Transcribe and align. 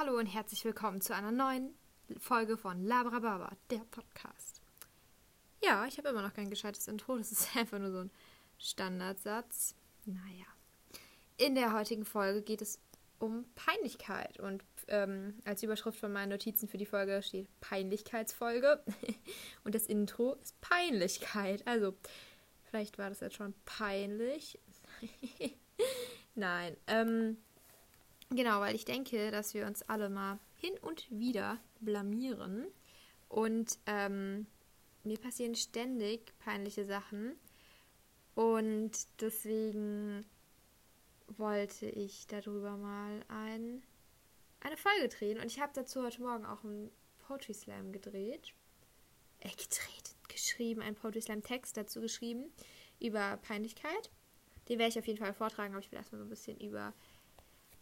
Hallo 0.00 0.16
und 0.16 0.24
herzlich 0.24 0.64
willkommen 0.64 1.02
zu 1.02 1.14
einer 1.14 1.30
neuen 1.30 1.74
Folge 2.16 2.56
von 2.56 2.82
Labrababa, 2.82 3.54
der 3.68 3.80
Podcast. 3.90 4.62
Ja, 5.62 5.84
ich 5.84 5.98
habe 5.98 6.08
immer 6.08 6.22
noch 6.22 6.32
kein 6.32 6.48
gescheites 6.48 6.88
Intro, 6.88 7.18
das 7.18 7.30
ist 7.32 7.54
einfach 7.54 7.78
nur 7.78 7.90
so 7.90 7.98
ein 7.98 8.10
Standardsatz. 8.56 9.74
Naja. 10.06 10.46
In 11.36 11.54
der 11.54 11.74
heutigen 11.74 12.06
Folge 12.06 12.40
geht 12.40 12.62
es 12.62 12.78
um 13.18 13.44
Peinlichkeit 13.54 14.40
und 14.40 14.64
ähm, 14.88 15.34
als 15.44 15.62
Überschrift 15.62 16.00
von 16.00 16.14
meinen 16.14 16.30
Notizen 16.30 16.66
für 16.66 16.78
die 16.78 16.86
Folge 16.86 17.22
steht 17.22 17.48
Peinlichkeitsfolge 17.60 18.82
und 19.64 19.74
das 19.74 19.84
Intro 19.84 20.32
ist 20.42 20.58
Peinlichkeit. 20.62 21.66
Also, 21.66 21.94
vielleicht 22.70 22.96
war 22.96 23.10
das 23.10 23.20
jetzt 23.20 23.36
schon 23.36 23.52
peinlich. 23.66 24.58
Nein, 26.34 26.74
ähm, 26.86 27.36
Genau, 28.30 28.60
weil 28.60 28.76
ich 28.76 28.84
denke, 28.84 29.32
dass 29.32 29.54
wir 29.54 29.66
uns 29.66 29.82
alle 29.82 30.08
mal 30.08 30.38
hin 30.54 30.72
und 30.82 31.10
wieder 31.10 31.58
blamieren. 31.80 32.66
Und 33.28 33.78
ähm, 33.86 34.46
mir 35.02 35.18
passieren 35.18 35.56
ständig 35.56 36.32
peinliche 36.38 36.84
Sachen. 36.84 37.34
Und 38.36 38.92
deswegen 39.20 40.24
wollte 41.36 41.86
ich 41.86 42.26
darüber 42.28 42.76
mal 42.76 43.24
ein, 43.28 43.82
eine 44.60 44.76
Folge 44.76 45.08
drehen. 45.08 45.38
Und 45.38 45.46
ich 45.46 45.60
habe 45.60 45.72
dazu 45.74 46.02
heute 46.04 46.22
Morgen 46.22 46.44
auch 46.44 46.62
einen 46.62 46.90
Poetry 47.18 47.54
Slam 47.54 47.90
gedreht. 47.92 48.54
Äh, 49.40 49.50
gedreht, 49.50 50.14
geschrieben, 50.28 50.82
einen 50.82 50.96
Poetry 50.96 51.22
Slam 51.22 51.42
Text 51.42 51.76
dazu 51.76 52.00
geschrieben 52.00 52.52
über 53.00 53.38
Peinlichkeit. 53.38 54.10
Den 54.68 54.78
werde 54.78 54.90
ich 54.90 54.98
auf 54.98 55.06
jeden 55.06 55.18
Fall 55.18 55.34
vortragen, 55.34 55.74
aber 55.74 55.82
ich 55.82 55.90
will 55.90 55.98
erstmal 55.98 56.20
so 56.20 56.26
ein 56.26 56.30
bisschen 56.30 56.60
über 56.60 56.94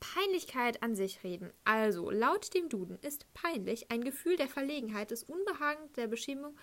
Peinlichkeit 0.01 0.83
an 0.83 0.95
sich 0.95 1.25
reden. 1.25 1.53
Also, 1.65 2.11
laut 2.11 2.55
dem 2.55 2.69
Duden 2.69 2.99
ist 3.01 3.33
peinlich 3.35 3.91
ein 3.91 4.03
Gefühl 4.03 4.37
der 4.37 4.49
Verlegenheit, 4.49 5.11
des 5.11 5.25
Unbehagens, 5.25 5.93
der 5.93 6.07
Beschämung 6.07 6.57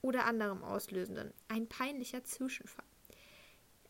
oder 0.00 0.26
anderem 0.26 0.62
Auslösenden. 0.62 1.32
Ein 1.48 1.68
peinlicher 1.68 2.24
Zwischenfall. 2.24 2.84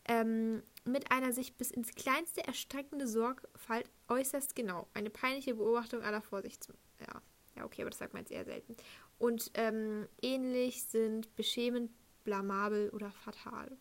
Ähm, 0.05 0.63
mit 0.85 1.11
einer 1.11 1.31
sich 1.31 1.55
bis 1.55 1.71
ins 1.71 1.95
Kleinste 1.95 2.45
erstreckende 2.45 3.07
Sorgfalt 3.07 3.89
äußerst 4.09 4.55
genau. 4.55 4.87
Eine 4.93 5.09
peinliche 5.09 5.55
Beobachtung 5.55 6.01
aller 6.01 6.21
Vorsichts... 6.21 6.67
Ja, 6.99 7.21
ja 7.55 7.65
okay, 7.65 7.81
aber 7.81 7.89
das 7.89 7.99
sagt 7.99 8.13
man 8.13 8.23
jetzt 8.23 8.31
eher 8.31 8.45
selten. 8.45 8.75
Und 9.17 9.51
ähm, 9.53 10.07
ähnlich 10.21 10.83
sind 10.83 11.33
beschämend, 11.35 11.91
blamabel 12.25 12.89
oder 12.89 13.11
fatal. 13.11 13.77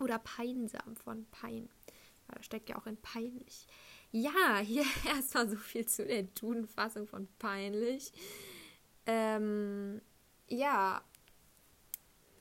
Oder 0.00 0.18
peinsam 0.18 0.96
von 0.96 1.26
Pein. 1.30 1.70
Da 2.28 2.42
steckt 2.42 2.68
ja 2.68 2.76
auch 2.76 2.86
in 2.86 2.96
peinlich. 2.96 3.66
Ja, 4.10 4.58
hier 4.62 4.84
erstmal 5.06 5.48
so 5.48 5.56
viel 5.56 5.86
zu 5.86 6.04
der 6.04 6.22
Duden-Fassung 6.22 7.06
von 7.06 7.28
peinlich. 7.38 8.12
Ähm, 9.06 10.00
ja, 10.48 11.02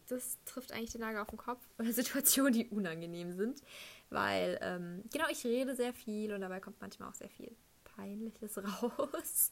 das 0.07 0.37
trifft 0.45 0.71
eigentlich 0.71 0.91
den 0.91 1.01
Nagel 1.01 1.21
auf 1.21 1.29
den 1.29 1.37
Kopf. 1.37 1.63
Situationen, 1.79 2.53
die 2.53 2.67
unangenehm 2.67 3.33
sind. 3.33 3.61
Weil, 4.09 4.57
ähm, 4.61 5.03
genau, 5.11 5.25
ich 5.29 5.45
rede 5.45 5.75
sehr 5.75 5.93
viel 5.93 6.33
und 6.33 6.41
dabei 6.41 6.59
kommt 6.59 6.79
manchmal 6.79 7.09
auch 7.09 7.15
sehr 7.15 7.29
viel 7.29 7.55
Peinliches 7.83 8.57
raus. 8.81 9.51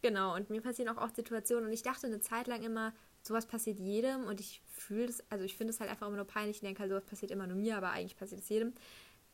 genau, 0.00 0.34
und 0.34 0.48
mir 0.48 0.62
passieren 0.62 0.96
auch 0.96 1.02
oft 1.02 1.16
Situationen 1.16 1.66
und 1.66 1.72
ich 1.72 1.82
dachte 1.82 2.06
eine 2.06 2.20
Zeit 2.20 2.46
lang 2.46 2.62
immer, 2.62 2.94
sowas 3.22 3.46
passiert 3.46 3.78
jedem 3.78 4.24
und 4.24 4.40
ich 4.40 4.62
fühle 4.70 5.08
es, 5.08 5.22
also 5.30 5.44
ich 5.44 5.56
finde 5.56 5.72
es 5.72 5.80
halt 5.80 5.90
einfach 5.90 6.06
immer 6.06 6.16
nur 6.16 6.26
peinlich. 6.26 6.56
Ich 6.56 6.60
denke 6.62 6.80
halt, 6.80 6.90
sowas 6.90 7.04
passiert 7.04 7.32
immer 7.32 7.46
nur 7.46 7.56
mir, 7.56 7.76
aber 7.76 7.90
eigentlich 7.90 8.16
passiert 8.16 8.40
es 8.40 8.48
jedem. 8.48 8.72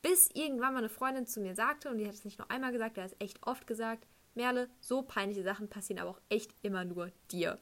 Bis 0.02 0.28
irgendwann 0.34 0.74
mal 0.74 0.80
eine 0.80 0.88
Freundin 0.88 1.26
zu 1.26 1.40
mir 1.40 1.54
sagte, 1.54 1.88
und 1.88 1.98
die 1.98 2.06
hat 2.06 2.14
es 2.14 2.24
nicht 2.24 2.38
nur 2.38 2.50
einmal 2.50 2.72
gesagt, 2.72 2.96
die 2.96 3.00
hat 3.00 3.12
es 3.12 3.20
echt 3.20 3.46
oft 3.46 3.66
gesagt, 3.66 4.06
Merle, 4.34 4.68
so 4.80 5.02
peinliche 5.02 5.42
Sachen 5.42 5.68
passieren 5.68 6.00
aber 6.00 6.10
auch 6.10 6.20
echt 6.28 6.52
immer 6.62 6.84
nur 6.84 7.12
dir. 7.30 7.58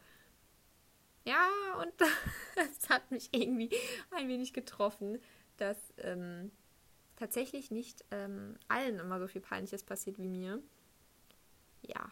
Ja, 1.24 1.48
und 1.80 1.92
das 2.56 2.88
hat 2.88 3.10
mich 3.10 3.28
irgendwie 3.32 3.70
ein 4.10 4.28
wenig 4.28 4.52
getroffen, 4.52 5.18
dass 5.58 5.76
ähm, 5.98 6.50
tatsächlich 7.16 7.70
nicht 7.70 8.04
ähm, 8.10 8.56
allen 8.68 8.98
immer 8.98 9.20
so 9.20 9.26
viel 9.26 9.42
Peinliches 9.42 9.84
passiert 9.84 10.18
wie 10.18 10.28
mir. 10.28 10.62
Ja, 11.82 12.10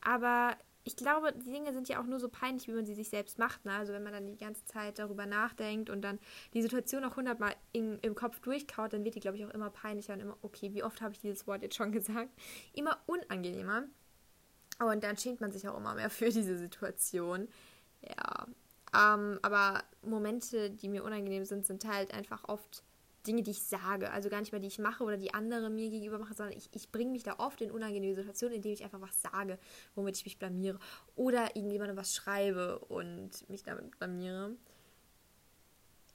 aber 0.00 0.56
ich 0.84 0.96
glaube, 0.96 1.32
die 1.32 1.50
Dinge 1.50 1.72
sind 1.72 1.88
ja 1.88 2.00
auch 2.00 2.06
nur 2.06 2.18
so 2.18 2.28
peinlich, 2.28 2.66
wie 2.66 2.72
man 2.72 2.86
sie 2.86 2.94
sich 2.94 3.10
selbst 3.10 3.38
macht. 3.38 3.64
Ne? 3.64 3.72
Also 3.72 3.92
wenn 3.92 4.02
man 4.02 4.12
dann 4.12 4.26
die 4.26 4.38
ganze 4.38 4.64
Zeit 4.64 4.98
darüber 4.98 5.26
nachdenkt 5.26 5.90
und 5.90 6.02
dann 6.02 6.18
die 6.54 6.62
Situation 6.62 7.04
auch 7.04 7.16
hundertmal 7.16 7.54
im, 7.72 7.98
im 8.00 8.14
Kopf 8.14 8.40
durchkaut, 8.40 8.92
dann 8.92 9.04
wird 9.04 9.14
die, 9.14 9.20
glaube 9.20 9.36
ich, 9.36 9.44
auch 9.44 9.50
immer 9.50 9.70
peinlicher 9.70 10.14
und 10.14 10.20
immer, 10.20 10.36
okay, 10.42 10.72
wie 10.72 10.82
oft 10.82 11.02
habe 11.02 11.12
ich 11.12 11.20
dieses 11.20 11.46
Wort 11.46 11.62
jetzt 11.62 11.76
schon 11.76 11.92
gesagt, 11.98 12.30
immer 12.72 12.98
unangenehmer. 13.06 13.84
Und 14.78 15.02
dann 15.02 15.16
schämt 15.16 15.40
man 15.40 15.52
sich 15.52 15.68
auch 15.68 15.76
immer 15.76 15.94
mehr 15.94 16.08
für 16.08 16.30
diese 16.30 16.56
Situation. 16.56 17.48
Ja, 18.00 18.46
ähm, 18.94 19.38
aber 19.42 19.82
Momente, 20.02 20.70
die 20.70 20.88
mir 20.88 21.04
unangenehm 21.04 21.44
sind, 21.44 21.66
sind 21.66 21.84
halt 21.84 22.14
einfach 22.14 22.44
oft 22.48 22.84
Dinge, 23.26 23.42
die 23.42 23.50
ich 23.50 23.62
sage. 23.62 24.10
Also 24.10 24.28
gar 24.28 24.40
nicht 24.40 24.52
mehr, 24.52 24.60
die 24.60 24.68
ich 24.68 24.78
mache 24.78 25.04
oder 25.04 25.16
die 25.16 25.34
andere 25.34 25.70
mir 25.70 25.90
gegenüber 25.90 26.18
machen, 26.18 26.34
sondern 26.36 26.56
ich, 26.56 26.68
ich 26.72 26.90
bringe 26.90 27.10
mich 27.10 27.22
da 27.22 27.36
oft 27.38 27.60
in 27.60 27.70
unangenehme 27.70 28.14
Situationen, 28.14 28.56
indem 28.56 28.72
ich 28.72 28.84
einfach 28.84 29.00
was 29.00 29.20
sage, 29.20 29.58
womit 29.94 30.16
ich 30.16 30.24
mich 30.24 30.38
blamiere. 30.38 30.78
Oder 31.16 31.56
irgendjemandem 31.56 31.96
was 31.96 32.14
schreibe 32.14 32.78
und 32.78 33.48
mich 33.50 33.62
damit 33.62 33.98
blamiere. 33.98 34.56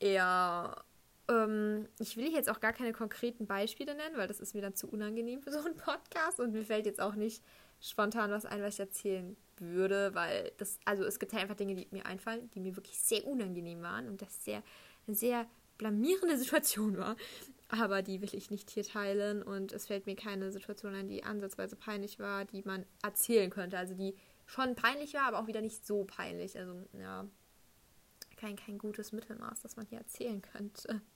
Ja, 0.02 0.84
ähm, 1.30 1.88
ich 2.00 2.18
will 2.18 2.32
jetzt 2.32 2.50
auch 2.50 2.60
gar 2.60 2.74
keine 2.74 2.94
konkreten 2.94 3.48
Beispiele 3.48 3.96
nennen, 3.96 4.18
weil 4.18 4.28
das 4.28 4.40
ist 4.40 4.54
mir 4.54 4.62
dann 4.62 4.76
zu 4.76 4.90
unangenehm 4.90 5.42
für 5.42 5.52
so 5.52 5.60
einen 5.60 5.78
Podcast 5.78 6.40
und 6.40 6.52
mir 6.52 6.64
fällt 6.64 6.86
jetzt 6.86 7.00
auch 7.00 7.16
nicht 7.16 7.44
spontan 7.80 8.32
was 8.32 8.46
ein, 8.46 8.62
was 8.62 8.76
ich 8.76 8.80
erzählen 8.80 9.38
würde, 9.58 10.14
weil 10.16 10.52
das, 10.58 10.80
also 10.86 11.04
es 11.04 11.20
gibt 11.20 11.34
halt 11.34 11.44
einfach 11.44 11.56
Dinge, 11.56 11.76
die 11.76 11.88
mir 11.92 12.06
einfallen, 12.06 12.50
die 12.52 12.60
mir 12.60 12.76
wirklich 12.76 13.00
sehr 13.00 13.26
unangenehm 13.26 13.82
waren 13.82 14.08
und 14.08 14.22
das 14.22 14.44
sehr, 14.44 14.64
sehr 15.08 15.46
blamierende 15.84 16.38
Situation 16.38 16.98
war. 16.98 17.16
Aber 17.68 18.02
die 18.02 18.22
will 18.22 18.34
ich 18.34 18.52
nicht 18.52 18.70
hier 18.70 18.84
teilen 18.84 19.42
und 19.42 19.72
es 19.72 19.88
fällt 19.88 20.06
mir 20.06 20.16
keine 20.16 20.52
Situation 20.52 20.94
ein, 20.94 21.08
die 21.08 21.24
ansatzweise 21.24 21.76
peinlich 21.76 22.20
war, 22.20 22.46
die 22.46 22.62
man 22.64 22.86
erzählen 23.02 23.50
könnte. 23.50 23.78
Also 23.78 23.96
die 23.96 24.16
schon 24.46 24.76
peinlich 24.76 25.14
war, 25.14 25.24
aber 25.24 25.40
auch 25.40 25.48
wieder 25.48 25.62
nicht 25.62 25.86
so 25.86 26.04
peinlich. 26.04 26.58
Also 26.58 26.76
ja, 27.00 27.26
kein, 28.38 28.56
kein 28.56 28.78
gutes 28.78 29.12
Mittelmaß, 29.12 29.62
das 29.62 29.76
man 29.76 29.86
hier 29.86 30.00
erzählen 30.00 30.42
könnte. 30.42 31.02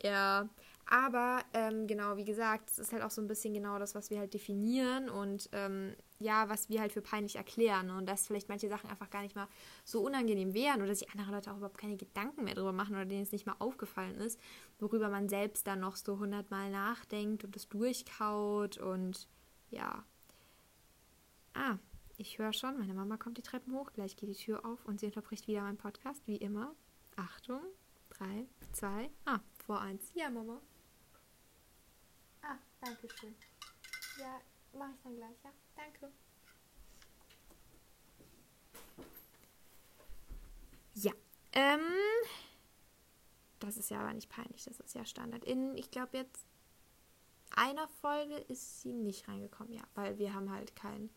Ja, 0.00 0.48
aber 0.86 1.42
ähm, 1.54 1.88
genau, 1.88 2.16
wie 2.16 2.24
gesagt, 2.24 2.70
es 2.70 2.78
ist 2.78 2.92
halt 2.92 3.02
auch 3.02 3.10
so 3.10 3.20
ein 3.20 3.26
bisschen 3.26 3.52
genau 3.52 3.80
das, 3.80 3.96
was 3.96 4.10
wir 4.10 4.20
halt 4.20 4.32
definieren 4.32 5.10
und 5.10 5.48
ähm, 5.50 5.96
ja, 6.18 6.48
was 6.48 6.68
wir 6.68 6.80
halt 6.80 6.92
für 6.92 7.00
peinlich 7.00 7.36
erklären. 7.36 7.90
Und 7.90 8.06
dass 8.06 8.26
vielleicht 8.26 8.48
manche 8.48 8.68
Sachen 8.68 8.90
einfach 8.90 9.10
gar 9.10 9.22
nicht 9.22 9.36
mal 9.36 9.48
so 9.84 10.02
unangenehm 10.02 10.54
wären 10.54 10.82
oder 10.82 10.94
sich 10.94 11.10
andere 11.10 11.30
Leute 11.30 11.52
auch 11.52 11.56
überhaupt 11.56 11.78
keine 11.78 11.96
Gedanken 11.96 12.44
mehr 12.44 12.54
drüber 12.54 12.72
machen 12.72 12.94
oder 12.94 13.06
denen 13.06 13.22
es 13.22 13.32
nicht 13.32 13.46
mal 13.46 13.56
aufgefallen 13.58 14.16
ist, 14.16 14.40
worüber 14.78 15.08
man 15.08 15.28
selbst 15.28 15.66
dann 15.66 15.80
noch 15.80 15.96
so 15.96 16.18
hundertmal 16.18 16.70
nachdenkt 16.70 17.44
und 17.44 17.54
es 17.56 17.68
durchkaut 17.68 18.78
und 18.78 19.28
ja. 19.70 20.04
Ah, 21.54 21.78
ich 22.16 22.38
höre 22.38 22.52
schon, 22.52 22.78
meine 22.78 22.94
Mama 22.94 23.16
kommt 23.16 23.38
die 23.38 23.42
Treppen 23.42 23.72
hoch, 23.74 23.92
gleich 23.92 24.16
geht 24.16 24.28
die 24.28 24.34
Tür 24.34 24.64
auf 24.64 24.84
und 24.84 25.00
sie 25.00 25.06
unterbricht 25.06 25.46
wieder 25.46 25.62
meinen 25.62 25.76
Podcast, 25.76 26.26
wie 26.26 26.36
immer. 26.36 26.74
Achtung, 27.16 27.60
drei, 28.10 28.46
zwei, 28.72 29.10
ah, 29.24 29.40
vor 29.64 29.80
eins. 29.80 30.10
Ja, 30.14 30.30
Mama. 30.30 30.60
Ah, 32.42 32.56
danke 32.80 33.08
schön. 33.18 33.34
Ja, 34.18 34.40
mache 34.72 34.92
ich 34.94 35.02
dann 35.02 35.16
gleich, 35.16 35.36
ja? 35.44 35.50
Danke. 35.76 36.12
Ja, 40.94 41.12
ähm, 41.52 41.80
das 43.60 43.76
ist 43.76 43.90
ja 43.90 44.00
aber 44.00 44.12
nicht 44.12 44.28
peinlich, 44.28 44.64
das 44.64 44.80
ist 44.80 44.94
ja 44.94 45.04
Standard. 45.04 45.44
In, 45.44 45.76
ich 45.76 45.90
glaube 45.90 46.16
jetzt, 46.16 46.46
einer 47.54 47.88
Folge 48.00 48.36
ist 48.48 48.82
sie 48.82 48.92
nicht 48.92 49.28
reingekommen, 49.28 49.72
ja, 49.72 49.82
weil 49.94 50.18
wir 50.18 50.34
haben 50.34 50.50
halt 50.50 50.74
kein, 50.76 51.10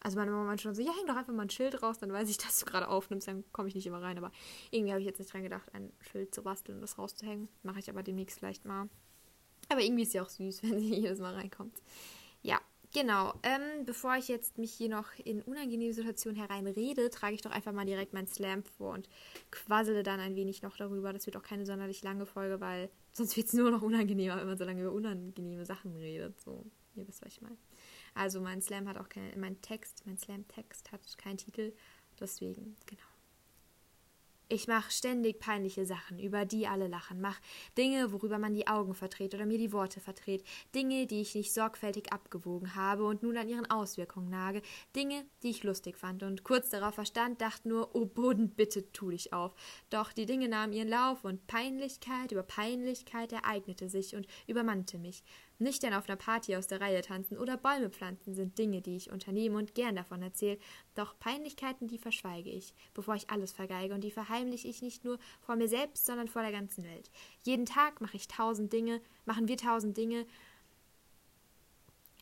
also 0.00 0.18
meine 0.18 0.30
Mama 0.30 0.44
meinte 0.44 0.62
schon 0.62 0.74
so, 0.74 0.82
ja, 0.82 0.92
häng 0.92 1.06
doch 1.06 1.16
einfach 1.16 1.32
mal 1.32 1.42
ein 1.42 1.50
Schild 1.50 1.82
raus, 1.82 1.98
dann 1.98 2.12
weiß 2.12 2.28
ich, 2.28 2.38
dass 2.38 2.58
du 2.58 2.66
gerade 2.66 2.88
aufnimmst, 2.88 3.28
dann 3.28 3.44
komme 3.52 3.68
ich 3.68 3.74
nicht 3.74 3.86
immer 3.86 4.02
rein, 4.02 4.18
aber 4.18 4.32
irgendwie 4.70 4.92
habe 4.92 5.00
ich 5.00 5.06
jetzt 5.06 5.18
nicht 5.18 5.32
dran 5.32 5.42
gedacht, 5.42 5.72
ein 5.74 5.92
Schild 6.00 6.34
zu 6.34 6.42
basteln 6.42 6.76
und 6.76 6.82
das 6.82 6.98
rauszuhängen. 6.98 7.48
Mache 7.62 7.78
ich 7.78 7.90
aber 7.90 8.02
demnächst 8.02 8.38
vielleicht 8.38 8.64
mal. 8.64 8.88
Aber 9.68 9.82
irgendwie 9.82 10.02
ist 10.02 10.12
sie 10.12 10.20
auch 10.20 10.28
süß, 10.28 10.62
wenn 10.64 10.80
sie 10.80 10.94
jedes 10.94 11.18
Mal 11.20 11.34
reinkommt. 11.34 11.80
Genau. 13.00 13.32
Ähm, 13.44 13.84
bevor 13.84 14.16
ich 14.16 14.26
jetzt 14.26 14.58
mich 14.58 14.72
hier 14.72 14.88
noch 14.88 15.06
in 15.24 15.40
unangenehme 15.42 15.92
Situationen 15.92 16.36
hereinrede, 16.36 17.10
trage 17.10 17.36
ich 17.36 17.42
doch 17.42 17.52
einfach 17.52 17.72
mal 17.72 17.86
direkt 17.86 18.12
meinen 18.12 18.26
Slam 18.26 18.64
vor 18.64 18.94
und 18.94 19.08
quassele 19.52 20.02
dann 20.02 20.18
ein 20.18 20.34
wenig 20.34 20.62
noch 20.62 20.76
darüber. 20.76 21.12
Das 21.12 21.24
wird 21.26 21.36
auch 21.36 21.44
keine 21.44 21.64
sonderlich 21.64 22.02
lange 22.02 22.26
Folge, 22.26 22.60
weil 22.60 22.90
sonst 23.12 23.36
wird 23.36 23.46
es 23.46 23.52
nur 23.52 23.70
noch 23.70 23.82
unangenehmer, 23.82 24.36
wenn 24.38 24.48
man 24.48 24.58
so 24.58 24.64
lange 24.64 24.82
über 24.82 24.90
unangenehme 24.90 25.64
Sachen 25.64 25.94
redet. 25.94 26.40
So, 26.40 26.66
ihr 26.96 27.06
wisst, 27.06 27.24
was 27.24 27.34
ich 27.34 27.40
meine. 27.40 27.56
Also 28.14 28.40
mein 28.40 28.60
Slam 28.62 28.88
hat 28.88 28.98
auch 28.98 29.08
kein, 29.08 29.38
mein 29.38 29.60
Text, 29.62 30.02
mein 30.04 30.18
Slam-Text 30.18 30.90
hat 30.90 31.18
keinen 31.18 31.38
Titel. 31.38 31.72
Deswegen, 32.18 32.76
genau. 32.86 33.07
Ich 34.50 34.66
mache 34.66 34.90
ständig 34.90 35.40
peinliche 35.40 35.84
Sachen, 35.84 36.18
über 36.18 36.46
die 36.46 36.66
alle 36.66 36.88
lachen. 36.88 37.20
Mach 37.20 37.38
Dinge, 37.76 38.12
worüber 38.12 38.38
man 38.38 38.54
die 38.54 38.66
Augen 38.66 38.94
verdreht 38.94 39.34
oder 39.34 39.44
mir 39.44 39.58
die 39.58 39.74
Worte 39.74 40.00
verdreht. 40.00 40.42
Dinge, 40.74 41.06
die 41.06 41.20
ich 41.20 41.34
nicht 41.34 41.52
sorgfältig 41.52 42.14
abgewogen 42.14 42.74
habe 42.74 43.04
und 43.04 43.22
nun 43.22 43.36
an 43.36 43.50
ihren 43.50 43.70
Auswirkungen 43.70 44.30
nage. 44.30 44.62
Dinge, 44.96 45.26
die 45.42 45.50
ich 45.50 45.64
lustig 45.64 45.98
fand 45.98 46.22
und 46.22 46.44
kurz 46.44 46.70
darauf 46.70 46.94
verstand, 46.94 47.42
dachte 47.42 47.68
nur, 47.68 47.94
oh 47.94 48.06
Boden, 48.06 48.48
bitte 48.48 48.90
tu 48.90 49.10
dich 49.10 49.34
auf. 49.34 49.54
Doch 49.90 50.14
die 50.14 50.24
Dinge 50.24 50.48
nahmen 50.48 50.72
ihren 50.72 50.88
Lauf 50.88 51.24
und 51.24 51.46
Peinlichkeit 51.46 52.32
über 52.32 52.42
Peinlichkeit 52.42 53.34
ereignete 53.34 53.90
sich 53.90 54.16
und 54.16 54.26
übermannte 54.46 54.96
mich. 54.96 55.24
Nüchtern 55.58 55.94
auf 55.94 56.08
einer 56.08 56.16
Party 56.16 56.56
aus 56.56 56.66
der 56.66 56.80
Reihe 56.80 57.02
tanzen 57.02 57.36
oder 57.36 57.56
Bäume 57.56 57.90
pflanzen 57.90 58.34
sind 58.34 58.58
Dinge, 58.58 58.80
die 58.80 58.96
ich 58.96 59.10
unternehme 59.10 59.58
und 59.58 59.74
gern 59.74 59.96
davon 59.96 60.22
erzähle, 60.22 60.58
doch 60.94 61.18
Peinlichkeiten, 61.18 61.88
die 61.88 61.98
verschweige 61.98 62.50
ich, 62.50 62.74
bevor 62.94 63.14
ich 63.14 63.30
alles 63.30 63.52
vergeige, 63.52 63.94
und 63.94 64.02
die 64.02 64.10
verheimliche 64.10 64.68
ich 64.68 64.82
nicht 64.82 65.04
nur 65.04 65.18
vor 65.40 65.56
mir 65.56 65.68
selbst, 65.68 66.06
sondern 66.06 66.28
vor 66.28 66.42
der 66.42 66.52
ganzen 66.52 66.84
Welt. 66.84 67.10
Jeden 67.44 67.66
Tag 67.66 68.00
mache 68.00 68.16
ich 68.16 68.28
tausend 68.28 68.72
Dinge, 68.72 69.00
machen 69.24 69.48
wir 69.48 69.56
tausend 69.56 69.96
Dinge, 69.96 70.26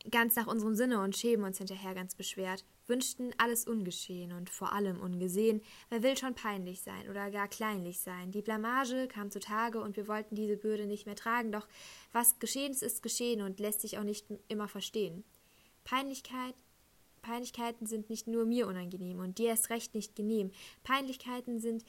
ganz 0.09 0.35
nach 0.35 0.47
unserem 0.47 0.75
Sinne 0.75 1.01
und 1.01 1.15
schämen 1.15 1.45
uns 1.45 1.57
hinterher 1.57 1.93
ganz 1.93 2.15
beschwert, 2.15 2.63
wünschten 2.87 3.33
alles 3.37 3.65
ungeschehen 3.67 4.31
und 4.31 4.49
vor 4.49 4.73
allem 4.73 4.99
ungesehen, 4.99 5.61
wer 5.89 6.03
will 6.03 6.17
schon 6.17 6.35
peinlich 6.35 6.81
sein 6.81 7.09
oder 7.09 7.29
gar 7.31 7.47
kleinlich 7.47 7.99
sein. 7.99 8.31
Die 8.31 8.41
Blamage 8.41 9.07
kam 9.07 9.29
zutage 9.29 9.79
und 9.79 9.97
wir 9.97 10.07
wollten 10.07 10.35
diese 10.35 10.57
Bürde 10.57 10.85
nicht 10.85 11.05
mehr 11.05 11.15
tragen, 11.15 11.51
doch 11.51 11.67
was 12.11 12.39
geschehen 12.39 12.71
ist, 12.71 12.83
ist 12.83 13.03
geschehen 13.03 13.41
und 13.41 13.59
lässt 13.59 13.81
sich 13.81 13.97
auch 13.97 14.03
nicht 14.03 14.25
immer 14.47 14.67
verstehen. 14.67 15.23
Peinlichkeit, 15.83 16.55
Peinlichkeiten 17.21 17.85
sind 17.85 18.09
nicht 18.09 18.27
nur 18.27 18.45
mir 18.45 18.67
unangenehm 18.67 19.19
und 19.19 19.37
dir 19.37 19.49
erst 19.49 19.69
recht 19.69 19.93
nicht 19.93 20.15
genehm. 20.15 20.51
Peinlichkeiten 20.83 21.59
sind 21.59 21.83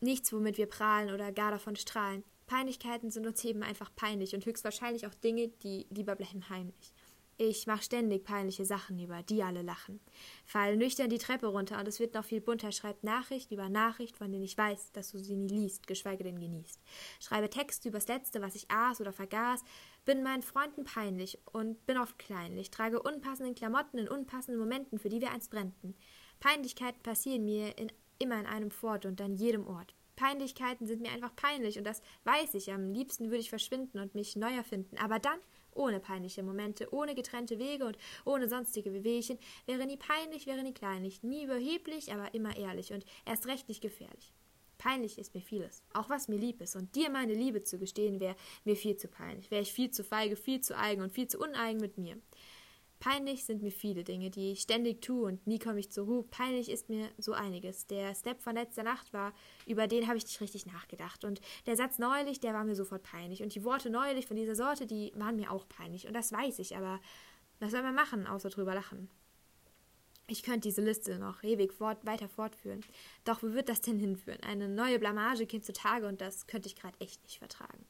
nichts, 0.00 0.32
womit 0.32 0.58
wir 0.58 0.66
prahlen 0.66 1.12
oder 1.12 1.32
gar 1.32 1.50
davon 1.50 1.76
strahlen. 1.76 2.24
Peinlichkeiten 2.46 3.10
sind 3.10 3.26
uns 3.26 3.42
eben 3.44 3.62
einfach 3.62 3.90
peinlich 3.96 4.34
und 4.34 4.44
höchstwahrscheinlich 4.44 5.06
auch 5.06 5.14
Dinge, 5.14 5.48
die 5.48 5.86
lieber 5.90 6.14
bleiben 6.14 6.48
heimlich. 6.50 6.93
Ich 7.36 7.66
mache 7.66 7.82
ständig 7.82 8.24
peinliche 8.24 8.64
Sachen, 8.64 8.98
über 9.00 9.22
die 9.24 9.42
alle 9.42 9.62
lachen. 9.62 9.98
Fall 10.46 10.76
nüchtern 10.76 11.10
die 11.10 11.18
Treppe 11.18 11.48
runter 11.48 11.80
und 11.80 11.88
es 11.88 11.98
wird 11.98 12.14
noch 12.14 12.24
viel 12.24 12.40
bunter. 12.40 12.70
Schreib 12.70 13.02
Nachricht 13.02 13.50
über 13.50 13.68
Nachricht, 13.68 14.16
von 14.16 14.30
denen 14.30 14.44
ich 14.44 14.56
weiß, 14.56 14.92
dass 14.92 15.10
du 15.10 15.18
sie 15.18 15.34
nie 15.34 15.48
liest, 15.48 15.88
geschweige 15.88 16.22
denn 16.22 16.38
genießt. 16.38 16.80
Schreibe 17.18 17.50
Texte 17.50 17.88
übers 17.88 18.06
Letzte, 18.06 18.40
was 18.40 18.54
ich 18.54 18.70
aß 18.70 19.00
oder 19.00 19.12
vergaß. 19.12 19.64
Bin 20.04 20.22
meinen 20.22 20.42
Freunden 20.42 20.84
peinlich 20.84 21.38
und 21.52 21.84
bin 21.86 21.98
oft 21.98 22.18
kleinlich. 22.18 22.70
Trage 22.70 23.02
unpassenden 23.02 23.56
Klamotten 23.56 23.98
in 23.98 24.08
unpassenden 24.08 24.60
Momenten, 24.60 25.00
für 25.00 25.08
die 25.08 25.20
wir 25.20 25.32
einst 25.32 25.50
brennten. 25.50 25.96
Peinlichkeiten 26.38 27.02
passieren 27.02 27.44
mir 27.44 27.76
in, 27.78 27.90
immer 28.18 28.38
in 28.38 28.46
einem 28.46 28.70
Fort 28.70 29.06
und 29.06 29.20
an 29.20 29.34
jedem 29.34 29.66
Ort. 29.66 29.92
Peinlichkeiten 30.14 30.86
sind 30.86 31.02
mir 31.02 31.10
einfach 31.10 31.34
peinlich 31.34 31.78
und 31.78 31.84
das 31.84 32.00
weiß 32.22 32.54
ich. 32.54 32.72
Am 32.72 32.92
liebsten 32.92 33.26
würde 33.26 33.38
ich 33.38 33.50
verschwinden 33.50 33.98
und 33.98 34.14
mich 34.14 34.36
neu 34.36 34.54
erfinden. 34.54 34.96
Aber 34.98 35.18
dann 35.18 35.38
ohne 35.74 36.00
peinliche 36.00 36.42
Momente, 36.42 36.92
ohne 36.92 37.14
getrennte 37.14 37.58
Wege 37.58 37.84
und 37.86 37.98
ohne 38.24 38.48
sonstige 38.48 38.92
Wehwehchen, 38.92 39.38
wäre 39.66 39.86
nie 39.86 39.96
peinlich, 39.96 40.46
wäre 40.46 40.62
nie 40.62 40.74
kleinlich, 40.74 41.22
nie 41.22 41.44
überheblich, 41.44 42.12
aber 42.12 42.34
immer 42.34 42.56
ehrlich 42.56 42.92
und 42.92 43.04
erst 43.24 43.46
recht 43.46 43.68
nicht 43.68 43.80
gefährlich. 43.80 44.32
Peinlich 44.78 45.18
ist 45.18 45.34
mir 45.34 45.40
vieles, 45.40 45.82
auch 45.94 46.10
was 46.10 46.28
mir 46.28 46.36
lieb 46.36 46.60
ist, 46.60 46.76
und 46.76 46.94
dir 46.94 47.08
meine 47.08 47.32
Liebe 47.32 47.62
zu 47.62 47.78
gestehen, 47.78 48.20
wäre 48.20 48.36
mir 48.64 48.76
viel 48.76 48.96
zu 48.96 49.08
peinlich, 49.08 49.50
wäre 49.50 49.62
ich 49.62 49.72
viel 49.72 49.90
zu 49.90 50.04
feige, 50.04 50.36
viel 50.36 50.60
zu 50.60 50.76
eigen 50.76 51.02
und 51.02 51.12
viel 51.12 51.28
zu 51.28 51.38
uneigen 51.38 51.80
mit 51.80 51.96
mir. 51.96 52.18
Peinlich 53.04 53.44
sind 53.44 53.60
mir 53.60 53.70
viele 53.70 54.02
Dinge, 54.02 54.30
die 54.30 54.52
ich 54.52 54.62
ständig 54.62 55.02
tue 55.02 55.26
und 55.26 55.46
nie 55.46 55.58
komme 55.58 55.78
ich 55.78 55.92
zur 55.92 56.06
Ruhe. 56.06 56.22
Peinlich 56.22 56.70
ist 56.70 56.88
mir 56.88 57.10
so 57.18 57.34
einiges. 57.34 57.86
Der 57.86 58.14
Step 58.14 58.40
von 58.40 58.54
letzter 58.54 58.82
Nacht 58.82 59.12
war, 59.12 59.34
über 59.66 59.86
den 59.86 60.06
habe 60.06 60.16
ich 60.16 60.24
nicht 60.24 60.40
richtig 60.40 60.64
nachgedacht. 60.64 61.22
Und 61.26 61.42
der 61.66 61.76
Satz 61.76 61.98
neulich, 61.98 62.40
der 62.40 62.54
war 62.54 62.64
mir 62.64 62.74
sofort 62.74 63.02
peinlich. 63.02 63.42
Und 63.42 63.54
die 63.54 63.62
Worte 63.62 63.90
neulich 63.90 64.26
von 64.26 64.38
dieser 64.38 64.54
Sorte, 64.54 64.86
die 64.86 65.12
waren 65.16 65.36
mir 65.36 65.50
auch 65.50 65.68
peinlich. 65.68 66.06
Und 66.06 66.14
das 66.14 66.32
weiß 66.32 66.60
ich, 66.60 66.78
aber 66.78 66.98
was 67.60 67.72
soll 67.72 67.82
man 67.82 67.94
machen, 67.94 68.26
außer 68.26 68.48
drüber 68.48 68.74
lachen? 68.74 69.10
Ich 70.26 70.42
könnte 70.42 70.68
diese 70.68 70.80
Liste 70.80 71.18
noch 71.18 71.42
ewig 71.42 71.74
fort, 71.74 72.06
weiter 72.06 72.30
fortführen. 72.30 72.80
Doch 73.24 73.42
wo 73.42 73.52
wird 73.52 73.68
das 73.68 73.82
denn 73.82 73.98
hinführen? 73.98 74.42
Eine 74.42 74.66
neue 74.66 74.98
Blamage 74.98 75.44
käme 75.44 75.62
zutage 75.62 76.08
und 76.08 76.22
das 76.22 76.46
könnte 76.46 76.68
ich 76.68 76.76
gerade 76.76 76.98
echt 77.00 77.22
nicht 77.24 77.36
vertragen. 77.36 77.84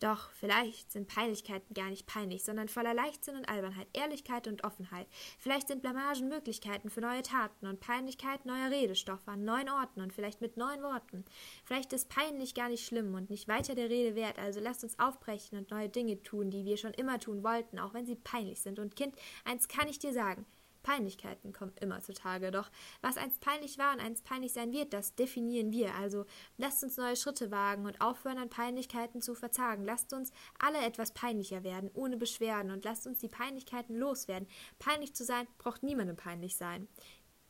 Doch 0.00 0.30
vielleicht 0.30 0.90
sind 0.90 1.08
Peinlichkeiten 1.08 1.74
gar 1.74 1.90
nicht 1.90 2.06
peinlich, 2.06 2.42
sondern 2.42 2.68
voller 2.68 2.94
Leichtsinn 2.94 3.36
und 3.36 3.48
Albernheit, 3.50 3.86
Ehrlichkeit 3.92 4.48
und 4.48 4.64
Offenheit. 4.64 5.06
Vielleicht 5.38 5.68
sind 5.68 5.82
Blamagen 5.82 6.30
Möglichkeiten 6.30 6.88
für 6.88 7.02
neue 7.02 7.20
Taten 7.20 7.66
und 7.66 7.80
Peinlichkeit 7.80 8.46
neuer 8.46 8.70
Redestoffe 8.70 9.28
an 9.28 9.44
neuen 9.44 9.68
Orten 9.68 10.00
und 10.00 10.14
vielleicht 10.14 10.40
mit 10.40 10.56
neuen 10.56 10.82
Worten. 10.82 11.26
Vielleicht 11.66 11.92
ist 11.92 12.08
peinlich 12.08 12.54
gar 12.54 12.70
nicht 12.70 12.86
schlimm 12.86 13.14
und 13.14 13.28
nicht 13.28 13.46
weiter 13.46 13.74
der 13.74 13.90
Rede 13.90 14.16
wert, 14.16 14.38
also 14.38 14.58
lasst 14.58 14.84
uns 14.84 14.98
aufbrechen 14.98 15.58
und 15.58 15.70
neue 15.70 15.90
Dinge 15.90 16.22
tun, 16.22 16.50
die 16.50 16.64
wir 16.64 16.78
schon 16.78 16.94
immer 16.94 17.20
tun 17.20 17.44
wollten, 17.44 17.78
auch 17.78 17.92
wenn 17.92 18.06
sie 18.06 18.16
peinlich 18.16 18.62
sind. 18.62 18.78
Und 18.78 18.96
Kind, 18.96 19.14
eins 19.44 19.68
kann 19.68 19.86
ich 19.86 19.98
dir 19.98 20.14
sagen, 20.14 20.46
Peinlichkeiten 20.82 21.52
kommen 21.52 21.72
immer 21.80 22.00
zutage. 22.02 22.50
Doch 22.50 22.70
was 23.00 23.16
einst 23.16 23.40
peinlich 23.40 23.78
war 23.78 23.92
und 23.92 24.00
einst 24.00 24.24
peinlich 24.24 24.52
sein 24.52 24.72
wird, 24.72 24.92
das 24.92 25.14
definieren 25.14 25.72
wir. 25.72 25.94
Also 25.94 26.26
lasst 26.56 26.82
uns 26.82 26.96
neue 26.96 27.16
Schritte 27.16 27.50
wagen 27.50 27.86
und 27.86 28.00
aufhören, 28.00 28.38
an 28.38 28.50
Peinlichkeiten 28.50 29.22
zu 29.22 29.34
verzagen. 29.34 29.84
Lasst 29.84 30.12
uns 30.12 30.32
alle 30.58 30.78
etwas 30.78 31.12
peinlicher 31.12 31.64
werden, 31.64 31.90
ohne 31.94 32.16
Beschwerden 32.16 32.70
und 32.70 32.84
lasst 32.84 33.06
uns 33.06 33.18
die 33.18 33.28
Peinlichkeiten 33.28 33.96
loswerden. 33.96 34.48
Peinlich 34.78 35.14
zu 35.14 35.24
sein 35.24 35.46
braucht 35.58 35.82
niemandem 35.82 36.16
peinlich 36.16 36.56
sein. 36.56 36.88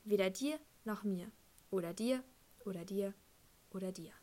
Weder 0.04 0.30
dir 0.30 0.58
noch 0.84 1.04
mir. 1.04 1.30
Oder 1.70 1.94
dir, 1.94 2.24
oder 2.64 2.84
dir, 2.84 3.14
oder 3.70 3.92
dir. 3.92 4.19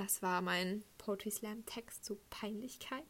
Das 0.00 0.22
war 0.22 0.40
mein 0.40 0.82
Poetry 0.96 1.30
Slam 1.30 1.66
Text 1.66 2.06
zu 2.06 2.16
Peinlichkeit. 2.30 3.04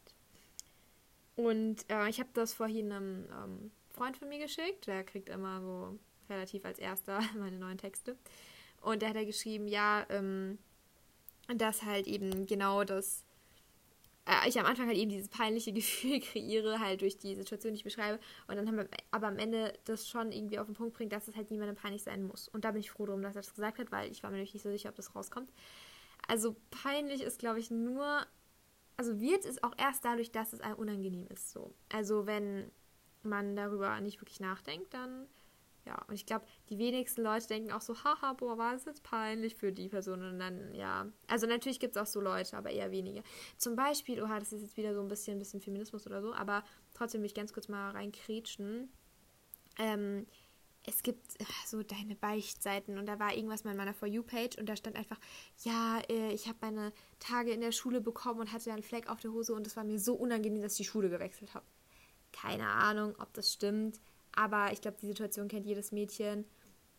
Und 1.36 1.88
äh, 1.88 2.08
ich 2.08 2.18
habe 2.18 2.30
das 2.34 2.52
vorhin 2.52 2.90
einem 2.90 3.26
ähm, 3.30 3.70
Freund 3.90 4.16
von 4.16 4.28
mir 4.28 4.40
geschickt. 4.40 4.88
Der 4.88 5.04
kriegt 5.04 5.28
immer 5.28 5.60
so 5.60 6.00
relativ 6.28 6.64
als 6.64 6.80
erster 6.80 7.20
meine 7.38 7.58
neuen 7.58 7.78
Texte. 7.78 8.16
Und 8.80 9.02
der 9.02 9.10
hat 9.10 9.16
da 9.16 9.22
geschrieben, 9.22 9.68
ja, 9.68 10.04
ähm, 10.08 10.58
dass 11.54 11.84
halt 11.84 12.08
eben 12.08 12.46
genau 12.46 12.82
das, 12.82 13.24
äh, 14.26 14.48
ich 14.48 14.58
am 14.58 14.66
Anfang 14.66 14.88
halt 14.88 14.98
eben 14.98 15.10
dieses 15.10 15.28
peinliche 15.28 15.72
Gefühl 15.72 16.18
kreiere, 16.18 16.80
halt 16.80 17.02
durch 17.02 17.18
die 17.18 17.36
Situation, 17.36 17.72
die 17.72 17.78
ich 17.78 17.84
beschreibe. 17.84 18.18
Und 18.48 18.56
dann 18.56 18.66
haben 18.66 18.78
wir 18.78 18.88
aber 19.12 19.28
am 19.28 19.38
Ende 19.38 19.78
das 19.84 20.08
schon 20.08 20.32
irgendwie 20.32 20.58
auf 20.58 20.66
den 20.66 20.74
Punkt 20.74 20.94
bringt, 20.94 21.12
dass 21.12 21.28
es 21.28 21.36
halt 21.36 21.52
niemandem 21.52 21.76
peinlich 21.76 22.02
sein 22.02 22.24
muss. 22.24 22.48
Und 22.48 22.64
da 22.64 22.72
bin 22.72 22.80
ich 22.80 22.90
froh 22.90 23.06
drum, 23.06 23.22
dass 23.22 23.36
er 23.36 23.42
das 23.42 23.54
gesagt 23.54 23.78
hat, 23.78 23.92
weil 23.92 24.10
ich 24.10 24.24
war 24.24 24.30
mir 24.30 24.38
nämlich 24.38 24.54
nicht 24.54 24.64
so 24.64 24.72
sicher, 24.72 24.88
ob 24.88 24.96
das 24.96 25.14
rauskommt. 25.14 25.52
Also 26.30 26.54
peinlich 26.70 27.22
ist, 27.22 27.40
glaube 27.40 27.58
ich, 27.58 27.72
nur, 27.72 28.24
also 28.96 29.20
wird 29.20 29.44
es 29.44 29.60
auch 29.64 29.74
erst 29.76 30.04
dadurch, 30.04 30.30
dass 30.30 30.52
es 30.52 30.60
einem 30.60 30.76
unangenehm 30.76 31.26
ist. 31.26 31.50
So. 31.50 31.74
Also 31.92 32.24
wenn 32.24 32.70
man 33.24 33.56
darüber 33.56 34.00
nicht 34.00 34.20
wirklich 34.20 34.38
nachdenkt, 34.38 34.94
dann 34.94 35.26
ja. 35.84 36.00
Und 36.06 36.14
ich 36.14 36.24
glaube, 36.24 36.44
die 36.68 36.78
wenigsten 36.78 37.22
Leute 37.22 37.48
denken 37.48 37.72
auch 37.72 37.80
so, 37.80 37.96
haha, 38.04 38.34
boah, 38.34 38.56
war 38.58 38.74
das 38.74 38.84
jetzt 38.84 39.02
peinlich 39.02 39.56
für 39.56 39.72
die 39.72 39.88
Person. 39.88 40.22
Und 40.22 40.38
dann, 40.38 40.72
ja. 40.72 41.08
Also 41.26 41.48
natürlich 41.48 41.80
gibt 41.80 41.96
es 41.96 42.00
auch 42.00 42.06
so 42.06 42.20
Leute, 42.20 42.56
aber 42.56 42.70
eher 42.70 42.92
wenige. 42.92 43.24
Zum 43.56 43.74
Beispiel, 43.74 44.22
oha, 44.22 44.38
das 44.38 44.52
ist 44.52 44.62
jetzt 44.62 44.76
wieder 44.76 44.94
so 44.94 45.00
ein 45.00 45.08
bisschen, 45.08 45.36
ein 45.36 45.40
bisschen 45.40 45.60
Feminismus 45.60 46.06
oder 46.06 46.22
so, 46.22 46.32
aber 46.32 46.62
trotzdem 46.94 47.22
will 47.22 47.26
ich 47.26 47.34
ganz 47.34 47.52
kurz 47.52 47.66
mal 47.66 47.90
reinkrätschen. 47.90 48.88
Ähm, 49.78 50.28
es 50.84 51.02
gibt 51.02 51.40
äh, 51.40 51.44
so 51.66 51.82
deine 51.82 52.14
Beichtseiten 52.14 52.98
und 52.98 53.06
da 53.06 53.18
war 53.18 53.34
irgendwas 53.34 53.64
mal 53.64 53.72
in 53.72 53.76
meiner 53.76 53.94
For 53.94 54.08
You-Page 54.08 54.58
und 54.58 54.68
da 54.68 54.76
stand 54.76 54.96
einfach, 54.96 55.18
ja, 55.62 56.00
äh, 56.08 56.32
ich 56.32 56.48
habe 56.48 56.58
meine 56.62 56.92
Tage 57.18 57.52
in 57.52 57.60
der 57.60 57.72
Schule 57.72 58.00
bekommen 58.00 58.40
und 58.40 58.52
hatte 58.52 58.72
einen 58.72 58.82
Fleck 58.82 59.08
auf 59.08 59.20
der 59.20 59.32
Hose 59.32 59.54
und 59.54 59.66
es 59.66 59.76
war 59.76 59.84
mir 59.84 59.98
so 59.98 60.14
unangenehm, 60.14 60.62
dass 60.62 60.72
ich 60.72 60.78
die 60.78 60.84
Schule 60.84 61.10
gewechselt 61.10 61.54
habe. 61.54 61.66
Keine 62.32 62.66
Ahnung, 62.66 63.14
ob 63.18 63.32
das 63.34 63.52
stimmt, 63.52 64.00
aber 64.32 64.72
ich 64.72 64.80
glaube, 64.80 64.96
die 65.00 65.06
Situation 65.06 65.48
kennt 65.48 65.66
jedes 65.66 65.92
Mädchen, 65.92 66.44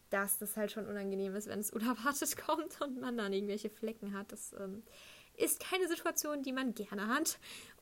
dass 0.09 0.37
das 0.37 0.57
halt 0.57 0.71
schon 0.71 0.87
unangenehm 0.87 1.35
ist, 1.35 1.47
wenn 1.47 1.59
es 1.59 1.71
unerwartet 1.71 2.37
kommt 2.37 2.79
und 2.81 2.99
man 2.99 3.17
dann 3.17 3.33
irgendwelche 3.33 3.69
Flecken 3.69 4.13
hat. 4.13 4.31
Das 4.31 4.53
ähm, 4.53 4.83
ist 5.35 5.59
keine 5.59 5.87
Situation, 5.87 6.43
die 6.43 6.53
man 6.53 6.75
gerne 6.75 7.07
hat. 7.07 7.39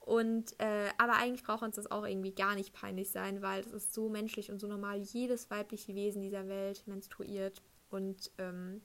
Und 0.10 0.60
äh, 0.60 0.89
aber 0.98 1.18
eigentlich 1.18 1.44
braucht 1.44 1.62
uns 1.62 1.75
das 1.75 1.92
auch 1.92 2.04
irgendwie 2.04 2.32
gar 2.32 2.56
nicht 2.56 2.74
peinlich 2.74 3.12
sein, 3.12 3.44
weil 3.44 3.62
das 3.62 3.74
ist 3.74 3.94
so 3.94 4.10
menschlich 4.10 4.50
und 4.50 4.58
so 4.58 4.66
normal. 4.66 4.98
Jedes 4.98 5.51
weibliche 5.51 5.94
Wesen 5.94 6.24
dieser 6.24 6.48
Welt 6.48 6.82
menstruiert. 6.88 7.62
Und 7.92 8.32
ähm, 8.39 8.82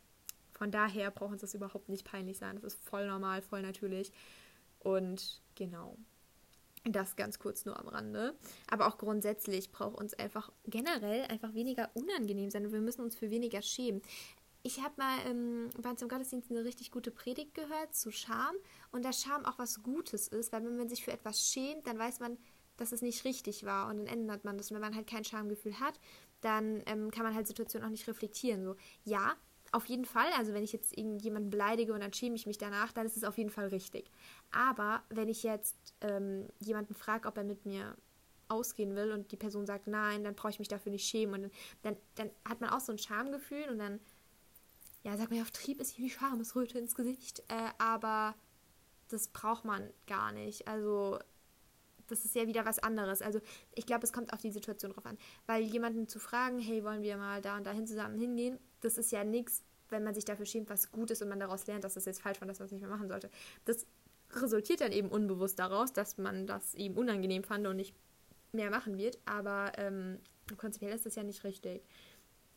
von 0.52 0.70
daher 0.70 1.10
braucht 1.10 1.32
uns 1.32 1.40
das 1.40 1.54
überhaupt 1.54 1.88
nicht 1.88 2.04
peinlich 2.04 2.36
sein. 2.36 2.56
Das 2.56 2.74
ist 2.74 2.84
voll 2.84 3.06
normal, 3.06 3.40
voll 3.40 3.62
natürlich. 3.62 4.12
Und 4.80 5.40
genau. 5.54 5.96
Das 6.84 7.16
ganz 7.16 7.38
kurz 7.38 7.64
nur 7.64 7.80
am 7.80 7.88
Rande. 7.88 8.34
Aber 8.70 8.86
auch 8.86 8.98
grundsätzlich 8.98 9.72
braucht 9.72 9.96
uns 9.96 10.12
einfach 10.12 10.52
generell 10.66 11.22
einfach 11.28 11.54
weniger 11.54 11.88
unangenehm 11.94 12.50
sein 12.50 12.66
und 12.66 12.72
wir 12.72 12.82
müssen 12.82 13.00
uns 13.00 13.16
für 13.16 13.30
weniger 13.30 13.62
schämen 13.62 14.02
ich 14.66 14.82
habe 14.82 14.94
mal 14.96 15.18
ähm, 15.26 15.68
bei 15.80 15.90
uns 15.90 16.00
im 16.00 16.08
Gottesdienst 16.08 16.50
eine 16.50 16.64
richtig 16.64 16.90
gute 16.90 17.10
Predigt 17.10 17.54
gehört 17.54 17.94
zu 17.94 18.10
Scham 18.10 18.54
und 18.92 19.04
dass 19.04 19.20
Scham 19.22 19.44
auch 19.44 19.58
was 19.58 19.82
Gutes 19.82 20.26
ist, 20.26 20.52
weil 20.52 20.64
wenn 20.64 20.78
man 20.78 20.88
sich 20.88 21.04
für 21.04 21.12
etwas 21.12 21.46
schämt, 21.46 21.86
dann 21.86 21.98
weiß 21.98 22.20
man, 22.20 22.38
dass 22.78 22.90
es 22.90 23.02
nicht 23.02 23.24
richtig 23.26 23.64
war 23.66 23.88
und 23.88 23.98
dann 23.98 24.06
ändert 24.06 24.44
man 24.44 24.56
das. 24.56 24.70
Und 24.70 24.76
wenn 24.76 24.80
man 24.80 24.96
halt 24.96 25.06
kein 25.06 25.22
Schamgefühl 25.22 25.78
hat, 25.78 26.00
dann 26.40 26.82
ähm, 26.86 27.10
kann 27.10 27.24
man 27.24 27.34
halt 27.34 27.46
Situationen 27.46 27.86
auch 27.86 27.90
nicht 27.90 28.08
reflektieren. 28.08 28.64
So, 28.64 28.74
ja, 29.04 29.34
auf 29.70 29.84
jeden 29.84 30.06
Fall. 30.06 30.28
Also 30.38 30.54
wenn 30.54 30.64
ich 30.64 30.72
jetzt 30.72 30.96
irgendjemanden 30.96 31.50
beleidige 31.50 31.92
und 31.92 32.00
dann 32.00 32.14
schäme 32.14 32.34
ich 32.34 32.46
mich 32.46 32.56
danach, 32.56 32.90
dann 32.92 33.04
ist 33.04 33.18
es 33.18 33.24
auf 33.24 33.36
jeden 33.36 33.50
Fall 33.50 33.68
richtig. 33.68 34.10
Aber 34.50 35.02
wenn 35.10 35.28
ich 35.28 35.42
jetzt 35.42 35.76
ähm, 36.00 36.48
jemanden 36.58 36.94
frage, 36.94 37.28
ob 37.28 37.36
er 37.36 37.44
mit 37.44 37.66
mir 37.66 37.96
ausgehen 38.48 38.94
will 38.94 39.12
und 39.12 39.32
die 39.32 39.36
Person 39.36 39.66
sagt 39.66 39.86
nein, 39.86 40.24
dann 40.24 40.34
brauche 40.34 40.50
ich 40.50 40.58
mich 40.58 40.68
dafür 40.68 40.92
nicht 40.92 41.06
schämen. 41.06 41.44
Und 41.44 41.52
dann, 41.82 41.96
dann, 42.16 42.30
dann 42.44 42.50
hat 42.50 42.60
man 42.60 42.70
auch 42.70 42.80
so 42.80 42.92
ein 42.92 42.98
Schamgefühl 42.98 43.68
und 43.70 43.78
dann, 43.78 44.00
ja, 45.04 45.16
sagt 45.16 45.30
man 45.30 45.38
ja, 45.38 45.42
auf 45.42 45.50
Trieb 45.50 45.80
ist 45.80 45.98
wie 45.98 46.10
Schamesröte 46.10 46.78
ins 46.78 46.94
Gesicht. 46.94 47.40
Äh, 47.48 47.70
aber 47.78 48.34
das 49.08 49.28
braucht 49.28 49.64
man 49.64 49.90
gar 50.06 50.32
nicht. 50.32 50.66
Also 50.66 51.18
das 52.08 52.24
ist 52.24 52.34
ja 52.34 52.46
wieder 52.46 52.64
was 52.64 52.78
anderes. 52.78 53.20
Also 53.20 53.40
ich 53.74 53.86
glaube, 53.86 54.04
es 54.04 54.12
kommt 54.12 54.32
auf 54.32 54.40
die 54.40 54.50
Situation 54.50 54.92
drauf 54.92 55.04
an. 55.04 55.18
Weil 55.46 55.62
jemanden 55.62 56.08
zu 56.08 56.18
fragen, 56.18 56.58
hey, 56.58 56.82
wollen 56.84 57.02
wir 57.02 57.18
mal 57.18 57.42
da 57.42 57.56
und 57.56 57.66
dahin 57.66 57.86
zusammen 57.86 58.18
hingehen, 58.18 58.58
das 58.80 58.96
ist 58.96 59.12
ja 59.12 59.24
nichts, 59.24 59.62
wenn 59.90 60.04
man 60.04 60.14
sich 60.14 60.24
dafür 60.24 60.46
schämt, 60.46 60.70
was 60.70 60.90
gut 60.90 61.10
ist 61.10 61.20
und 61.20 61.28
man 61.28 61.38
daraus 61.38 61.66
lernt, 61.66 61.84
dass 61.84 61.94
das 61.94 62.06
jetzt 62.06 62.22
falsch 62.22 62.40
war, 62.40 62.48
dass 62.48 62.58
man 62.58 62.66
es 62.66 62.72
nicht 62.72 62.80
mehr 62.80 62.90
machen 62.90 63.08
sollte. 63.08 63.30
Das 63.66 63.86
resultiert 64.32 64.80
dann 64.80 64.92
eben 64.92 65.08
unbewusst 65.08 65.58
daraus, 65.58 65.92
dass 65.92 66.16
man 66.16 66.46
das 66.46 66.74
eben 66.74 66.96
unangenehm 66.96 67.44
fand 67.44 67.66
und 67.66 67.76
nicht 67.76 67.94
mehr 68.52 68.70
machen 68.70 68.96
wird. 68.96 69.18
Aber 69.26 69.72
ähm, 69.76 70.18
prinzipiell 70.56 70.94
ist 70.94 71.04
das 71.04 71.14
ja 71.14 71.22
nicht 71.22 71.44
richtig. 71.44 71.82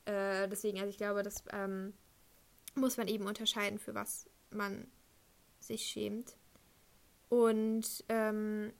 Äh, 0.05 0.47
deswegen, 0.47 0.79
also 0.79 0.89
ich 0.89 0.97
glaube, 0.97 1.23
das 1.23 1.43
ähm, 1.51 1.93
muss 2.77 2.97
man 2.97 3.07
eben 3.07 3.27
unterscheiden, 3.27 3.79
für 3.79 3.93
was 3.95 4.29
man 4.49 4.87
sich 5.59 5.83
schämt. 5.83 6.37
Und 7.29 8.05
ähm, 8.07 8.71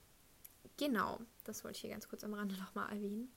Genau, 0.78 1.18
das 1.44 1.64
wollte 1.64 1.76
ich 1.76 1.80
hier 1.80 1.90
ganz 1.90 2.08
kurz 2.08 2.24
am 2.24 2.32
Rande 2.32 2.56
nochmal 2.56 2.90
erwähnen. 2.90 3.30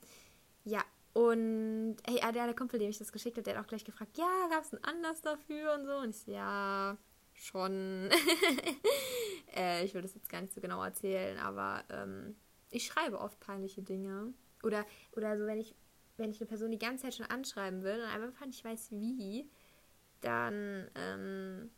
Ja, 0.64 0.84
und 1.14 1.98
hey, 2.08 2.20
der, 2.22 2.46
der 2.46 2.54
Kumpel, 2.54 2.80
dem 2.80 2.92
ich 2.92 3.00
das 3.00 3.12
geschickt 3.12 3.36
habe, 3.36 3.44
der 3.44 3.58
hat 3.58 3.66
auch 3.66 3.68
gleich 3.68 3.84
gefragt, 3.84 4.18
ja, 4.18 4.48
gab 4.50 4.64
es 4.64 4.74
einen 4.74 4.84
Anlass 4.84 5.22
dafür 5.22 5.74
und 5.74 5.86
so. 5.86 5.98
Und 5.98 6.10
ich 6.12 6.22
so, 6.22 6.32
ja, 6.32 6.98
schon. 7.34 8.12
äh, 9.56 9.84
ich 9.84 9.94
will 9.96 10.04
das 10.04 10.14
jetzt 10.14 10.30
gar 10.30 10.42
nicht 10.42 10.54
so 10.54 10.62
genau 10.62 10.84
erzählen, 10.84 11.40
aber 11.40 11.84
ähm, 11.90 12.36
ich 12.70 12.86
schreibe 12.86 13.20
oft 13.20 13.40
peinliche 13.40 13.82
Dinge. 13.82 14.34
Oder, 14.62 14.86
oder 15.14 15.36
so, 15.40 15.48
wenn 15.48 15.60
ich, 15.60 15.76
wenn 16.18 16.30
ich 16.30 16.40
eine 16.40 16.48
Person 16.48 16.70
die 16.70 16.78
ganze 16.78 17.06
Zeit 17.06 17.16
schon 17.16 17.26
anschreiben 17.26 17.82
will 17.82 18.04
und 18.04 18.24
einfach 18.24 18.46
nicht 18.46 18.64
weiß 18.64 18.92
wie, 18.92 19.50
dann 20.22 20.90
ähm, 20.96 21.70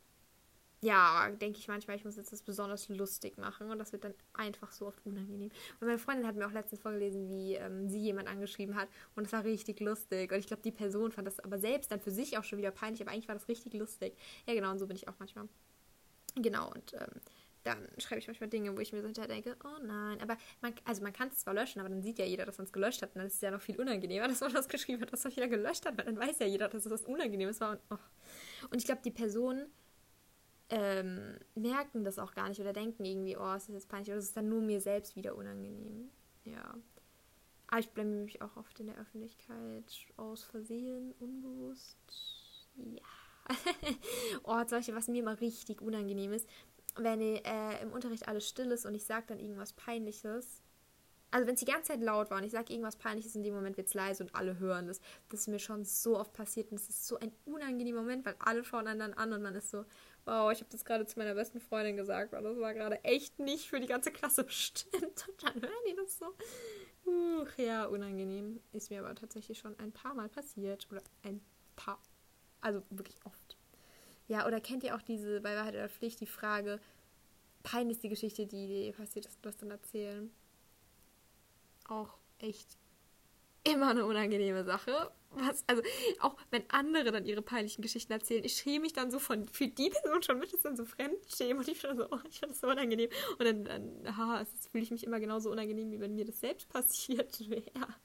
ja, 0.84 1.30
denke 1.30 1.60
ich 1.60 1.68
manchmal, 1.70 1.96
ich 1.96 2.04
muss 2.04 2.18
jetzt 2.18 2.34
das 2.34 2.42
besonders 2.42 2.90
lustig 2.90 3.38
machen 3.38 3.72
und 3.72 3.80
das 3.80 3.94
wird 3.94 4.04
dann 4.04 4.14
einfach 4.34 4.72
so 4.72 4.88
oft 4.88 5.00
unangenehm. 5.06 5.50
Und 5.80 5.88
meine 5.88 5.98
Freundin 5.98 6.28
hat 6.28 6.36
mir 6.36 6.46
auch 6.46 6.52
letztens 6.52 6.82
vorgelesen, 6.82 7.30
wie 7.30 7.56
ähm, 7.56 7.88
sie 7.88 8.00
jemand 8.02 8.28
angeschrieben 8.28 8.76
hat 8.76 8.90
und 9.16 9.26
es 9.26 9.32
war 9.32 9.46
richtig 9.46 9.80
lustig. 9.80 10.32
Und 10.32 10.40
ich 10.40 10.48
glaube, 10.48 10.62
die 10.62 10.72
Person 10.72 11.12
fand 11.12 11.26
das 11.26 11.40
aber 11.40 11.58
selbst 11.58 11.92
dann 11.92 12.02
für 12.02 12.12
sich 12.12 12.38
auch 12.38 12.44
schon 12.44 12.60
wieder 12.60 12.72
peinlich, 12.72 13.02
aber 13.02 13.12
eigentlich 13.12 13.30
war 13.30 13.36
das 13.36 13.48
richtig 13.48 13.74
lustig. 13.76 14.18
Ja, 14.46 14.54
genau, 14.54 14.72
und 14.72 14.80
so 14.80 14.88
bin 14.88 14.98
ich 14.98 15.08
auch 15.08 15.16
manchmal. 15.20 15.48
Genau, 16.36 16.70
und 16.72 16.94
ähm, 16.94 17.22
dann 17.64 17.88
schreibe 17.98 18.20
ich 18.20 18.28
manchmal 18.28 18.50
Dinge, 18.50 18.76
wo 18.76 18.80
ich 18.80 18.92
mir 18.92 19.00
so 19.00 19.08
hinterher 19.08 19.30
denke, 19.30 19.56
oh 19.64 19.84
nein, 19.84 20.22
aber 20.22 20.38
man, 20.62 20.74
also 20.86 21.02
man 21.02 21.14
kann 21.14 21.30
es 21.30 21.40
zwar 21.40 21.54
löschen, 21.54 21.80
aber 21.80 21.90
dann 21.90 22.02
sieht 22.02 22.20
ja 22.20 22.26
jeder, 22.26 22.46
dass 22.46 22.58
man 22.58 22.66
es 22.66 22.74
gelöscht 22.74 23.02
hat 23.02 23.10
und 23.10 23.20
dann 23.20 23.28
ist 23.28 23.36
es 23.36 23.42
ja 23.42 23.52
noch 23.52 23.62
viel 23.62 23.80
unangenehmer, 23.80 24.28
dass 24.30 24.42
man 24.42 24.54
das 24.54 24.68
geschrieben 24.68 25.02
hat, 25.02 25.14
dass 25.14 25.24
man 25.24 25.36
wieder 25.36 25.48
gelöscht 25.48 25.86
hat, 25.86 25.98
weil 25.98 26.06
dann 26.06 26.20
weiß 26.20 26.40
ja 26.40 26.46
jeder, 26.46 26.68
dass 26.70 26.86
es 26.86 26.92
was 26.92 27.04
Unangenehmes 27.04 27.62
war 27.62 27.72
und, 27.72 27.80
oh. 27.90 27.98
und 28.70 28.78
ich 28.78 28.86
glaube, 28.86 29.02
die 29.04 29.12
Person 29.12 29.66
ähm, 30.70 31.38
merken 31.56 32.04
das 32.04 32.20
auch 32.20 32.34
gar 32.34 32.50
nicht 32.50 32.60
oder 32.60 32.74
denken 32.74 33.06
irgendwie, 33.06 33.38
oh, 33.38 33.54
es 33.54 33.70
ist 33.70 33.76
jetzt 33.76 33.90
peinlich 33.90 34.10
oder 34.10 34.18
es 34.18 34.26
ist 34.26 34.38
dann 34.38 34.50
nur 34.50 34.62
mir 34.62 34.82
selbst 34.82 35.16
wieder 35.16 35.36
unangenehm. 35.36 36.10
Ja. 36.46 36.76
Aber 37.68 37.80
ich 37.80 37.90
blende 37.90 38.24
mich 38.24 38.42
auch 38.42 38.56
oft 38.58 38.80
in 38.80 38.88
der 38.88 38.98
Öffentlichkeit 38.98 39.86
aus 40.18 40.44
Versehen, 40.44 41.14
unbewusst. 41.20 41.98
Ja. 42.78 43.02
oh, 44.44 44.64
solche, 44.68 44.96
was 44.96 45.08
mir 45.08 45.20
immer 45.20 45.40
richtig 45.42 45.82
unangenehm 45.82 46.34
ist, 46.34 46.48
wenn 46.96 47.22
äh, 47.22 47.82
im 47.82 47.92
Unterricht 47.92 48.28
alles 48.28 48.48
still 48.48 48.72
ist 48.72 48.86
und 48.86 48.94
ich 48.94 49.06
sage 49.06 49.26
dann 49.28 49.40
irgendwas 49.40 49.74
Peinliches. 49.74 50.62
Also 51.32 51.48
wenn 51.48 51.56
es 51.56 51.62
die 51.62 51.66
ganze 51.66 51.94
Zeit 51.94 52.02
laut 52.02 52.30
war 52.30 52.38
und 52.38 52.44
ich 52.44 52.52
sage 52.52 52.72
irgendwas 52.72 52.96
Peinliches, 52.96 53.36
in 53.36 53.42
dem 53.42 53.56
Moment 53.56 53.76
wird 53.76 53.88
es 53.88 53.96
leise 53.96 54.24
und 54.24 54.36
alle 54.36 54.60
hören 54.60 54.86
das. 54.86 55.02
Das 55.30 55.42
ist 55.42 55.48
mir 55.48 55.58
schon 55.58 55.84
so 55.84 56.20
oft 56.20 56.32
passiert 56.32 56.72
und 56.72 56.80
es 56.80 56.88
ist 56.88 57.08
so 57.08 57.18
ein 57.18 57.32
unangenehmer 57.46 58.02
Moment, 58.02 58.24
weil 58.24 58.36
alle 58.38 58.64
schauen 58.64 58.86
einen 58.86 59.00
dann 59.00 59.14
an 59.14 59.34
und 59.34 59.42
man 59.42 59.56
ist 59.56 59.72
so, 59.72 59.84
wow, 60.26 60.52
ich 60.52 60.60
habe 60.60 60.70
das 60.70 60.86
gerade 60.86 61.08
zu 61.08 61.18
meiner 61.18 61.34
besten 61.34 61.60
Freundin 61.60 61.98
gesagt, 61.98 62.34
weil 62.34 62.44
das 62.44 62.60
war 62.60 62.76
gerade 62.76 63.04
echt 63.04 63.40
nicht 63.40 63.68
für 63.68 63.80
die 63.80 63.88
ganze 63.88 64.12
Klasse 64.12 64.44
bestimmt. 64.46 65.28
Und 65.28 65.44
dann 65.44 65.62
hören 65.62 65.84
die 65.90 65.96
das 65.96 66.20
so. 66.20 66.36
Uch, 67.06 67.50
ja, 67.58 67.86
unangenehm. 67.86 68.62
Ist 68.72 68.90
mir 68.90 69.00
aber 69.00 69.16
tatsächlich 69.16 69.58
schon 69.58 69.78
ein 69.80 69.92
paar 69.92 70.14
Mal 70.14 70.30
passiert. 70.30 70.88
Oder 70.92 71.02
ein 71.24 71.42
paar. 71.76 72.00
Also 72.62 72.84
wirklich 72.92 73.18
oft. 73.26 73.43
Ja, 74.28 74.48
oder 74.48 74.62
kennt 74.62 74.84
ihr 74.84 74.96
auch 74.96 75.02
diese 75.02 75.42
bei 75.42 75.56
Wahrheit 75.56 75.76
oder 75.76 75.90
Pflicht 75.90 76.20
die 76.20 76.26
Frage, 76.26 76.80
peinlichste 77.64 78.10
Geschichte, 78.10 78.46
die 78.46 78.68
dir 78.68 78.94
passiert 78.94 79.26
ist, 79.26 79.40
das 79.42 79.58
dann 79.58 79.72
erzählen? 79.72 80.32
Auch 81.88 82.18
echt 82.40 82.78
immer 83.64 83.90
eine 83.90 84.06
unangenehme 84.06 84.64
Sache 84.64 85.12
was, 85.36 85.64
also 85.68 85.82
auch 86.20 86.36
wenn 86.52 86.64
andere 86.70 87.12
dann 87.12 87.26
ihre 87.26 87.42
peinlichen 87.42 87.82
Geschichten 87.82 88.14
erzählen, 88.14 88.44
ich 88.44 88.54
schäme 88.54 88.82
mich 88.82 88.94
dann 88.94 89.12
so 89.12 89.20
von, 89.20 89.48
für 89.48 89.68
die 89.68 89.90
Person 89.90 90.22
schon 90.22 90.40
mit, 90.40 90.54
ist 90.54 90.66
dann 90.66 90.76
so 90.76 90.86
Fremdschämen 90.86 91.58
und 91.60 91.68
ich 91.68 91.82
bin 91.82 91.98
so, 91.98 92.08
oh, 92.12 92.20
ich 92.30 92.40
finde 92.40 92.54
das 92.54 92.62
so 92.62 92.68
unangenehm. 92.68 93.10
Und 93.38 93.46
dann, 93.46 93.66
dann 93.66 94.18
ha, 94.18 94.46
fühle 94.72 94.84
ich 94.84 94.92
mich 94.92 95.04
immer 95.04 95.20
genauso 95.20 95.52
unangenehm, 95.52 95.92
wie 95.92 96.00
wenn 96.00 96.16
mir 96.16 96.26
das 96.26 96.40
selbst 96.40 96.70
passiert 96.70 97.40
wäre. 97.50 97.96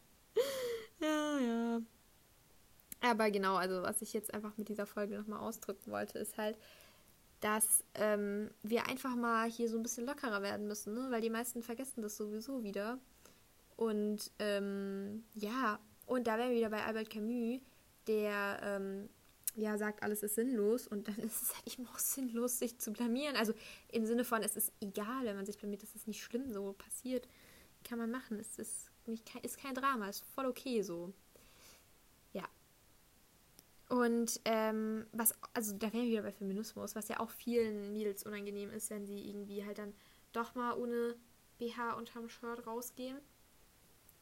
Ja, 1.00 1.38
ja. 1.40 1.80
Aber 3.00 3.30
genau, 3.30 3.56
also 3.56 3.82
was 3.82 4.02
ich 4.02 4.12
jetzt 4.12 4.34
einfach 4.34 4.56
mit 4.56 4.68
dieser 4.68 4.86
Folge 4.86 5.16
nochmal 5.18 5.40
ausdrücken 5.40 5.90
wollte, 5.90 6.18
ist 6.18 6.36
halt, 6.36 6.58
dass 7.40 7.84
ähm, 7.94 8.50
wir 8.62 8.88
einfach 8.88 9.14
mal 9.14 9.48
hier 9.48 9.68
so 9.68 9.76
ein 9.76 9.82
bisschen 9.82 10.06
lockerer 10.06 10.42
werden 10.42 10.66
müssen, 10.66 10.94
ne? 10.94 11.06
weil 11.10 11.20
die 11.20 11.30
meisten 11.30 11.62
vergessen 11.62 12.02
das 12.02 12.16
sowieso 12.16 12.64
wieder. 12.64 12.98
Und 13.76 14.32
ähm, 14.40 15.24
ja, 15.34 15.78
und 16.06 16.26
da 16.26 16.36
wären 16.38 16.50
wir 16.50 16.56
wieder 16.56 16.70
bei 16.70 16.84
Albert 16.84 17.10
Camus, 17.10 17.60
der 18.08 18.58
ähm, 18.62 19.08
ja 19.54 19.78
sagt, 19.78 20.02
alles 20.02 20.22
ist 20.22 20.34
sinnlos 20.34 20.88
und 20.88 21.06
dann 21.06 21.18
ist 21.18 21.42
es 21.42 21.54
halt 21.54 21.78
eben 21.78 21.86
auch 21.86 21.98
sinnlos, 21.98 22.58
sich 22.58 22.78
zu 22.78 22.92
blamieren. 22.92 23.36
Also 23.36 23.52
im 23.92 24.06
Sinne 24.06 24.24
von, 24.24 24.42
es 24.42 24.56
ist 24.56 24.72
egal, 24.80 25.24
wenn 25.24 25.36
man 25.36 25.46
sich 25.46 25.58
blamiert, 25.58 25.82
das 25.82 25.94
ist 25.94 26.08
nicht 26.08 26.22
schlimm, 26.22 26.52
so 26.52 26.72
passiert, 26.72 27.28
kann 27.84 27.98
man 27.98 28.10
machen. 28.10 28.40
Es 28.40 28.58
ist, 28.58 28.90
nicht, 29.06 29.32
ist 29.42 29.58
kein 29.58 29.74
Drama, 29.74 30.08
ist 30.08 30.24
voll 30.34 30.46
okay 30.46 30.82
so. 30.82 31.12
Ja. 33.90 33.97
Und 33.97 34.40
ähm, 34.45 35.07
was, 35.12 35.35
also 35.54 35.76
da 35.76 35.92
wären 35.92 36.04
wir 36.04 36.11
wieder 36.11 36.23
bei 36.23 36.33
Feminismus, 36.33 36.95
was 36.95 37.09
ja 37.09 37.21
auch 37.21 37.30
vielen 37.30 37.92
Mädels 37.92 38.23
unangenehm 38.25 38.71
ist, 38.71 38.90
wenn 38.90 39.07
sie 39.07 39.28
irgendwie 39.28 39.64
halt 39.64 39.78
dann 39.78 39.95
doch 40.33 40.54
mal 40.54 40.76
ohne 40.76 41.16
BH 41.59 41.95
unterm 41.95 42.28
Shirt 42.28 42.66
rausgehen. 42.66 43.18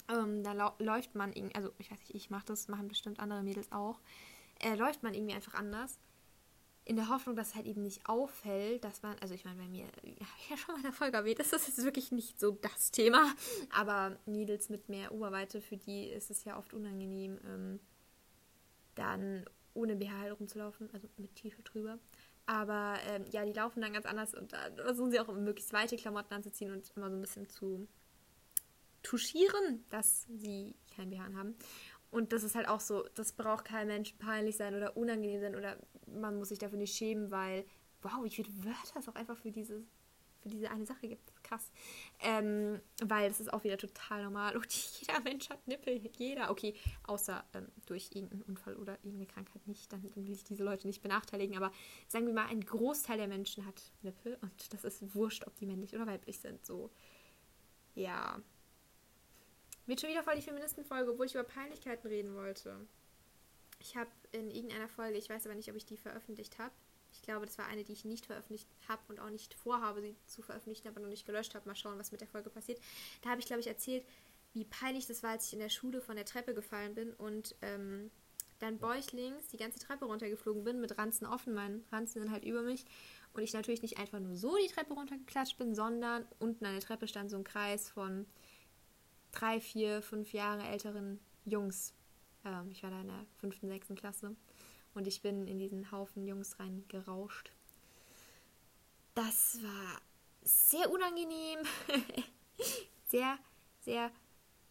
Ähm, 0.08 0.44
da 0.44 0.72
läuft 0.78 1.14
man 1.14 1.32
irgendwie, 1.32 1.56
also 1.56 1.72
ich 1.78 1.90
weiß 1.90 1.98
nicht, 1.98 2.14
ich 2.14 2.30
mache 2.30 2.46
das, 2.46 2.68
machen 2.68 2.88
bestimmt 2.88 3.18
andere 3.18 3.42
Mädels 3.42 3.72
auch, 3.72 4.00
äh, 4.60 4.74
läuft 4.76 5.02
man 5.02 5.14
irgendwie 5.14 5.34
einfach 5.34 5.54
anders. 5.54 5.98
In 6.84 6.94
der 6.94 7.08
Hoffnung, 7.08 7.34
dass 7.34 7.56
halt 7.56 7.66
eben 7.66 7.82
nicht 7.82 8.08
auffällt, 8.08 8.84
dass 8.84 9.02
man, 9.02 9.18
also 9.18 9.34
ich 9.34 9.44
meine, 9.44 9.60
bei 9.60 9.66
mir, 9.66 9.86
habe 9.86 10.06
ich 10.06 10.50
ja 10.50 10.56
schon 10.56 10.74
mal 10.74 10.78
in 10.78 10.84
der 10.84 10.92
Folge 10.92 11.16
erwähnt, 11.16 11.40
das 11.40 11.52
ist 11.52 11.66
jetzt 11.66 11.82
wirklich 11.82 12.12
nicht 12.12 12.38
so 12.38 12.52
das 12.52 12.92
Thema, 12.92 13.34
aber 13.70 14.16
Mädels 14.26 14.68
mit 14.68 14.88
mehr 14.88 15.10
Oberweite, 15.10 15.60
für 15.60 15.76
die 15.76 16.04
ist 16.04 16.30
es 16.30 16.44
ja 16.44 16.56
oft 16.56 16.72
unangenehm, 16.72 17.40
ähm, 17.44 17.80
dann 18.94 19.44
ohne 19.76 19.96
BH 19.96 20.18
halt 20.18 20.40
rumzulaufen, 20.40 20.88
also 20.92 21.08
mit 21.16 21.34
T-Shirt 21.36 21.72
drüber. 21.72 21.98
Aber 22.46 22.96
ähm, 23.08 23.24
ja, 23.30 23.44
die 23.44 23.52
laufen 23.52 23.80
dann 23.80 23.92
ganz 23.92 24.06
anders 24.06 24.34
und 24.34 24.52
da 24.52 24.58
versuchen 24.76 25.10
sie 25.10 25.20
auch 25.20 25.32
möglichst 25.32 25.72
weite 25.72 25.96
Klamotten 25.96 26.32
anzuziehen 26.32 26.72
und 26.72 26.90
immer 26.96 27.10
so 27.10 27.16
ein 27.16 27.20
bisschen 27.20 27.48
zu 27.48 27.88
touchieren, 29.02 29.84
dass 29.90 30.26
sie 30.36 30.74
kein 30.94 31.10
BH 31.10 31.34
haben. 31.34 31.56
Und 32.10 32.32
das 32.32 32.44
ist 32.44 32.54
halt 32.54 32.68
auch 32.68 32.80
so, 32.80 33.04
das 33.14 33.32
braucht 33.32 33.64
kein 33.64 33.88
Mensch 33.88 34.12
peinlich 34.14 34.56
sein 34.56 34.74
oder 34.74 34.96
unangenehm 34.96 35.40
sein 35.40 35.56
oder 35.56 35.76
man 36.06 36.36
muss 36.36 36.48
sich 36.48 36.58
dafür 36.58 36.78
nicht 36.78 36.96
schämen, 36.96 37.30
weil, 37.30 37.66
wow, 38.02 38.22
wie 38.22 38.30
viele 38.30 38.48
Wörter 38.64 39.00
es 39.00 39.08
auch 39.08 39.16
einfach 39.16 39.36
für 39.36 39.50
diese, 39.50 39.82
für 40.46 40.56
diese 40.56 40.70
eine 40.70 40.86
Sache 40.86 41.08
gibt. 41.08 41.32
Krass. 41.42 41.70
Ähm, 42.20 42.80
weil 43.02 43.28
das 43.28 43.40
ist 43.40 43.52
auch 43.52 43.64
wieder 43.64 43.78
total 43.78 44.22
normal. 44.22 44.56
Und 44.56 44.72
jeder 45.00 45.20
Mensch 45.20 45.50
hat 45.50 45.66
Nippel. 45.66 46.00
Jeder. 46.16 46.50
Okay, 46.50 46.74
außer 47.06 47.44
ähm, 47.54 47.68
durch 47.86 48.10
irgendeinen 48.12 48.42
Unfall 48.42 48.76
oder 48.76 48.94
irgendeine 48.96 49.26
Krankheit 49.26 49.66
nicht. 49.66 49.92
Dann 49.92 50.02
will 50.14 50.32
ich 50.32 50.44
diese 50.44 50.64
Leute 50.64 50.86
nicht 50.86 51.02
benachteiligen. 51.02 51.56
Aber 51.56 51.72
sagen 52.08 52.26
wir 52.26 52.34
mal, 52.34 52.46
ein 52.46 52.60
Großteil 52.60 53.18
der 53.18 53.28
Menschen 53.28 53.66
hat 53.66 53.82
Nippel. 54.02 54.38
Und 54.40 54.72
das 54.72 54.84
ist 54.84 55.14
wurscht, 55.14 55.46
ob 55.46 55.56
die 55.56 55.66
männlich 55.66 55.94
oder 55.94 56.06
weiblich 56.06 56.38
sind. 56.38 56.64
So, 56.64 56.90
ja, 57.94 58.40
wird 59.86 60.00
schon 60.00 60.10
wieder 60.10 60.24
voll 60.24 60.34
die 60.34 60.42
Feministenfolge, 60.42 61.12
obwohl 61.12 61.26
ich 61.26 61.34
über 61.34 61.44
Peinlichkeiten 61.44 62.08
reden 62.08 62.34
wollte. 62.34 62.86
ich 63.78 63.96
habe 63.96 64.10
in 64.32 64.50
irgendeiner 64.50 64.88
Folge, 64.88 65.16
ich 65.18 65.28
weiß 65.28 65.46
aber 65.46 65.54
nicht, 65.54 65.70
ob 65.70 65.76
ich 65.76 65.84
die 65.84 65.96
veröffentlicht 65.96 66.58
habe. 66.58 66.72
Ich 67.16 67.22
glaube, 67.22 67.46
das 67.46 67.58
war 67.58 67.66
eine, 67.66 67.82
die 67.82 67.92
ich 67.92 68.04
nicht 68.04 68.26
veröffentlicht 68.26 68.68
habe 68.88 69.02
und 69.08 69.18
auch 69.18 69.30
nicht 69.30 69.54
vorhabe, 69.54 70.02
sie 70.02 70.14
zu 70.26 70.42
veröffentlichen, 70.42 70.86
aber 70.86 71.00
noch 71.00 71.08
nicht 71.08 71.26
gelöscht 71.26 71.54
habe. 71.54 71.66
Mal 71.66 71.74
schauen, 71.74 71.98
was 71.98 72.12
mit 72.12 72.20
der 72.20 72.28
Folge 72.28 72.50
passiert. 72.50 72.80
Da 73.22 73.30
habe 73.30 73.40
ich, 73.40 73.46
glaube 73.46 73.60
ich, 73.60 73.66
erzählt, 73.66 74.04
wie 74.52 74.64
peinlich 74.64 75.06
das 75.06 75.22
war, 75.22 75.30
als 75.30 75.46
ich 75.46 75.52
in 75.54 75.58
der 75.58 75.68
Schule 75.68 76.00
von 76.00 76.16
der 76.16 76.24
Treppe 76.24 76.54
gefallen 76.54 76.94
bin 76.94 77.12
und 77.14 77.54
ähm, 77.62 78.10
dann 78.58 78.78
bäuchlings 78.78 79.48
die 79.48 79.56
ganze 79.56 79.78
Treppe 79.78 80.06
runtergeflogen 80.06 80.64
bin, 80.64 80.80
mit 80.80 80.96
Ranzen 80.98 81.26
offen, 81.26 81.54
mein 81.54 81.84
Ranzen 81.92 82.22
sind 82.22 82.30
halt 82.30 82.44
über 82.44 82.62
mich. 82.62 82.84
Und 83.32 83.42
ich 83.42 83.52
natürlich 83.52 83.82
nicht 83.82 83.98
einfach 83.98 84.18
nur 84.18 84.34
so 84.34 84.56
die 84.56 84.72
Treppe 84.72 84.94
runtergeklatscht 84.94 85.58
bin, 85.58 85.74
sondern 85.74 86.26
unten 86.38 86.64
an 86.64 86.72
der 86.72 86.80
Treppe 86.80 87.06
stand 87.06 87.30
so 87.30 87.36
ein 87.36 87.44
Kreis 87.44 87.90
von 87.90 88.24
drei, 89.32 89.60
vier, 89.60 90.00
fünf 90.00 90.32
Jahre 90.32 90.62
älteren 90.62 91.20
Jungs. 91.44 91.92
Ähm, 92.46 92.70
ich 92.70 92.82
war 92.82 92.90
da 92.90 93.00
in 93.00 93.08
der 93.08 93.26
fünften, 93.38 93.68
sechsten 93.68 93.94
Klasse. 93.94 94.34
Und 94.96 95.06
ich 95.06 95.20
bin 95.20 95.46
in 95.46 95.58
diesen 95.58 95.92
Haufen 95.92 96.26
Jungs 96.26 96.58
reingerauscht. 96.58 97.52
Das 99.14 99.62
war 99.62 100.00
sehr 100.42 100.90
unangenehm. 100.90 101.58
sehr, 103.10 103.38
sehr 103.82 104.10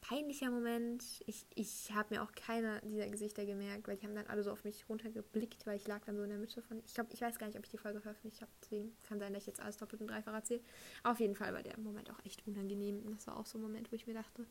peinlicher 0.02 0.50
Moment. 0.50 1.04
Ich, 1.28 1.46
ich 1.54 1.92
habe 1.94 2.16
mir 2.16 2.24
auch 2.24 2.32
keiner 2.32 2.82
dieser 2.82 3.08
Gesichter 3.08 3.46
gemerkt, 3.46 3.88
weil 3.88 3.98
die 3.98 4.04
haben 4.08 4.16
dann 4.16 4.26
alle 4.26 4.42
so 4.42 4.52
auf 4.52 4.64
mich 4.64 4.90
runtergeblickt, 4.90 5.68
weil 5.68 5.78
ich 5.78 5.86
lag 5.86 6.04
dann 6.06 6.18
so 6.18 6.24
in 6.24 6.30
der 6.30 6.40
Mitte 6.40 6.64
von. 6.64 6.82
Ich 6.88 6.96
glaube, 6.96 7.12
ich 7.14 7.22
weiß 7.22 7.38
gar 7.38 7.46
nicht, 7.46 7.60
ob 7.60 7.64
ich 7.64 7.70
die 7.70 7.78
Folge 7.78 8.02
veröffentlicht 8.02 8.42
habe. 8.42 8.52
Deswegen 8.64 8.98
kann 9.04 9.20
sein, 9.20 9.32
dass 9.32 9.44
ich 9.44 9.48
jetzt 9.48 9.60
alles 9.60 9.78
doppelt 9.78 10.02
und 10.02 10.08
dreifach 10.08 10.34
erzähle. 10.34 10.62
Auf 11.04 11.20
jeden 11.20 11.36
Fall 11.36 11.54
war 11.54 11.62
der 11.62 11.78
Moment 11.78 12.10
auch 12.10 12.26
echt 12.26 12.48
unangenehm. 12.48 13.04
Das 13.12 13.28
war 13.28 13.38
auch 13.38 13.46
so 13.46 13.60
ein 13.60 13.62
Moment, 13.62 13.92
wo 13.92 13.96
ich 13.96 14.08
mir 14.08 14.16
dachte, 14.16 14.48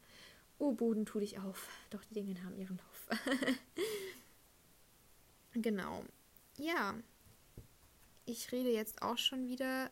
oh 0.59 0.71
Boden, 0.71 1.05
tu 1.05 1.19
dich 1.19 1.41
auf. 1.41 1.69
Doch 1.91 2.05
die 2.05 2.15
Dinge 2.15 2.41
haben 2.45 2.57
ihren 2.57 2.79
Lauf. 2.79 3.09
genau. 5.55 6.05
Ja. 6.59 6.95
Ich 8.27 8.53
rede 8.53 8.71
jetzt 8.71 9.03
auch 9.03 9.19
schon 9.19 9.49
wieder. 9.49 9.91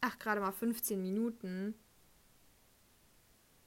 Ach, 0.00 0.18
gerade 0.18 0.40
mal 0.40 0.52
15 0.52 1.02
Minuten. 1.02 1.74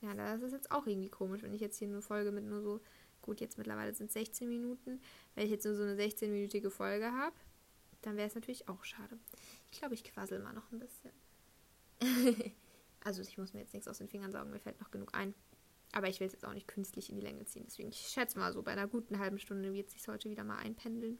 Ja, 0.01 0.13
das 0.13 0.41
ist 0.41 0.53
jetzt 0.53 0.71
auch 0.71 0.87
irgendwie 0.87 1.09
komisch, 1.09 1.43
wenn 1.43 1.53
ich 1.53 1.61
jetzt 1.61 1.77
hier 1.77 1.87
eine 1.87 2.01
Folge 2.01 2.31
mit 2.31 2.45
nur 2.45 2.61
so, 2.61 2.79
gut, 3.21 3.41
jetzt 3.41 3.57
mittlerweile 3.57 3.93
sind 3.93 4.07
es 4.07 4.13
16 4.13 4.47
Minuten, 4.47 5.01
wenn 5.35 5.43
ich 5.43 5.51
jetzt 5.51 5.65
nur 5.65 5.75
so 5.75 5.83
eine 5.83 5.95
16-minütige 5.95 6.69
Folge 6.69 7.11
habe, 7.11 7.35
dann 8.01 8.15
wäre 8.15 8.27
es 8.27 8.35
natürlich 8.35 8.69
auch 8.69 8.83
schade. 8.85 9.17
Ich 9.71 9.79
glaube, 9.79 9.95
ich 9.95 10.05
quassel 10.05 10.39
mal 10.39 10.53
noch 10.53 10.71
ein 10.71 10.79
bisschen. 10.79 11.11
also 13.03 13.21
ich 13.21 13.37
muss 13.37 13.53
mir 13.53 13.59
jetzt 13.59 13.73
nichts 13.73 13.89
aus 13.89 13.97
den 13.97 14.07
Fingern 14.07 14.31
saugen, 14.31 14.51
mir 14.51 14.59
fällt 14.59 14.79
noch 14.79 14.91
genug 14.91 15.13
ein. 15.13 15.33
Aber 15.91 16.07
ich 16.07 16.19
will 16.19 16.27
es 16.27 16.33
jetzt 16.33 16.45
auch 16.45 16.53
nicht 16.53 16.67
künstlich 16.67 17.09
in 17.09 17.15
die 17.15 17.21
Länge 17.21 17.45
ziehen. 17.45 17.63
Deswegen, 17.65 17.89
ich 17.89 17.97
schätze 17.97 18.37
mal 18.37 18.53
so, 18.53 18.61
bei 18.61 18.71
einer 18.71 18.87
guten 18.87 19.19
halben 19.19 19.39
Stunde 19.39 19.73
wird 19.73 19.89
sich 19.89 20.07
heute 20.07 20.29
wieder 20.29 20.43
mal 20.43 20.57
einpendeln. 20.57 21.17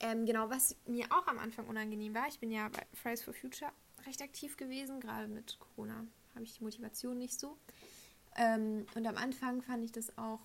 Ähm, 0.00 0.26
genau, 0.26 0.50
was 0.50 0.76
mir 0.86 1.06
auch 1.10 1.26
am 1.28 1.38
Anfang 1.38 1.68
unangenehm 1.68 2.14
war, 2.14 2.26
ich 2.28 2.40
bin 2.40 2.50
ja 2.50 2.68
bei 2.68 2.84
Fridays 2.94 3.22
for 3.22 3.32
Future 3.32 3.70
recht 4.06 4.20
aktiv 4.22 4.56
gewesen, 4.56 5.00
gerade 5.00 5.28
mit 5.28 5.58
Corona 5.60 6.04
habe 6.34 6.44
ich 6.44 6.54
die 6.54 6.64
Motivation 6.64 7.16
nicht 7.18 7.38
so. 7.38 7.56
Ähm, 8.36 8.86
und 8.94 9.06
am 9.06 9.16
Anfang 9.16 9.62
fand 9.62 9.84
ich 9.84 9.92
das 9.92 10.18
auch 10.18 10.40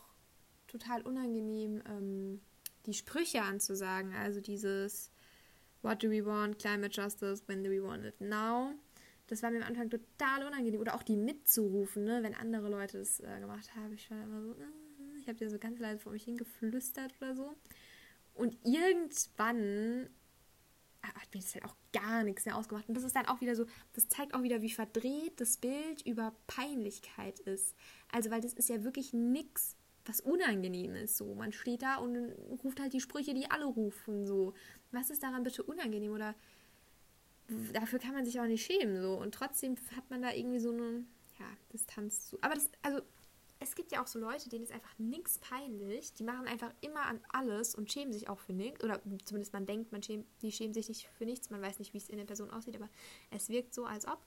total 0.68 1.02
unangenehm, 1.02 1.82
ähm, 1.88 2.42
die 2.86 2.94
Sprüche 2.94 3.42
anzusagen. 3.42 4.14
Also 4.14 4.40
dieses 4.40 5.12
What 5.82 6.04
do 6.04 6.10
we 6.10 6.26
want? 6.26 6.60
Climate 6.60 6.92
Justice, 6.92 7.42
when 7.48 7.64
do 7.64 7.70
we 7.70 7.82
want 7.82 8.06
it 8.06 8.20
now? 8.22 8.74
Das 9.30 9.44
war 9.44 9.52
mir 9.52 9.58
am 9.58 9.68
Anfang 9.68 9.90
total 9.90 10.46
unangenehm. 10.46 10.82
Oder 10.82 10.96
auch 10.96 11.04
die 11.04 11.16
mitzurufen, 11.16 12.04
ne? 12.04 12.24
wenn 12.24 12.34
andere 12.34 12.70
Leute 12.70 12.98
das 12.98 13.20
äh, 13.20 13.40
gemacht 13.40 13.76
haben. 13.76 13.94
Ich 13.94 14.10
war 14.10 14.24
immer 14.24 14.42
so, 14.42 14.54
äh, 14.54 15.20
ich 15.20 15.28
habe 15.28 15.38
dir 15.38 15.50
so 15.50 15.60
ganz 15.60 15.80
leise 15.80 16.00
vor 16.00 16.12
mich 16.12 16.24
hingeflüstert 16.24 17.14
oder 17.22 17.36
so. 17.36 17.56
Und 18.34 18.58
irgendwann 18.64 20.10
hat 21.04 21.34
mir 21.34 21.42
das 21.42 21.54
halt 21.54 21.66
auch 21.66 21.76
gar 21.94 22.24
nichts 22.24 22.46
mehr 22.46 22.58
ausgemacht. 22.58 22.88
Und 22.88 22.96
das 22.96 23.04
ist 23.04 23.16
dann 23.16 23.28
auch 23.28 23.42
wieder 23.42 23.56
so, 23.56 23.66
das 23.94 24.08
zeigt 24.10 24.34
auch 24.34 24.44
wieder, 24.44 24.62
wie 24.62 24.72
verdreht 24.72 25.40
das 25.40 25.58
Bild 25.58 26.06
über 26.06 26.36
Peinlichkeit 26.48 27.40
ist. 27.42 27.76
Also, 28.12 28.32
weil 28.32 28.42
das 28.42 28.54
ist 28.54 28.70
ja 28.70 28.84
wirklich 28.84 29.14
nichts, 29.14 29.76
was 30.06 30.22
unangenehm 30.22 30.96
ist. 30.96 31.18
So, 31.18 31.36
man 31.36 31.52
steht 31.52 31.84
da 31.84 31.98
und 31.98 32.16
ruft 32.64 32.80
halt 32.80 32.94
die 32.94 33.02
Sprüche, 33.02 33.34
die 33.34 33.50
alle 33.50 33.66
rufen. 33.66 34.26
So, 34.26 34.54
was 34.92 35.10
ist 35.10 35.24
daran 35.24 35.44
bitte 35.44 35.64
unangenehm? 35.64 36.14
Oder 36.14 36.36
dafür 37.74 38.00
kann 38.00 38.14
man 38.14 38.26
sich 38.26 38.40
auch 38.40 38.46
nicht 38.46 38.66
schämen. 38.66 39.02
So, 39.02 39.16
und 39.16 39.34
trotzdem 39.34 39.76
hat 39.96 40.10
man 40.10 40.22
da 40.22 40.34
irgendwie 40.34 40.60
so 40.60 40.72
eine 40.72 41.06
ja, 41.40 41.46
Distanz 41.74 42.28
zu. 42.28 42.38
Aber 42.42 42.56
das, 42.56 42.70
also 42.82 43.02
es 43.60 43.76
gibt 43.76 43.92
ja 43.92 44.02
auch 44.02 44.08
so 44.08 44.20
Leute, 44.20 44.50
denen 44.50 44.64
ist 44.64 44.72
einfach 44.72 44.98
nichts 44.98 45.38
peinlich. 45.40 46.14
Die 46.14 46.24
machen 46.24 46.48
einfach 46.48 46.74
immer 46.82 47.06
an 47.06 47.20
alles 47.30 47.76
und 47.76 47.92
schämen 47.92 48.14
sich 48.14 48.30
auch 48.30 48.40
für 48.40 48.54
nichts. 48.54 48.84
Oder 48.84 49.02
zumindest 49.26 49.54
man 49.54 49.66
denkt, 49.66 49.92
man 49.92 50.02
schämt, 50.02 50.26
die 50.42 50.52
schämen 50.52 50.74
sich 50.74 50.88
nicht 50.88 51.08
für 51.08 51.26
nichts. 51.26 51.50
Man 51.50 51.62
weiß 51.62 51.80
nicht, 51.80 51.94
wie 51.94 51.98
es 51.98 52.10
in 52.10 52.18
der 52.18 52.26
Person 52.26 52.52
aussieht, 52.52 52.76
aber 52.76 52.90
es 53.32 53.50
wirkt 53.50 53.74
so, 53.74 53.86
als 53.86 54.08
ob. 54.08 54.26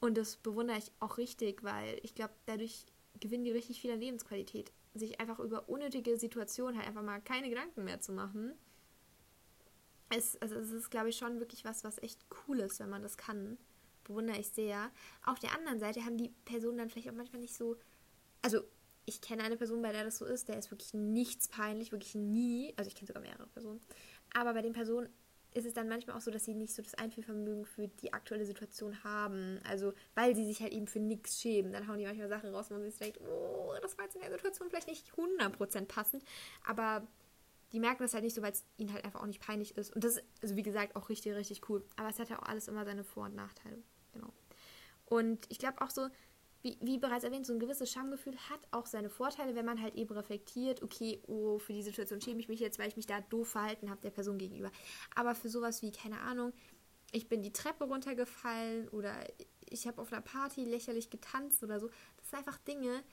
Und 0.00 0.18
das 0.18 0.36
bewundere 0.36 0.78
ich 0.78 0.92
auch 1.00 1.16
richtig, 1.18 1.64
weil 1.64 1.98
ich 2.02 2.14
glaube, 2.14 2.34
dadurch 2.46 2.84
gewinnen 3.18 3.44
die 3.44 3.50
richtig 3.50 3.80
viel 3.80 3.92
an 3.92 4.00
Lebensqualität. 4.00 4.72
Sich 4.94 5.20
einfach 5.20 5.38
über 5.38 5.68
unnötige 5.68 6.18
Situationen 6.18 6.76
halt 6.76 6.86
einfach 6.86 7.02
mal 7.02 7.20
keine 7.20 7.48
Gedanken 7.48 7.84
mehr 7.84 8.00
zu 8.00 8.12
machen. 8.12 8.52
Es, 10.10 10.40
also 10.40 10.56
es 10.56 10.70
ist, 10.70 10.90
glaube 10.90 11.10
ich, 11.10 11.16
schon 11.16 11.38
wirklich 11.38 11.64
was, 11.64 11.84
was 11.84 11.98
echt 12.02 12.24
cool 12.46 12.60
ist, 12.60 12.80
wenn 12.80 12.90
man 12.90 13.02
das 13.02 13.16
kann. 13.16 13.58
Bewundere 14.04 14.38
ich 14.38 14.48
sehr. 14.48 14.90
Auf 15.24 15.38
der 15.38 15.54
anderen 15.54 15.80
Seite 15.80 16.04
haben 16.04 16.16
die 16.16 16.30
Personen 16.44 16.78
dann 16.78 16.88
vielleicht 16.88 17.10
auch 17.10 17.14
manchmal 17.14 17.42
nicht 17.42 17.54
so 17.54 17.76
also 18.42 18.60
ich 19.04 19.20
kenne 19.20 19.42
eine 19.42 19.56
Person, 19.56 19.82
bei 19.82 19.92
der 19.92 20.04
das 20.04 20.18
so 20.18 20.26
ist, 20.26 20.48
der 20.48 20.58
ist 20.58 20.70
wirklich 20.70 20.92
nichts 20.92 21.48
peinlich, 21.48 21.92
wirklich 21.92 22.14
nie. 22.14 22.74
Also 22.76 22.88
ich 22.88 22.94
kenne 22.94 23.06
sogar 23.06 23.22
mehrere 23.22 23.46
Personen. 23.46 23.80
Aber 24.34 24.52
bei 24.52 24.60
den 24.60 24.74
Personen 24.74 25.08
ist 25.54 25.64
es 25.64 25.72
dann 25.72 25.88
manchmal 25.88 26.16
auch 26.16 26.20
so, 26.20 26.30
dass 26.30 26.44
sie 26.44 26.52
nicht 26.52 26.74
so 26.74 26.82
das 26.82 26.94
Einfühlvermögen 26.94 27.64
für 27.64 27.88
die 27.88 28.12
aktuelle 28.12 28.44
Situation 28.44 29.02
haben. 29.02 29.60
Also, 29.66 29.94
weil 30.14 30.36
sie 30.36 30.44
sich 30.44 30.60
halt 30.60 30.74
eben 30.74 30.86
für 30.86 31.00
nichts 31.00 31.40
schämen. 31.40 31.72
Dann 31.72 31.88
hauen 31.88 31.98
die 31.98 32.04
manchmal 32.04 32.28
Sachen 32.28 32.54
raus, 32.54 32.66
wo 32.68 32.74
man 32.74 32.84
sich 32.84 32.98
denkt, 32.98 33.18
oh, 33.22 33.74
das 33.80 33.96
war 33.96 34.04
jetzt 34.04 34.14
in 34.14 34.20
der 34.20 34.30
Situation 34.30 34.68
vielleicht 34.68 34.88
nicht 34.88 35.10
100% 35.14 35.86
passend. 35.86 36.22
Aber 36.66 37.06
die 37.72 37.80
merken 37.80 38.02
das 38.02 38.14
halt 38.14 38.24
nicht 38.24 38.34
so, 38.34 38.42
weil 38.42 38.52
es 38.52 38.64
ihnen 38.76 38.92
halt 38.92 39.04
einfach 39.04 39.20
auch 39.20 39.26
nicht 39.26 39.40
peinlich 39.40 39.76
ist. 39.76 39.94
Und 39.94 40.04
das 40.04 40.16
ist, 40.16 40.24
also 40.42 40.56
wie 40.56 40.62
gesagt, 40.62 40.96
auch 40.96 41.08
richtig, 41.08 41.34
richtig 41.34 41.68
cool. 41.68 41.84
Aber 41.96 42.08
es 42.08 42.18
hat 42.18 42.30
ja 42.30 42.38
auch 42.38 42.46
alles 42.46 42.68
immer 42.68 42.84
seine 42.84 43.04
Vor- 43.04 43.26
und 43.26 43.34
Nachteile. 43.34 43.82
Genau. 44.12 44.32
Und 45.04 45.46
ich 45.48 45.58
glaube 45.58 45.80
auch 45.80 45.90
so, 45.90 46.08
wie, 46.62 46.76
wie, 46.80 46.98
bereits 46.98 47.24
erwähnt, 47.24 47.46
so 47.46 47.52
ein 47.52 47.60
gewisses 47.60 47.90
Schamgefühl 47.90 48.36
hat 48.50 48.60
auch 48.72 48.86
seine 48.86 49.10
Vorteile, 49.10 49.54
wenn 49.54 49.64
man 49.64 49.80
halt 49.80 49.94
eben 49.94 50.12
reflektiert, 50.12 50.82
okay, 50.82 51.22
oh, 51.26 51.58
für 51.58 51.72
die 51.72 51.82
Situation 51.82 52.20
schäme 52.20 52.40
ich 52.40 52.48
mich 52.48 52.58
jetzt, 52.58 52.78
weil 52.78 52.88
ich 52.88 52.96
mich 52.96 53.06
da 53.06 53.20
doof 53.20 53.48
verhalten 53.48 53.90
habe 53.90 54.00
der 54.00 54.10
Person 54.10 54.38
gegenüber. 54.38 54.72
Aber 55.14 55.34
für 55.34 55.48
sowas 55.48 55.82
wie, 55.82 55.92
keine 55.92 56.20
Ahnung, 56.20 56.52
ich 57.12 57.28
bin 57.28 57.42
die 57.42 57.52
Treppe 57.52 57.84
runtergefallen 57.84 58.88
oder 58.88 59.14
ich 59.70 59.86
habe 59.86 60.00
auf 60.02 60.12
einer 60.12 60.22
Party 60.22 60.64
lächerlich 60.64 61.10
getanzt 61.10 61.62
oder 61.62 61.78
so, 61.78 61.88
das 62.16 62.30
sind 62.30 62.38
einfach 62.40 62.58
Dinge, 62.58 63.04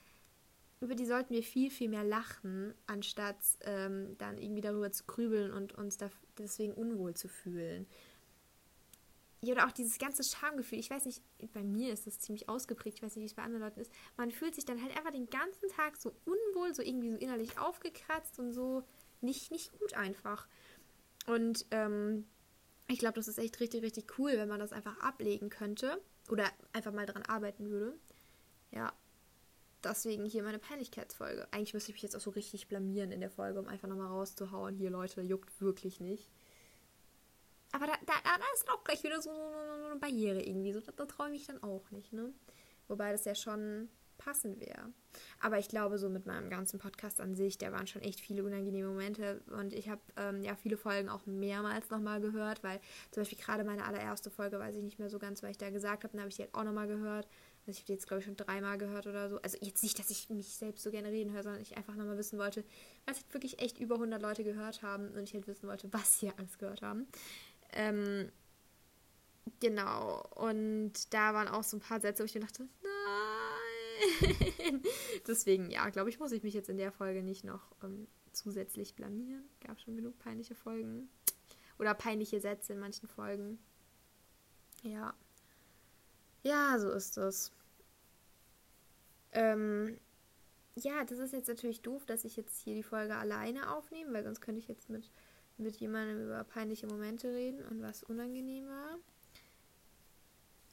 über 0.86 0.96
die 0.96 1.06
sollten 1.06 1.34
wir 1.34 1.44
viel, 1.44 1.72
viel 1.72 1.90
mehr 1.90 2.04
lachen, 2.04 2.74
anstatt 2.86 3.38
ähm, 3.62 4.16
dann 4.18 4.38
irgendwie 4.38 4.62
darüber 4.62 4.92
zu 4.92 5.04
grübeln 5.06 5.52
und 5.52 5.74
uns 5.74 5.98
deswegen 6.38 6.74
unwohl 6.74 7.16
zu 7.16 7.28
fühlen. 7.28 7.88
Ja, 9.42 9.54
oder 9.54 9.68
auch 9.68 9.72
dieses 9.72 9.98
ganze 9.98 10.24
Schamgefühl. 10.24 10.80
Ich 10.80 10.90
weiß 10.90 11.06
nicht, 11.06 11.22
bei 11.54 11.64
mir 11.64 11.92
ist 11.92 12.08
das 12.08 12.20
ziemlich 12.20 12.50
ausgeprägt. 12.50 12.98
Ich 12.98 13.04
weiß 13.04 13.16
nicht, 13.16 13.24
wie 13.24 13.28
es 13.28 13.34
bei 13.34 13.44
anderen 13.44 13.64
Leuten 13.64 13.80
ist. 13.80 13.92
Man 14.18 14.32
fühlt 14.32 14.56
sich 14.56 14.66
dann 14.66 14.82
halt 14.82 14.96
einfach 14.96 15.12
den 15.12 15.30
ganzen 15.30 15.70
Tag 15.70 15.98
so 15.98 16.14
unwohl, 16.26 16.74
so 16.74 16.82
irgendwie 16.82 17.12
so 17.12 17.18
innerlich 17.18 17.60
aufgekratzt 17.60 18.40
und 18.40 18.54
so 18.54 18.84
nicht, 19.22 19.52
nicht 19.52 19.78
gut 19.80 19.94
einfach. 19.96 20.48
Und 21.28 21.66
ähm, 21.72 22.26
ich 22.88 23.00
glaube, 23.00 23.16
das 23.16 23.28
ist 23.28 23.40
echt 23.40 23.60
richtig, 23.60 23.84
richtig 23.84 24.20
cool, 24.20 24.34
wenn 24.34 24.50
man 24.50 24.60
das 24.60 24.72
einfach 24.72 25.00
ablegen 25.00 25.50
könnte 25.50 26.02
oder 26.30 26.46
einfach 26.74 26.92
mal 26.92 27.06
daran 27.06 27.24
arbeiten 27.24 27.70
würde. 27.70 27.98
Ja, 28.72 28.94
deswegen 29.84 30.26
hier 30.26 30.44
meine 30.44 30.60
Peinlichkeitsfolge. 30.60 31.48
Eigentlich 31.52 31.74
müsste 31.74 31.92
ich 31.92 31.96
mich 31.96 32.04
jetzt 32.04 32.16
auch 32.16 32.22
so 32.22 32.32
richtig 32.32 32.68
blamieren 32.68 33.12
in 33.12 33.22
der 33.22 33.30
Folge, 33.30 33.60
um 33.60 33.68
einfach 33.68 33.88
nochmal 33.88 34.08
rauszuhauen. 34.08 34.76
Hier, 34.76 34.90
Leute, 34.90 35.22
juckt 35.22 35.62
wirklich 35.62 36.00
nicht. 36.00 36.32
Aber 37.72 37.88
da, 37.88 37.94
da, 38.06 38.14
da 38.24 38.46
ist 38.54 38.70
auch 38.70 38.84
gleich 38.84 39.04
wieder 39.04 39.22
so, 39.22 39.32
eine 39.32 40.00
Barriere 40.00 40.42
irgendwie. 40.42 40.74
So, 40.74 40.80
da, 40.80 40.92
da 40.96 41.06
träume 41.06 41.36
ich 41.36 41.46
dann 41.46 41.62
auch 41.62 41.92
nicht, 41.92 42.14
ne? 42.14 42.34
Wobei 42.88 43.12
das 43.12 43.26
ja 43.26 43.36
schon 43.36 43.90
passend 44.18 44.60
wäre. 44.60 44.92
Aber 45.40 45.60
ich 45.60 45.68
glaube, 45.68 45.98
so 45.98 46.10
mit 46.10 46.26
meinem 46.26 46.50
ganzen 46.50 46.80
Podcast 46.80 47.20
an 47.20 47.36
sich, 47.36 47.58
da 47.58 47.72
waren 47.72 47.88
schon 47.88 48.02
echt 48.02 48.20
viele 48.20 48.44
unangenehme 48.44 48.90
Momente. 48.90 49.42
Und 49.58 49.74
ich 49.74 49.90
habe 49.90 50.02
ähm, 50.18 50.42
ja 50.42 50.56
viele 50.56 50.78
Folgen 50.78 51.10
auch 51.10 51.26
mehrmals 51.26 51.90
nochmal 51.90 52.22
gehört, 52.22 52.64
weil 52.64 52.80
zum 53.12 53.22
Beispiel 53.22 53.40
gerade 53.40 53.64
meine 53.64 53.86
allererste 53.86 54.30
Folge 54.30 54.60
weiß 54.60 54.76
ich 54.76 54.84
nicht 54.84 55.00
mehr 55.00 55.10
so 55.10 55.20
ganz, 55.20 55.44
was 55.44 55.52
ich 55.52 55.58
da 55.58 55.70
gesagt 55.70 56.04
habe. 56.04 56.14
Dann 56.14 56.22
habe 56.22 56.30
ich 56.30 56.36
die 56.36 56.44
halt 56.44 56.56
auch 56.56 56.64
nochmal 56.64 56.88
gehört. 56.88 57.28
Also 57.68 57.72
ich 57.72 57.78
habe 57.80 57.88
die 57.88 57.94
jetzt, 57.94 58.08
glaube 58.08 58.20
ich, 58.20 58.26
schon 58.26 58.38
dreimal 58.38 58.78
gehört 58.78 59.08
oder 59.08 59.30
so. 59.30 59.42
Also 59.42 59.58
jetzt 59.62 59.82
nicht, 59.82 59.98
dass 59.98 60.12
ich 60.12 60.30
mich 60.30 60.56
selbst 60.56 60.84
so 60.84 60.92
gerne 60.92 61.10
reden 61.10 61.34
höre, 61.34 61.44
sondern 61.44 61.62
ich 61.62 61.76
einfach 61.78 61.96
nochmal 61.96 62.18
wissen 62.18 62.38
wollte, 62.38 62.64
weil 63.06 63.16
es 63.16 63.22
halt 63.22 63.34
wirklich 63.34 63.60
echt 63.60 63.80
über 63.80 63.96
100 63.96 64.22
Leute 64.22 64.44
gehört 64.44 64.84
haben 64.84 65.10
und 65.10 65.24
ich 65.24 65.34
halt 65.34 65.48
wissen 65.48 65.68
wollte, 65.68 65.92
was 65.92 66.20
sie 66.20 66.32
alles 66.38 66.58
gehört 66.60 66.84
haben. 66.84 67.08
Ähm, 67.74 68.32
genau. 69.60 70.24
Und 70.36 71.14
da 71.14 71.34
waren 71.34 71.48
auch 71.48 71.64
so 71.64 71.78
ein 71.78 71.82
paar 71.82 72.00
Sätze, 72.00 72.22
wo 72.22 72.26
ich 72.26 72.36
mir 72.36 72.42
dachte, 72.42 72.68
Deswegen, 75.28 75.70
ja, 75.70 75.90
glaube 75.90 76.10
ich, 76.10 76.20
muss 76.20 76.32
ich 76.32 76.44
mich 76.44 76.54
jetzt 76.54 76.70
in 76.70 76.78
der 76.78 76.92
Folge 76.92 77.24
nicht 77.24 77.44
noch 77.44 77.72
ähm, 77.84 78.08
zusätzlich 78.32 78.96
blamieren. 78.96 79.44
Gab 79.66 79.80
schon 79.80 79.96
genug 79.96 80.18
peinliche 80.20 80.56
Folgen. 80.56 81.10
Oder 81.80 81.94
peinliche 81.94 82.40
Sätze 82.40 82.74
in 82.74 82.80
manchen 82.80 83.08
Folgen. 83.08 83.60
Ja. 84.84 85.14
Ja, 86.46 86.78
so 86.78 86.92
ist 86.92 87.18
das. 87.18 87.52
Ähm, 89.32 89.98
ja, 90.76 91.04
das 91.04 91.18
ist 91.18 91.34
jetzt 91.34 91.48
natürlich 91.48 91.82
doof, 91.82 92.06
dass 92.06 92.24
ich 92.24 92.38
jetzt 92.38 92.62
hier 92.62 92.76
die 92.76 92.84
Folge 92.84 93.16
alleine 93.16 93.74
aufnehme, 93.76 94.14
weil 94.14 94.24
sonst 94.24 94.42
könnte 94.42 94.60
ich 94.60 94.68
jetzt 94.68 94.90
mit, 94.90 95.10
mit 95.58 95.76
jemandem 95.78 96.24
über 96.24 96.44
peinliche 96.44 96.86
Momente 96.86 97.34
reden 97.34 97.66
und 97.66 97.82
was 97.82 98.04
unangenehm 98.04 98.68
war. 98.68 99.00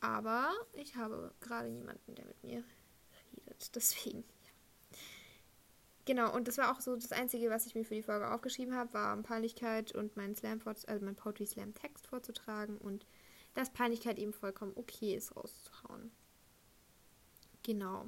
Aber 0.01 0.53
ich 0.75 0.95
habe 0.97 1.33
gerade 1.41 1.71
niemanden, 1.71 2.17
der 2.17 2.27
mit 2.27 2.45
mir 2.45 2.65
redet. 3.33 3.71
Deswegen, 3.75 4.19
ja. 4.19 4.99
Genau, 6.05 6.35
und 6.35 6.49
das 6.49 6.59
war 6.59 6.71
auch 6.77 6.81
so 6.81 6.97
das 6.97 7.13
Einzige, 7.13 7.49
was 7.49 7.65
ich 7.65 7.75
mir 7.75 7.85
für 7.85 7.95
die 7.95 8.03
Folge 8.03 8.31
aufgeschrieben 8.31 8.75
habe, 8.75 8.93
war 8.93 9.17
Peinlichkeit 9.23 9.95
und 9.95 10.17
meinen 10.17 10.35
Slam, 10.35 10.61
also 10.67 11.05
mein 11.05 11.17
Poetry 11.17 11.47
Slam 11.47 11.73
Text 11.73 12.09
vorzutragen 12.09 12.77
und 12.77 13.07
dass 13.55 13.73
Peinlichkeit 13.73 14.19
eben 14.19 14.33
vollkommen 14.33 14.73
okay 14.77 15.15
ist, 15.15 15.37
rauszuhauen. 15.37 16.11
Genau. 17.63 18.07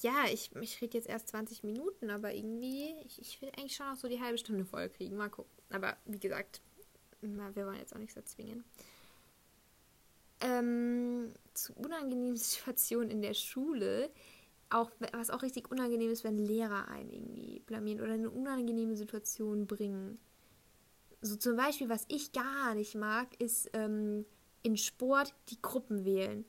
Ja, 0.00 0.24
ich, 0.32 0.50
ich 0.56 0.80
rede 0.80 0.96
jetzt 0.96 1.08
erst 1.08 1.28
20 1.28 1.62
Minuten, 1.62 2.10
aber 2.10 2.34
irgendwie, 2.34 2.94
ich, 3.04 3.20
ich 3.20 3.42
will 3.42 3.50
eigentlich 3.56 3.76
schon 3.76 3.86
noch 3.86 3.96
so 3.96 4.08
die 4.08 4.20
halbe 4.20 4.38
Stunde 4.38 4.64
voll 4.64 4.88
kriegen. 4.88 5.16
Mal 5.16 5.28
gucken. 5.28 5.52
Aber 5.70 5.96
wie 6.06 6.18
gesagt, 6.18 6.62
wir 7.20 7.66
wollen 7.66 7.78
jetzt 7.78 7.94
auch 7.94 7.98
nichts 7.98 8.16
erzwingen. 8.16 8.64
Ähm, 10.40 11.32
zu 11.52 11.74
unangenehmen 11.74 12.36
Situationen 12.38 13.10
in 13.10 13.20
der 13.20 13.34
Schule, 13.34 14.10
auch 14.70 14.90
was 15.12 15.30
auch 15.30 15.42
richtig 15.42 15.70
unangenehm 15.70 16.10
ist, 16.10 16.24
wenn 16.24 16.38
Lehrer 16.38 16.88
einen 16.88 17.10
irgendwie 17.10 17.60
blamieren 17.60 18.00
oder 18.00 18.14
eine 18.14 18.30
unangenehme 18.30 18.96
Situation 18.96 19.66
bringen. 19.66 20.18
So 21.20 21.36
zum 21.36 21.56
Beispiel, 21.56 21.90
was 21.90 22.06
ich 22.08 22.32
gar 22.32 22.74
nicht 22.74 22.94
mag, 22.94 23.38
ist 23.38 23.68
ähm, 23.74 24.24
in 24.62 24.76
Sport 24.76 25.34
die 25.48 25.60
Gruppen 25.60 26.04
wählen. 26.04 26.44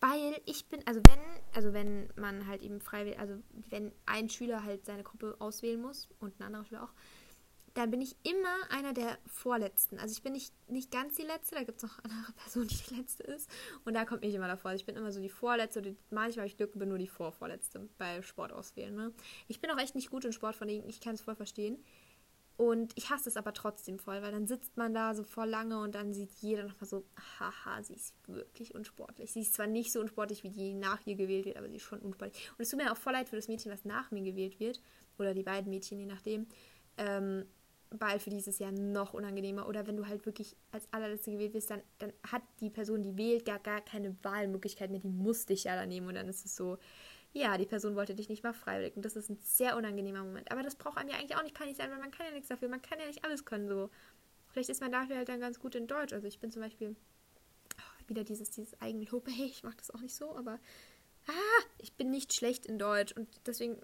Weil 0.00 0.40
ich 0.46 0.66
bin, 0.66 0.84
also 0.86 1.00
wenn, 1.04 1.20
also 1.54 1.72
wenn 1.72 2.10
man 2.16 2.46
halt 2.48 2.62
eben 2.62 2.80
frei 2.80 3.16
also 3.18 3.34
wenn 3.70 3.92
ein 4.04 4.28
Schüler 4.28 4.64
halt 4.64 4.84
seine 4.84 5.04
Gruppe 5.04 5.36
auswählen 5.38 5.80
muss 5.80 6.08
und 6.18 6.38
ein 6.40 6.42
anderer 6.42 6.64
Schüler 6.64 6.82
auch, 6.82 6.92
dann 7.74 7.90
bin 7.90 8.00
ich 8.00 8.16
immer 8.22 8.70
einer 8.70 8.92
der 8.92 9.18
Vorletzten. 9.26 9.98
Also 9.98 10.12
ich 10.12 10.22
bin 10.22 10.32
nicht, 10.32 10.52
nicht 10.68 10.90
ganz 10.90 11.16
die 11.16 11.22
Letzte, 11.22 11.54
da 11.54 11.62
gibt 11.62 11.78
es 11.78 11.84
noch 11.84 11.98
andere 12.04 12.32
Person, 12.32 12.66
die 12.66 12.76
die 12.76 12.94
Letzte 12.96 13.22
ist. 13.22 13.48
Und 13.84 13.94
da 13.94 14.04
kommt 14.04 14.22
mich 14.22 14.34
immer 14.34 14.48
davor. 14.48 14.72
Also 14.72 14.80
ich 14.80 14.86
bin 14.86 14.96
immer 14.96 15.12
so 15.12 15.20
die 15.20 15.30
Vorletzte, 15.30 15.80
oder 15.80 15.92
manchmal 16.10 16.42
habe 16.42 16.46
ich 16.48 16.56
Glück 16.56 16.78
bin 16.78 16.88
nur 16.88 16.98
die 16.98 17.06
Vorvorletzte 17.06 17.88
bei 17.96 18.20
Sport 18.22 18.52
auswählen. 18.52 18.94
Ne? 18.94 19.12
Ich 19.48 19.60
bin 19.60 19.70
auch 19.70 19.78
echt 19.78 19.94
nicht 19.94 20.10
gut 20.10 20.24
in 20.24 20.32
Sport, 20.32 20.56
von 20.56 20.68
denen 20.68 20.88
ich 20.88 21.00
kann 21.00 21.14
es 21.14 21.22
voll 21.22 21.36
verstehen. 21.36 21.82
Und 22.56 22.92
ich 22.96 23.10
hasse 23.10 23.28
es 23.28 23.36
aber 23.36 23.54
trotzdem 23.54 23.98
voll, 23.98 24.22
weil 24.22 24.32
dann 24.32 24.46
sitzt 24.46 24.76
man 24.76 24.92
da 24.92 25.14
so 25.14 25.24
voll 25.24 25.48
lange 25.48 25.80
und 25.80 25.94
dann 25.94 26.12
sieht 26.12 26.30
jeder 26.40 26.64
nochmal 26.64 26.86
so, 26.86 27.04
haha, 27.38 27.82
sie 27.82 27.94
ist 27.94 28.14
wirklich 28.26 28.74
unsportlich. 28.74 29.32
Sie 29.32 29.40
ist 29.40 29.54
zwar 29.54 29.66
nicht 29.66 29.90
so 29.90 30.00
unsportlich, 30.00 30.44
wie 30.44 30.50
die 30.50 30.74
nach 30.74 31.04
ihr 31.06 31.16
gewählt 31.16 31.46
wird, 31.46 31.56
aber 31.56 31.68
sie 31.68 31.76
ist 31.76 31.82
schon 31.82 32.00
unsportlich. 32.00 32.50
Und 32.50 32.62
es 32.62 32.68
tut 32.68 32.78
mir 32.78 32.92
auch 32.92 32.96
voll 32.96 33.14
leid 33.14 33.28
für 33.28 33.36
das 33.36 33.48
Mädchen, 33.48 33.72
was 33.72 33.84
nach 33.84 34.10
mir 34.10 34.22
gewählt 34.22 34.60
wird. 34.60 34.82
Oder 35.18 35.34
die 35.34 35.42
beiden 35.42 35.70
Mädchen, 35.70 35.98
je 35.98 36.06
nachdem. 36.06 36.46
Ähm, 36.98 37.46
weil 37.90 38.18
für 38.20 38.30
dieses 38.30 38.58
Jahr 38.58 38.72
noch 38.72 39.14
unangenehmer. 39.14 39.68
Oder 39.68 39.86
wenn 39.86 39.96
du 39.96 40.06
halt 40.06 40.24
wirklich 40.26 40.56
als 40.70 40.86
allerletzte 40.92 41.32
gewählt 41.32 41.54
wirst, 41.54 41.70
dann, 41.70 41.82
dann 41.98 42.12
hat 42.30 42.42
die 42.60 42.70
Person, 42.70 43.02
die 43.02 43.16
wählt, 43.16 43.44
gar, 43.44 43.58
gar 43.58 43.80
keine 43.80 44.16
Wahlmöglichkeit 44.22 44.90
mehr. 44.90 45.00
Die 45.00 45.08
muss 45.08 45.46
dich 45.46 45.64
ja 45.64 45.76
da 45.76 45.86
nehmen. 45.86 46.08
Und 46.08 46.14
dann 46.14 46.28
ist 46.28 46.44
es 46.44 46.54
so, 46.56 46.78
ja, 47.32 47.56
die 47.56 47.66
Person 47.66 47.96
wollte 47.96 48.14
dich 48.14 48.28
nicht 48.28 48.42
mal 48.42 48.52
freiwillig. 48.52 48.96
Und 48.96 49.04
das 49.04 49.16
ist 49.16 49.30
ein 49.30 49.38
sehr 49.38 49.76
unangenehmer 49.76 50.22
Moment. 50.22 50.50
Aber 50.52 50.62
das 50.62 50.76
braucht 50.76 50.98
einem 50.98 51.08
ja 51.08 51.16
eigentlich 51.16 51.36
auch 51.36 51.42
nicht 51.42 51.54
peinlich 51.54 51.76
sein, 51.76 51.90
weil 51.90 51.98
man 51.98 52.10
kann 52.10 52.26
ja 52.26 52.32
nichts 52.32 52.48
dafür. 52.48 52.68
Man 52.68 52.82
kann 52.82 53.00
ja 53.00 53.06
nicht 53.06 53.24
alles 53.24 53.44
können 53.44 53.68
so. 53.68 53.90
Vielleicht 54.48 54.68
ist 54.68 54.82
man 54.82 54.92
dafür 54.92 55.16
halt 55.16 55.28
dann 55.28 55.40
ganz 55.40 55.58
gut 55.58 55.74
in 55.74 55.86
Deutsch. 55.86 56.12
Also 56.12 56.26
ich 56.26 56.40
bin 56.40 56.50
zum 56.50 56.60
Beispiel 56.60 56.94
oh, 57.78 58.08
wieder 58.08 58.24
dieses, 58.24 58.50
dieses 58.50 58.78
Eigenlob. 58.82 59.26
Hey, 59.28 59.46
ich 59.46 59.62
mag 59.62 59.78
das 59.78 59.90
auch 59.90 60.00
nicht 60.00 60.14
so, 60.14 60.36
aber 60.36 60.58
ah, 61.26 61.62
ich 61.78 61.94
bin 61.94 62.10
nicht 62.10 62.34
schlecht 62.34 62.66
in 62.66 62.78
Deutsch. 62.78 63.12
Und 63.12 63.28
deswegen 63.46 63.78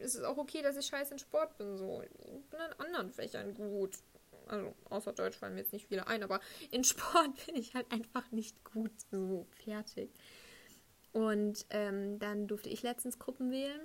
ist 0.00 0.14
es 0.14 0.22
auch 0.22 0.38
okay, 0.38 0.62
dass 0.62 0.78
ich 0.78 0.86
scheiße 0.86 1.12
in 1.12 1.18
Sport 1.18 1.58
bin. 1.58 1.76
So. 1.76 2.02
Ich 2.02 2.48
bin 2.48 2.60
in 2.60 2.86
anderen 2.86 3.10
Fächern 3.10 3.54
gut. 3.54 3.98
Also 4.46 4.74
außer 4.88 5.12
Deutsch 5.12 5.36
fallen 5.36 5.54
mir 5.54 5.60
jetzt 5.60 5.72
nicht 5.72 5.88
viele 5.88 6.06
ein, 6.06 6.22
aber 6.22 6.40
in 6.70 6.84
Sport 6.84 7.30
bin 7.46 7.56
ich 7.56 7.74
halt 7.74 7.90
einfach 7.92 8.30
nicht 8.30 8.64
gut. 8.64 8.92
So, 9.10 9.46
fertig. 9.62 10.10
Und 11.14 11.64
ähm, 11.70 12.18
dann 12.18 12.48
durfte 12.48 12.68
ich 12.68 12.82
letztens 12.82 13.18
Gruppen 13.18 13.50
wählen. 13.52 13.80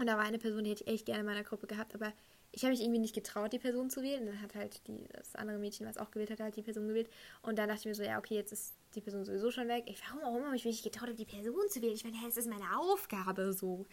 Und 0.00 0.06
da 0.06 0.16
war 0.16 0.24
eine 0.24 0.38
Person, 0.38 0.64
die 0.64 0.70
hätte 0.70 0.84
ich 0.84 0.90
echt 0.90 1.06
gerne 1.06 1.20
in 1.20 1.26
meiner 1.26 1.44
Gruppe 1.44 1.66
gehabt, 1.66 1.94
aber 1.94 2.12
ich 2.50 2.62
habe 2.62 2.70
mich 2.70 2.80
irgendwie 2.80 3.00
nicht 3.00 3.14
getraut, 3.14 3.52
die 3.52 3.58
Person 3.58 3.90
zu 3.90 4.02
wählen. 4.02 4.22
Und 4.22 4.28
dann 4.28 4.40
hat 4.40 4.54
halt 4.54 4.86
die, 4.86 5.06
das 5.12 5.36
andere 5.36 5.58
Mädchen, 5.58 5.86
was 5.86 5.98
auch 5.98 6.10
gewählt 6.10 6.30
hat, 6.30 6.40
halt 6.40 6.56
die 6.56 6.62
Person 6.62 6.88
gewählt. 6.88 7.10
Und 7.42 7.58
dann 7.58 7.68
dachte 7.68 7.80
ich 7.80 7.86
mir 7.86 7.94
so, 7.94 8.02
ja, 8.02 8.18
okay, 8.18 8.36
jetzt 8.36 8.52
ist 8.52 8.74
die 8.94 9.02
Person 9.02 9.24
sowieso 9.24 9.50
schon 9.50 9.68
weg. 9.68 9.84
Ich, 9.86 10.00
warum 10.08 10.22
auch 10.24 10.38
immer 10.38 10.50
mich 10.50 10.64
nicht 10.64 10.82
getraut 10.82 11.10
die 11.18 11.26
Person 11.26 11.68
zu 11.68 11.82
wählen? 11.82 11.94
Ich 11.94 12.04
meine, 12.04 12.16
es 12.26 12.38
ist 12.38 12.48
meine 12.48 12.78
Aufgabe 12.78 13.52
so. 13.52 13.84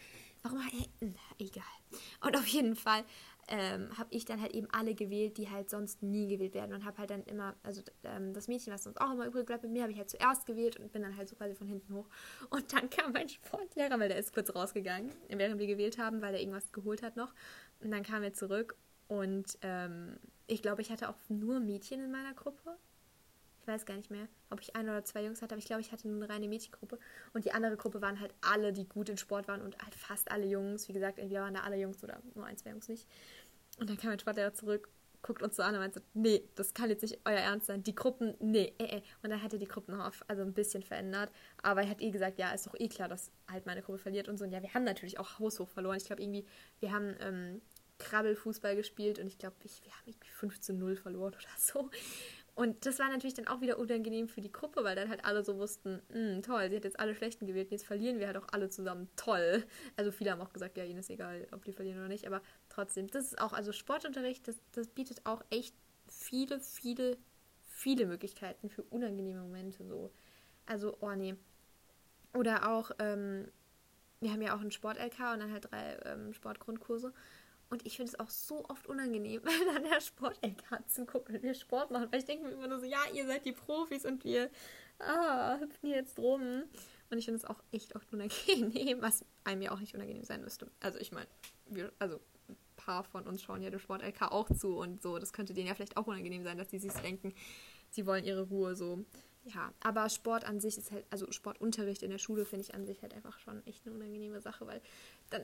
Warum? 0.42 0.60
Äh, 1.00 1.12
egal. 1.38 1.64
Und 2.22 2.34
auf 2.34 2.46
jeden 2.46 2.76
Fall 2.76 3.04
ähm, 3.48 3.96
habe 3.96 4.08
ich 4.10 4.24
dann 4.24 4.40
halt 4.40 4.52
eben 4.54 4.68
alle 4.72 4.94
gewählt, 4.94 5.38
die 5.38 5.48
halt 5.48 5.70
sonst 5.70 6.02
nie 6.02 6.28
gewählt 6.28 6.54
werden 6.54 6.74
und 6.74 6.84
habe 6.84 6.98
halt 6.98 7.10
dann 7.10 7.22
immer, 7.24 7.54
also 7.62 7.82
ähm, 8.02 8.32
das 8.32 8.48
Mädchen, 8.48 8.72
was 8.72 8.84
sonst 8.84 9.00
auch 9.00 9.12
immer 9.12 9.26
übrig 9.26 9.46
bleibt 9.46 9.62
mit 9.62 9.72
mir, 9.72 9.82
habe 9.82 9.92
ich 9.92 9.98
halt 9.98 10.10
zuerst 10.10 10.46
gewählt 10.46 10.76
und 10.78 10.92
bin 10.92 11.02
dann 11.02 11.16
halt 11.16 11.28
so 11.28 11.36
quasi 11.36 11.54
von 11.54 11.68
hinten 11.68 11.94
hoch. 11.94 12.08
Und 12.50 12.72
dann 12.72 12.90
kam 12.90 13.12
mein 13.12 13.28
Sportlehrer, 13.28 13.98
weil 14.00 14.08
der 14.08 14.18
ist 14.18 14.34
kurz 14.34 14.54
rausgegangen, 14.54 15.12
während 15.28 15.60
wir 15.60 15.66
gewählt 15.66 15.98
haben, 15.98 16.22
weil 16.22 16.34
er 16.34 16.40
irgendwas 16.40 16.72
geholt 16.72 17.02
hat 17.02 17.16
noch. 17.16 17.32
Und 17.80 17.90
dann 17.90 18.02
kam 18.02 18.22
er 18.22 18.32
zurück 18.32 18.76
und 19.08 19.58
ähm, 19.62 20.18
ich 20.46 20.62
glaube, 20.62 20.82
ich 20.82 20.90
hatte 20.90 21.08
auch 21.08 21.18
nur 21.28 21.60
Mädchen 21.60 22.00
in 22.00 22.10
meiner 22.10 22.34
Gruppe 22.34 22.76
ich 23.66 23.72
weiß 23.72 23.84
gar 23.84 23.96
nicht 23.96 24.12
mehr, 24.12 24.28
ob 24.50 24.60
ich 24.60 24.76
ein 24.76 24.88
oder 24.88 25.04
zwei 25.04 25.24
Jungs 25.24 25.42
hatte, 25.42 25.54
aber 25.54 25.58
ich 25.58 25.66
glaube, 25.66 25.80
ich 25.80 25.90
hatte 25.90 26.06
nur 26.06 26.22
eine 26.22 26.32
reine 26.32 26.46
Mädchengruppe. 26.46 27.00
Und 27.32 27.44
die 27.44 27.50
andere 27.50 27.76
Gruppe 27.76 28.00
waren 28.00 28.20
halt 28.20 28.32
alle, 28.40 28.72
die 28.72 28.88
gut 28.88 29.08
in 29.08 29.16
Sport 29.16 29.48
waren 29.48 29.60
und 29.60 29.76
halt 29.78 29.96
fast 29.96 30.30
alle 30.30 30.46
Jungs. 30.46 30.88
Wie 30.88 30.92
gesagt, 30.92 31.18
entweder 31.18 31.42
waren 31.42 31.54
da 31.54 31.62
alle 31.62 31.76
Jungs 31.76 32.02
oder 32.04 32.22
nur 32.36 32.46
ein, 32.46 32.56
zwei 32.56 32.70
Jungs 32.70 32.88
nicht. 32.88 33.08
Und 33.80 33.90
dann 33.90 33.96
kam 33.96 34.10
mein 34.10 34.20
Sportlehrer 34.20 34.54
zurück, 34.54 34.88
guckt 35.20 35.42
uns 35.42 35.56
so 35.56 35.64
an 35.64 35.74
und 35.74 35.80
meinte, 35.80 36.00
nee, 36.14 36.44
das 36.54 36.74
kann 36.74 36.90
jetzt 36.90 37.02
nicht 37.02 37.18
euer 37.24 37.40
Ernst 37.40 37.66
sein. 37.66 37.82
Die 37.82 37.94
Gruppen, 37.96 38.34
nee, 38.38 38.72
äh, 38.78 38.98
äh. 38.98 39.02
Und 39.24 39.30
dann 39.30 39.42
hat 39.42 39.52
er 39.52 39.58
die 39.58 39.66
Gruppen 39.66 39.96
noch 39.96 40.12
also 40.28 40.42
ein 40.42 40.54
bisschen 40.54 40.84
verändert. 40.84 41.32
Aber 41.60 41.82
er 41.82 41.90
hat 41.90 42.00
eh 42.00 42.12
gesagt, 42.12 42.38
ja, 42.38 42.52
ist 42.52 42.68
doch 42.68 42.74
eh 42.78 42.86
klar, 42.86 43.08
dass 43.08 43.32
halt 43.50 43.66
meine 43.66 43.82
Gruppe 43.82 43.98
verliert 43.98 44.28
und 44.28 44.38
so. 44.38 44.44
Und 44.44 44.52
ja, 44.52 44.62
wir 44.62 44.74
haben 44.74 44.84
natürlich 44.84 45.18
auch 45.18 45.40
haushoch 45.40 45.68
verloren. 45.68 45.96
Ich 45.96 46.04
glaube 46.04 46.22
irgendwie, 46.22 46.46
wir 46.78 46.92
haben 46.92 47.16
ähm, 47.18 47.60
Krabbelfußball 47.98 48.76
gespielt 48.76 49.18
und 49.18 49.26
ich 49.26 49.38
glaube, 49.38 49.56
wir 49.60 49.92
haben 49.92 50.06
irgendwie 50.06 50.30
15 50.30 50.78
0 50.78 50.96
verloren 50.96 51.34
oder 51.34 51.56
so. 51.58 51.90
Und 52.56 52.86
das 52.86 52.98
war 52.98 53.10
natürlich 53.10 53.34
dann 53.34 53.48
auch 53.48 53.60
wieder 53.60 53.78
unangenehm 53.78 54.28
für 54.28 54.40
die 54.40 54.50
Gruppe, 54.50 54.82
weil 54.82 54.96
dann 54.96 55.10
halt 55.10 55.26
alle 55.26 55.44
so 55.44 55.58
wussten, 55.58 56.00
hm, 56.10 56.40
toll, 56.40 56.70
sie 56.70 56.76
hat 56.76 56.84
jetzt 56.84 56.98
alle 56.98 57.14
Schlechten 57.14 57.46
gewählt, 57.46 57.70
jetzt 57.70 57.84
verlieren 57.84 58.18
wir 58.18 58.28
halt 58.28 58.38
auch 58.38 58.46
alle 58.50 58.70
zusammen, 58.70 59.10
toll. 59.14 59.62
Also 59.96 60.10
viele 60.10 60.30
haben 60.30 60.40
auch 60.40 60.54
gesagt, 60.54 60.78
ja, 60.78 60.84
ihnen 60.84 60.98
ist 60.98 61.10
egal, 61.10 61.46
ob 61.52 61.66
die 61.66 61.74
verlieren 61.74 61.98
oder 61.98 62.08
nicht, 62.08 62.26
aber 62.26 62.40
trotzdem, 62.70 63.08
das 63.08 63.26
ist 63.26 63.38
auch, 63.38 63.52
also 63.52 63.72
Sportunterricht, 63.72 64.48
das, 64.48 64.56
das 64.72 64.88
bietet 64.88 65.26
auch 65.26 65.44
echt 65.50 65.74
viele, 66.08 66.58
viele, 66.60 67.18
viele 67.68 68.06
Möglichkeiten 68.06 68.70
für 68.70 68.84
unangenehme 68.84 69.42
Momente 69.42 69.84
so. 69.84 70.10
Also, 70.64 70.96
oh 71.00 71.12
nee. 71.14 71.36
Oder 72.32 72.70
auch, 72.70 72.90
ähm, 72.98 73.48
wir 74.20 74.32
haben 74.32 74.40
ja 74.40 74.56
auch 74.56 74.60
einen 74.60 74.70
Sport-LK 74.70 75.34
und 75.34 75.40
dann 75.40 75.52
halt 75.52 75.70
drei 75.70 75.98
ähm, 76.06 76.32
Sportgrundkurse. 76.32 77.12
Und 77.68 77.84
ich 77.84 77.96
finde 77.96 78.12
es 78.12 78.20
auch 78.20 78.30
so 78.30 78.64
oft 78.68 78.86
unangenehm, 78.86 79.42
wenn 79.44 79.76
an 79.76 79.82
der 79.82 80.00
Sport-LK 80.00 80.88
zuguckt, 80.88 81.32
wenn 81.32 81.42
wir 81.42 81.54
Sport 81.54 81.90
machen. 81.90 82.08
Weil 82.10 82.20
ich 82.20 82.26
denke 82.26 82.46
mir 82.46 82.52
immer 82.52 82.68
nur 82.68 82.80
so, 82.80 82.86
ja, 82.86 83.00
ihr 83.12 83.26
seid 83.26 83.44
die 83.44 83.52
Profis 83.52 84.04
und 84.04 84.24
wir 84.24 84.50
ah, 84.98 85.58
hüpfen 85.58 85.88
hier 85.88 85.96
jetzt 85.96 86.18
rum. 86.18 86.64
Und 87.10 87.18
ich 87.18 87.24
finde 87.24 87.38
es 87.38 87.44
auch 87.44 87.62
echt 87.72 87.94
oft 87.94 88.12
unangenehm, 88.12 89.00
was 89.00 89.24
einem 89.44 89.62
ja 89.62 89.72
auch 89.72 89.80
nicht 89.80 89.94
unangenehm 89.94 90.24
sein 90.24 90.42
müsste. 90.42 90.70
Also 90.80 90.98
ich 90.98 91.12
meine, 91.12 91.28
wir, 91.66 91.92
also 91.98 92.20
ein 92.48 92.56
paar 92.76 93.04
von 93.04 93.26
uns 93.26 93.42
schauen 93.42 93.62
ja 93.62 93.70
der 93.70 93.78
Sport-LK 93.78 94.22
auch 94.30 94.50
zu 94.50 94.76
und 94.76 95.02
so. 95.02 95.18
Das 95.18 95.32
könnte 95.32 95.54
denen 95.54 95.68
ja 95.68 95.74
vielleicht 95.74 95.96
auch 95.96 96.06
unangenehm 96.06 96.44
sein, 96.44 96.58
dass 96.58 96.68
die 96.68 96.78
sich 96.78 96.92
denken, 96.92 97.34
sie 97.90 98.06
wollen 98.06 98.24
ihre 98.24 98.42
Ruhe 98.42 98.74
so. 98.74 99.04
Ja, 99.44 99.72
aber 99.80 100.08
Sport 100.08 100.44
an 100.44 100.58
sich 100.58 100.76
ist 100.76 100.90
halt, 100.90 101.06
also 101.10 101.30
Sportunterricht 101.30 102.02
in 102.02 102.10
der 102.10 102.18
Schule 102.18 102.44
finde 102.44 102.64
ich 102.64 102.74
an 102.74 102.84
sich 102.84 103.02
halt 103.02 103.14
einfach 103.14 103.38
schon 103.38 103.64
echt 103.64 103.86
eine 103.86 103.94
unangenehme 103.94 104.40
Sache, 104.40 104.66
weil 104.66 104.80
dann 105.30 105.42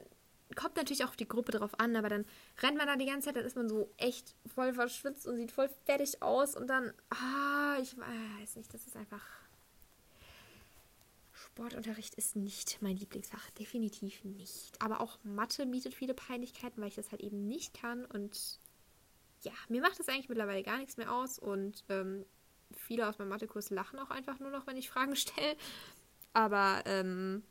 kommt 0.55 0.76
natürlich 0.76 1.05
auch 1.05 1.11
auf 1.11 1.16
die 1.16 1.28
Gruppe 1.28 1.52
drauf 1.52 1.78
an, 1.78 1.96
aber 1.96 2.09
dann 2.09 2.24
rennt 2.61 2.76
man 2.76 2.87
da 2.87 2.96
die 2.96 3.07
ganze 3.07 3.26
Zeit, 3.26 3.37
dann 3.37 3.44
ist 3.44 3.57
man 3.57 3.68
so 3.68 3.88
echt 3.96 4.35
voll 4.55 4.74
verschwitzt 4.74 5.26
und 5.26 5.37
sieht 5.37 5.52
voll 5.52 5.70
fertig 5.85 6.22
aus 6.22 6.57
und 6.57 6.68
dann, 6.68 6.92
ah, 7.11 7.76
ich 7.81 7.96
weiß 7.96 8.57
nicht, 8.57 8.72
das 8.72 8.87
ist 8.87 8.96
einfach. 8.96 9.24
Sportunterricht 11.33 12.14
ist 12.14 12.37
nicht 12.37 12.78
mein 12.81 12.96
Lieblingsfach, 12.96 13.50
definitiv 13.50 14.24
nicht. 14.24 14.81
Aber 14.81 15.00
auch 15.00 15.18
Mathe 15.22 15.66
bietet 15.66 15.92
viele 15.92 16.14
Peinlichkeiten, 16.14 16.81
weil 16.81 16.88
ich 16.88 16.94
das 16.94 17.11
halt 17.11 17.20
eben 17.20 17.46
nicht 17.46 17.74
kann 17.74 18.05
und 18.07 18.59
ja, 19.42 19.52
mir 19.68 19.83
macht 19.83 19.98
das 19.98 20.09
eigentlich 20.09 20.28
mittlerweile 20.28 20.62
gar 20.62 20.78
nichts 20.78 20.96
mehr 20.96 21.12
aus 21.12 21.38
und 21.38 21.85
ähm, 21.88 22.24
viele 22.76 23.09
aus 23.09 23.18
meinem 23.18 23.28
Mathekurs 23.28 23.70
lachen 23.70 23.98
auch 23.98 24.11
einfach 24.11 24.38
nur 24.38 24.50
noch, 24.50 24.66
wenn 24.66 24.76
ich 24.76 24.88
Fragen 24.88 25.16
stelle. 25.16 25.57
Aber 26.33 26.83
ähm, 26.87 27.42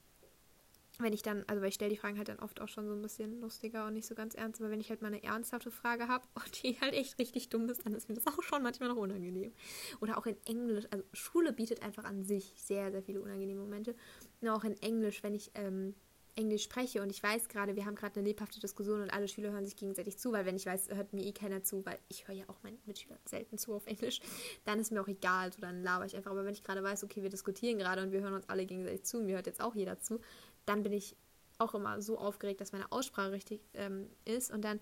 wenn 1.00 1.14
ich 1.14 1.22
dann, 1.22 1.44
also 1.48 1.62
weil 1.62 1.70
ich 1.70 1.76
stelle 1.76 1.92
die 1.92 1.98
Fragen 1.98 2.18
halt 2.18 2.28
dann 2.28 2.40
oft 2.40 2.62
auch 2.62 2.68
schon 2.68 2.88
so 2.88 2.94
ein 2.94 3.02
bisschen 3.02 3.40
lustiger 3.42 3.88
und 3.88 3.94
nicht 3.94 4.08
so 4.08 4.16
ganz 4.16 4.36
ernst, 4.36 4.62
aber 4.62 4.70
wenn 4.70 4.80
ich 4.80 4.90
halt 4.90 5.02
mal 5.02 5.08
eine 5.08 5.24
ernsthafte 5.24 5.72
Frage 5.72 6.08
habe 6.08 6.28
und 6.36 6.64
die 6.64 6.80
halt 6.80 6.94
echt 6.94 7.18
richtig 7.20 7.50
dumm 7.50 7.70
ist, 7.70 7.86
dann 7.86 7.94
ist 7.94 8.10
mir 8.10 8.16
das 8.16 8.28
auch 8.28 8.42
schon 8.44 8.64
manchmal 8.64 8.90
noch 8.90 8.98
unangenehm. 8.98 9.54
Oder 10.00 10.18
auch 10.18 10.26
in 10.26 10.38
Englisch, 10.46 10.86
also 10.92 11.04
Schule 11.14 11.54
bietet 11.54 11.82
einfach 11.82 12.04
an 12.04 12.24
sich 12.24 12.54
sehr, 12.58 12.92
sehr 12.92 13.04
viele 13.04 13.22
unangenehme 13.22 13.62
Momente. 13.62 13.96
Und 14.42 14.50
auch 14.50 14.64
in 14.64 14.78
Englisch, 14.82 15.24
wenn 15.24 15.34
ich 15.34 15.52
ähm, 15.56 15.96
Englisch 16.36 16.64
spreche 16.64 17.02
und 17.02 17.10
ich 17.10 17.22
weiß 17.22 17.50
gerade, 17.50 17.76
wir 17.76 17.86
haben 17.86 17.96
gerade 17.96 18.20
eine 18.20 18.28
lebhafte 18.28 18.60
Diskussion 18.60 19.02
und 19.02 19.10
alle 19.12 19.28
Schüler 19.28 19.52
hören 19.52 19.66
sich 19.66 19.76
gegenseitig 19.76 20.18
zu, 20.18 20.32
weil 20.32 20.46
wenn 20.46 20.56
ich 20.56 20.66
weiß, 20.66 20.90
hört 20.90 21.14
mir 21.14 21.26
eh 21.26 21.34
keiner 21.34 21.64
zu, 21.64 21.86
weil 21.86 22.00
ich 22.08 22.28
höre 22.28 22.36
ja 22.36 22.46
auch 22.48 22.64
meinen 22.64 22.80
Mitschülern 22.86 23.20
selten 23.26 23.58
zu 23.58 23.74
auf 23.74 23.86
Englisch, 23.88 24.22
dann 24.66 24.80
ist 24.80 24.92
mir 24.92 25.02
auch 25.02 25.08
egal, 25.08 25.52
so 25.52 25.62
dann 25.62 25.84
laber 25.84 26.06
ich 26.06 26.16
einfach. 26.16 26.32
Aber 26.32 26.46
wenn 26.46 26.54
ich 26.54 26.64
gerade 26.64 26.84
weiß, 26.84 27.04
okay, 27.04 27.22
wir 27.22 27.30
diskutieren 27.30 27.78
gerade 27.78 28.02
und 28.02 28.12
wir 28.12 28.22
hören 28.22 28.34
uns 28.34 28.48
alle 28.48 28.66
gegenseitig 28.66 29.04
zu 29.04 29.22
mir 29.22 29.36
hört 29.36 29.48
jetzt 29.48 29.62
auch 29.62 29.76
jeder 29.76 30.00
zu, 30.00 30.20
dann 30.66 30.84
bin 30.84 30.94
ich 30.94 31.16
auch 31.58 31.74
immer 31.74 32.02
so 32.02 32.18
aufgeregt, 32.18 32.62
dass 32.62 32.72
meine 32.72 32.92
Aussprache 32.92 33.32
richtig 33.32 33.62
ähm, 33.74 34.10
ist. 34.26 34.52
Und 34.52 34.64
dann, 34.64 34.80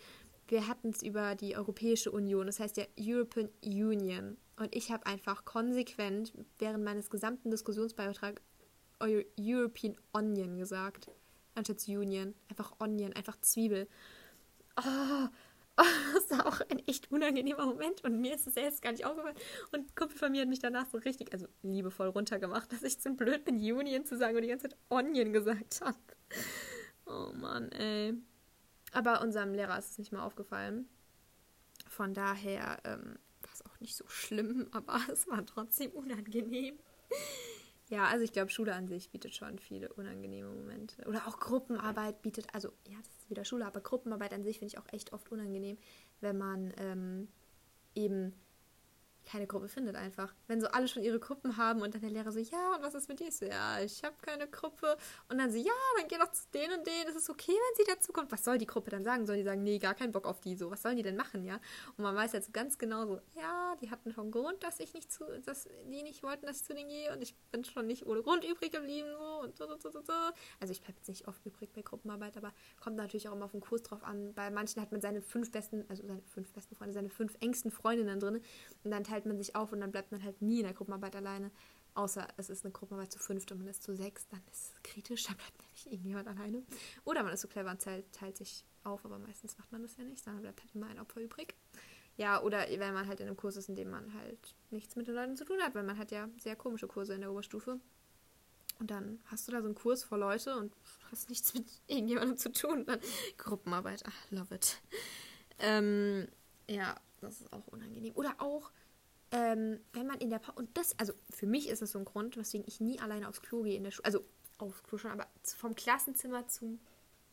wir 0.47 0.67
hatten 0.67 0.89
es 0.89 1.03
über 1.03 1.35
die 1.35 1.55
Europäische 1.55 2.11
Union, 2.11 2.47
das 2.47 2.59
heißt 2.59 2.77
ja 2.77 2.85
European 2.97 3.49
Union. 3.63 4.37
Und 4.57 4.75
ich 4.75 4.91
habe 4.91 5.05
einfach 5.05 5.45
konsequent 5.45 6.33
während 6.57 6.83
meines 6.83 7.09
gesamten 7.09 7.51
Diskussionsbeitrags 7.51 8.41
European 9.39 9.95
Onion 10.13 10.57
gesagt. 10.57 11.09
Anstatt 11.55 11.87
Union. 11.87 12.35
Einfach 12.49 12.73
Onion, 12.79 13.13
einfach 13.13 13.39
Zwiebel. 13.41 13.87
Oh, 14.77 15.27
das 16.13 16.29
war 16.31 16.45
auch 16.47 16.61
ein 16.69 16.81
echt 16.87 17.11
unangenehmer 17.11 17.65
Moment 17.65 18.03
und 18.03 18.19
mir 18.19 18.35
ist 18.35 18.47
es 18.47 18.55
selbst 18.55 18.81
gar 18.81 18.91
nicht 18.91 19.05
aufgefallen. 19.05 19.35
Und 19.71 19.79
ein 19.79 19.95
Kumpel 19.95 20.17
von 20.17 20.31
mir 20.31 20.41
hat 20.41 20.49
mich 20.49 20.59
danach 20.59 20.87
so 20.87 20.97
richtig, 20.97 21.33
also 21.33 21.47
liebevoll 21.63 22.07
runtergemacht, 22.07 22.71
dass 22.71 22.83
ich 22.83 22.99
zu 22.99 23.13
blöd 23.13 23.45
bin, 23.45 23.55
Union 23.55 24.05
zu 24.05 24.17
sagen 24.17 24.35
und 24.35 24.41
die 24.43 24.49
ganze 24.49 24.69
Zeit 24.69 24.77
Onion 24.89 25.33
gesagt 25.33 25.81
habe. 25.81 25.97
Oh 27.05 27.31
Mann, 27.33 27.71
ey. 27.71 28.13
Aber 28.91 29.21
unserem 29.21 29.53
Lehrer 29.53 29.77
ist 29.77 29.91
es 29.91 29.97
nicht 29.97 30.11
mal 30.11 30.23
aufgefallen. 30.23 30.87
Von 31.87 32.13
daher 32.13 32.79
ähm, 32.83 33.17
war 33.41 33.51
es 33.53 33.65
auch 33.65 33.79
nicht 33.79 33.95
so 33.95 34.07
schlimm, 34.07 34.67
aber 34.71 34.99
es 35.11 35.27
war 35.27 35.45
trotzdem 35.45 35.91
unangenehm. 35.91 36.77
Ja, 37.89 38.05
also 38.05 38.23
ich 38.23 38.31
glaube, 38.31 38.51
Schule 38.51 38.73
an 38.73 38.87
sich 38.87 39.09
bietet 39.09 39.35
schon 39.35 39.57
viele 39.57 39.91
unangenehme 39.93 40.49
Momente. 40.49 41.03
Oder 41.07 41.27
auch 41.27 41.39
Gruppenarbeit 41.39 42.21
bietet, 42.21 42.45
also 42.53 42.69
ja, 42.87 42.97
das 42.99 43.17
ist 43.17 43.29
wieder 43.31 43.43
Schule, 43.45 43.65
aber 43.65 43.81
Gruppenarbeit 43.81 44.31
an 44.31 44.43
sich 44.43 44.59
finde 44.59 44.73
ich 44.73 44.77
auch 44.77 44.93
echt 44.93 45.11
oft 45.11 45.31
unangenehm, 45.31 45.77
wenn 46.21 46.37
man 46.37 46.71
ähm, 46.77 47.27
eben 47.95 48.33
keine 49.29 49.47
Gruppe 49.47 49.67
findet 49.69 49.95
einfach. 49.95 50.33
Wenn 50.47 50.59
so 50.59 50.67
alle 50.67 50.87
schon 50.87 51.03
ihre 51.03 51.19
Gruppen 51.19 51.57
haben 51.57 51.81
und 51.81 51.93
dann 51.93 52.01
der 52.01 52.09
Lehrer 52.09 52.31
so, 52.31 52.39
ja, 52.39 52.75
und 52.75 52.81
was 52.81 52.95
ist 52.95 53.07
mit 53.09 53.19
dir? 53.19 53.27
Ich 53.27 53.37
so, 53.37 53.45
ja, 53.45 53.79
ich 53.79 54.03
habe 54.03 54.15
keine 54.21 54.47
Gruppe. 54.47 54.97
Und 55.29 55.37
dann 55.37 55.51
so, 55.51 55.57
ja, 55.57 55.71
dann 55.97 56.07
geh 56.07 56.17
doch 56.17 56.31
zu 56.31 56.47
denen 56.53 56.79
und 56.79 56.87
denen. 56.87 57.07
Ist 57.09 57.15
es 57.15 57.29
okay, 57.29 57.51
wenn 57.51 57.85
sie 57.85 57.91
dazu 57.91 58.11
kommt? 58.11 58.31
Was 58.31 58.43
soll 58.43 58.57
die 58.57 58.65
Gruppe 58.65 58.89
dann 58.89 59.03
sagen? 59.03 59.27
Soll 59.27 59.37
die 59.37 59.43
sagen, 59.43 59.63
nee, 59.63 59.77
gar 59.77 59.93
keinen 59.93 60.11
Bock 60.11 60.25
auf 60.25 60.41
die? 60.41 60.55
So, 60.55 60.71
was 60.71 60.81
sollen 60.81 60.97
die 60.97 61.03
denn 61.03 61.15
machen, 61.15 61.45
ja? 61.45 61.59
Und 61.97 62.03
man 62.03 62.15
weiß 62.15 62.33
jetzt 62.33 62.47
so 62.47 62.51
ganz 62.51 62.77
genau 62.77 63.05
so, 63.05 63.21
ja, 63.35 63.75
die 63.81 63.91
hatten 63.91 64.11
schon 64.11 64.31
Grund, 64.31 64.63
dass 64.63 64.79
ich 64.79 64.93
nicht 64.93 65.11
zu, 65.11 65.25
dass 65.45 65.67
die 65.85 66.01
nicht 66.01 66.23
wollten, 66.23 66.47
dass 66.47 66.61
ich 66.61 66.63
zu 66.63 66.73
denen 66.73 66.89
gehe 66.89 67.13
und 67.13 67.21
ich 67.21 67.35
bin 67.51 67.63
schon 67.63 67.85
nicht 67.85 68.05
ohne 68.05 68.23
Grund 68.23 68.43
übrig 68.43 68.71
geblieben, 68.71 69.09
so 69.17 69.41
und 69.41 69.57
so, 69.57 69.67
so, 69.77 69.91
so, 69.91 70.01
so. 70.01 70.13
Also 70.59 70.71
ich 70.71 70.81
bleibe 70.81 70.97
jetzt 70.97 71.07
nicht 71.07 71.27
oft 71.27 71.45
übrig 71.45 71.71
bei 71.73 71.81
Gruppenarbeit, 71.81 72.35
aber 72.37 72.51
kommt 72.79 72.95
natürlich 72.95 73.29
auch 73.29 73.33
immer 73.33 73.45
auf 73.45 73.51
den 73.51 73.61
Kurs 73.61 73.83
drauf 73.83 74.03
an. 74.03 74.33
Bei 74.33 74.49
manchen 74.49 74.81
hat 74.81 74.91
man 74.91 75.01
seine 75.01 75.21
fünf 75.21 75.51
besten, 75.51 75.85
also 75.87 76.05
seine 76.05 76.21
fünf 76.23 76.51
besten 76.53 76.75
Freunde, 76.75 76.93
seine 76.93 77.09
fünf 77.09 77.35
engsten 77.39 77.71
Freundinnen 77.71 78.19
drin 78.19 78.41
und 78.83 78.91
dann 78.91 79.03
teilt 79.03 79.18
man 79.25 79.37
sich 79.37 79.55
auf 79.55 79.71
und 79.71 79.81
dann 79.81 79.91
bleibt 79.91 79.99
bleibt 79.99 80.11
man 80.11 80.23
halt 80.23 80.41
nie 80.41 80.59
in 80.59 80.63
der 80.63 80.73
Gruppenarbeit 80.73 81.15
alleine. 81.15 81.51
Außer 81.93 82.27
es 82.37 82.49
ist 82.49 82.63
eine 82.63 82.71
Gruppenarbeit 82.71 83.11
zu 83.11 83.19
fünft 83.19 83.51
und 83.51 83.59
man 83.59 83.67
ist 83.67 83.83
zu 83.83 83.95
sechs, 83.95 84.27
dann 84.29 84.41
ist 84.51 84.73
es 84.73 84.83
kritisch, 84.83 85.23
dann 85.23 85.35
bleibt 85.35 85.59
nämlich 85.59 85.91
irgendjemand 85.91 86.27
alleine. 86.27 86.63
Oder 87.03 87.23
man 87.23 87.33
ist 87.33 87.41
so 87.41 87.47
clever 87.47 87.71
und 87.71 87.81
teilt, 87.81 88.11
teilt 88.13 88.37
sich 88.37 88.63
auf, 88.83 89.03
aber 89.03 89.19
meistens 89.19 89.57
macht 89.57 89.71
man 89.71 89.81
das 89.81 89.97
ja 89.97 90.03
nicht, 90.03 90.23
sondern 90.23 90.43
bleibt 90.43 90.61
halt 90.61 90.73
immer 90.73 90.87
ein 90.87 90.99
Opfer 90.99 91.19
übrig. 91.19 91.55
Ja, 92.15 92.41
oder 92.41 92.65
wenn 92.69 92.93
man 92.93 93.07
halt 93.07 93.19
in 93.19 93.27
einem 93.27 93.37
Kurs 93.37 93.57
ist, 93.57 93.69
in 93.69 93.75
dem 93.75 93.89
man 93.89 94.13
halt 94.13 94.55
nichts 94.71 94.95
mit 94.95 95.07
den 95.07 95.15
Leuten 95.15 95.35
zu 95.35 95.45
tun 95.45 95.59
hat, 95.61 95.75
weil 95.75 95.83
man 95.83 95.97
hat 95.97 96.11
ja 96.11 96.29
sehr 96.37 96.55
komische 96.55 96.87
Kurse 96.87 97.13
in 97.13 97.21
der 97.21 97.31
Oberstufe. 97.31 97.79
Und 98.79 98.91
dann 98.91 99.19
hast 99.25 99.47
du 99.47 99.51
da 99.51 99.59
so 99.61 99.65
einen 99.65 99.75
Kurs 99.75 100.03
vor 100.03 100.17
Leute 100.17 100.55
und 100.55 100.73
hast 101.11 101.29
nichts 101.29 101.53
mit 101.53 101.65
irgendjemandem 101.87 102.37
zu 102.37 102.51
tun. 102.51 102.85
Dann 102.85 102.99
Gruppenarbeit, 103.37 104.03
ach, 104.05 104.31
love 104.31 104.55
it. 104.55 104.81
Ähm, 105.59 106.27
ja, 106.69 106.95
das 107.19 107.41
ist 107.41 107.51
auch 107.51 107.67
unangenehm. 107.67 108.13
Oder 108.15 108.35
auch, 108.39 108.71
ähm, 109.31 109.79
wenn 109.93 110.07
man 110.07 110.19
in 110.19 110.29
der 110.29 110.39
pa 110.39 110.51
und 110.53 110.75
das, 110.77 110.97
also 110.99 111.13
für 111.29 111.47
mich 111.47 111.69
ist 111.69 111.81
das 111.81 111.91
so 111.91 111.99
ein 111.99 112.05
Grund, 112.05 112.37
weswegen 112.37 112.67
ich 112.67 112.79
nie 112.79 112.99
alleine 112.99 113.27
aufs 113.27 113.41
Klo 113.41 113.63
gehe 113.63 113.75
in 113.75 113.83
der 113.83 113.91
Schule, 113.91 114.05
also 114.05 114.23
aufs 114.57 114.83
Klo 114.83 114.97
schon, 114.97 115.11
aber 115.11 115.27
vom 115.57 115.75
Klassenzimmer 115.75 116.47
zum 116.47 116.79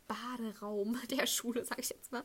Baderaum 0.06 0.98
der 1.10 1.26
Schule, 1.26 1.64
sag 1.64 1.78
ich 1.78 1.90
jetzt 1.90 2.12
mal, 2.12 2.22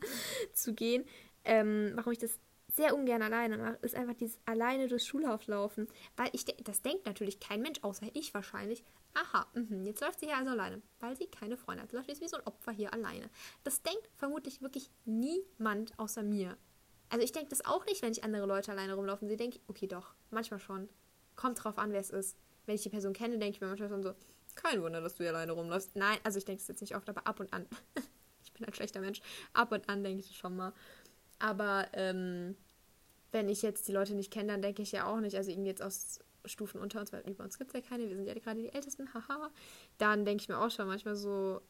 zu 0.53 0.73
gehen. 0.73 1.05
Ähm, 1.43 1.93
warum 1.95 2.11
ich 2.11 2.19
das 2.19 2.39
sehr 2.73 2.95
ungern 2.95 3.21
alleine 3.21 3.57
mache, 3.57 3.79
ist 3.81 3.95
einfach 3.95 4.13
dieses 4.13 4.39
alleine 4.45 4.87
durchs 4.87 5.05
Schulhaus 5.05 5.47
laufen. 5.47 5.87
Weil 6.15 6.29
ich 6.33 6.45
das 6.45 6.81
denkt 6.81 7.05
natürlich 7.05 7.39
kein 7.39 7.61
Mensch, 7.61 7.79
außer 7.81 8.07
ich 8.13 8.33
wahrscheinlich. 8.33 8.83
Aha, 9.13 9.45
mh, 9.53 9.85
jetzt 9.85 10.01
läuft 10.01 10.19
sie 10.19 10.27
hier 10.27 10.37
also 10.37 10.51
alleine, 10.51 10.81
weil 10.99 11.17
sie 11.17 11.27
keine 11.27 11.57
Freunde 11.57 11.83
hat. 11.83 11.91
Läuft 11.91 12.07
jetzt 12.07 12.21
wie 12.21 12.27
so 12.27 12.37
ein 12.37 12.47
Opfer 12.47 12.71
hier 12.71 12.93
alleine. 12.93 13.29
Das 13.63 13.81
denkt 13.81 14.09
vermutlich 14.15 14.61
wirklich 14.61 14.89
niemand 15.05 15.97
außer 15.99 16.23
mir. 16.23 16.57
Also 17.11 17.25
ich 17.25 17.33
denke 17.33 17.49
das 17.49 17.65
auch 17.65 17.85
nicht, 17.85 18.01
wenn 18.01 18.13
ich 18.13 18.23
andere 18.23 18.45
Leute 18.45 18.71
alleine 18.71 18.93
rumlaufen 18.93 19.27
sehe. 19.27 19.35
Denke 19.35 19.57
ich, 19.57 19.63
okay, 19.67 19.85
doch, 19.85 20.13
manchmal 20.29 20.61
schon. 20.61 20.87
Kommt 21.35 21.61
drauf 21.61 21.77
an, 21.77 21.91
wer 21.91 21.99
es 21.99 22.09
ist. 22.09 22.37
Wenn 22.65 22.75
ich 22.75 22.83
die 22.83 22.89
Person 22.89 23.11
kenne, 23.11 23.37
denke 23.37 23.55
ich 23.55 23.61
mir 23.61 23.67
manchmal 23.67 23.89
schon 23.89 24.01
so, 24.01 24.13
kein 24.55 24.81
Wunder, 24.81 25.01
dass 25.01 25.15
du 25.15 25.23
hier 25.23 25.33
alleine 25.33 25.51
rumläufst. 25.51 25.95
Nein, 25.95 26.17
also 26.23 26.37
ich 26.37 26.45
denke 26.45 26.61
es 26.61 26.67
jetzt 26.67 26.81
nicht 26.81 26.95
oft, 26.95 27.09
aber 27.09 27.27
ab 27.27 27.39
und 27.41 27.51
an. 27.53 27.67
ich 28.43 28.53
bin 28.53 28.65
ein 28.65 28.73
schlechter 28.73 29.01
Mensch. 29.01 29.21
Ab 29.53 29.71
und 29.73 29.89
an 29.89 30.03
denke 30.03 30.21
ich 30.21 30.37
schon 30.37 30.55
mal. 30.55 30.73
Aber 31.37 31.87
ähm, 31.93 32.55
wenn 33.31 33.49
ich 33.49 33.61
jetzt 33.61 33.87
die 33.89 33.93
Leute 33.93 34.13
nicht 34.15 34.31
kenne, 34.31 34.53
dann 34.53 34.61
denke 34.61 34.81
ich 34.81 34.93
ja 34.93 35.05
auch 35.05 35.19
nicht. 35.19 35.35
Also 35.35 35.51
irgendwie 35.51 35.69
jetzt 35.69 35.81
aus 35.81 36.19
Stufen 36.45 36.79
unter 36.79 37.01
uns, 37.01 37.11
weil 37.11 37.27
über 37.27 37.43
uns 37.43 37.57
gibt 37.57 37.73
es 37.73 37.81
ja 37.81 37.87
keine, 37.87 38.07
wir 38.07 38.15
sind 38.15 38.25
ja 38.25 38.33
gerade 38.35 38.61
die 38.61 38.73
Ältesten, 38.73 39.13
haha. 39.13 39.51
Dann 39.97 40.23
denke 40.23 40.43
ich 40.43 40.49
mir 40.49 40.59
auch 40.59 40.71
schon 40.71 40.87
manchmal 40.87 41.15
so, 41.15 41.61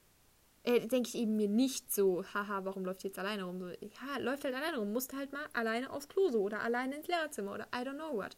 äh, 0.63 0.87
denke 0.87 1.09
ich 1.09 1.15
eben 1.15 1.35
mir 1.35 1.49
nicht 1.49 1.93
so, 1.93 2.23
haha, 2.33 2.63
warum 2.65 2.85
läuft 2.85 3.03
die 3.03 3.07
jetzt 3.07 3.19
alleine 3.19 3.43
rum? 3.43 3.59
So, 3.59 3.69
ja, 3.69 4.17
läuft 4.19 4.43
halt 4.43 4.53
alleine 4.53 4.77
rum, 4.77 4.93
musste 4.93 5.17
halt 5.17 5.31
mal 5.31 5.45
alleine 5.53 5.89
aufs 5.89 6.07
Klo 6.07 6.29
so 6.29 6.41
oder 6.41 6.61
alleine 6.61 6.97
ins 6.97 7.07
Lehrerzimmer 7.07 7.53
oder 7.53 7.67
I 7.73 7.79
don't 7.79 7.95
know 7.95 8.15
what. 8.15 8.37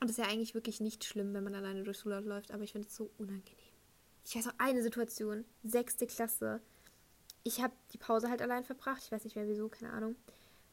Und 0.00 0.08
das 0.08 0.18
ist 0.18 0.24
ja 0.24 0.30
eigentlich 0.30 0.54
wirklich 0.54 0.80
nicht 0.80 1.04
schlimm, 1.04 1.34
wenn 1.34 1.44
man 1.44 1.54
alleine 1.54 1.82
durchs 1.82 2.00
Schulhaus 2.00 2.24
läuft, 2.24 2.52
aber 2.52 2.62
ich 2.62 2.72
finde 2.72 2.86
es 2.88 2.94
so 2.94 3.10
unangenehm. 3.18 3.56
Ich 4.24 4.36
weiß 4.36 4.48
auch 4.48 4.58
eine 4.58 4.82
Situation, 4.82 5.44
sechste 5.62 6.06
Klasse. 6.06 6.60
Ich 7.42 7.62
habe 7.62 7.74
die 7.92 7.98
Pause 7.98 8.30
halt 8.30 8.40
allein 8.40 8.64
verbracht, 8.64 9.02
ich 9.04 9.12
weiß 9.12 9.24
nicht 9.24 9.36
mehr 9.36 9.48
wieso, 9.48 9.68
keine 9.68 9.92
Ahnung. 9.92 10.16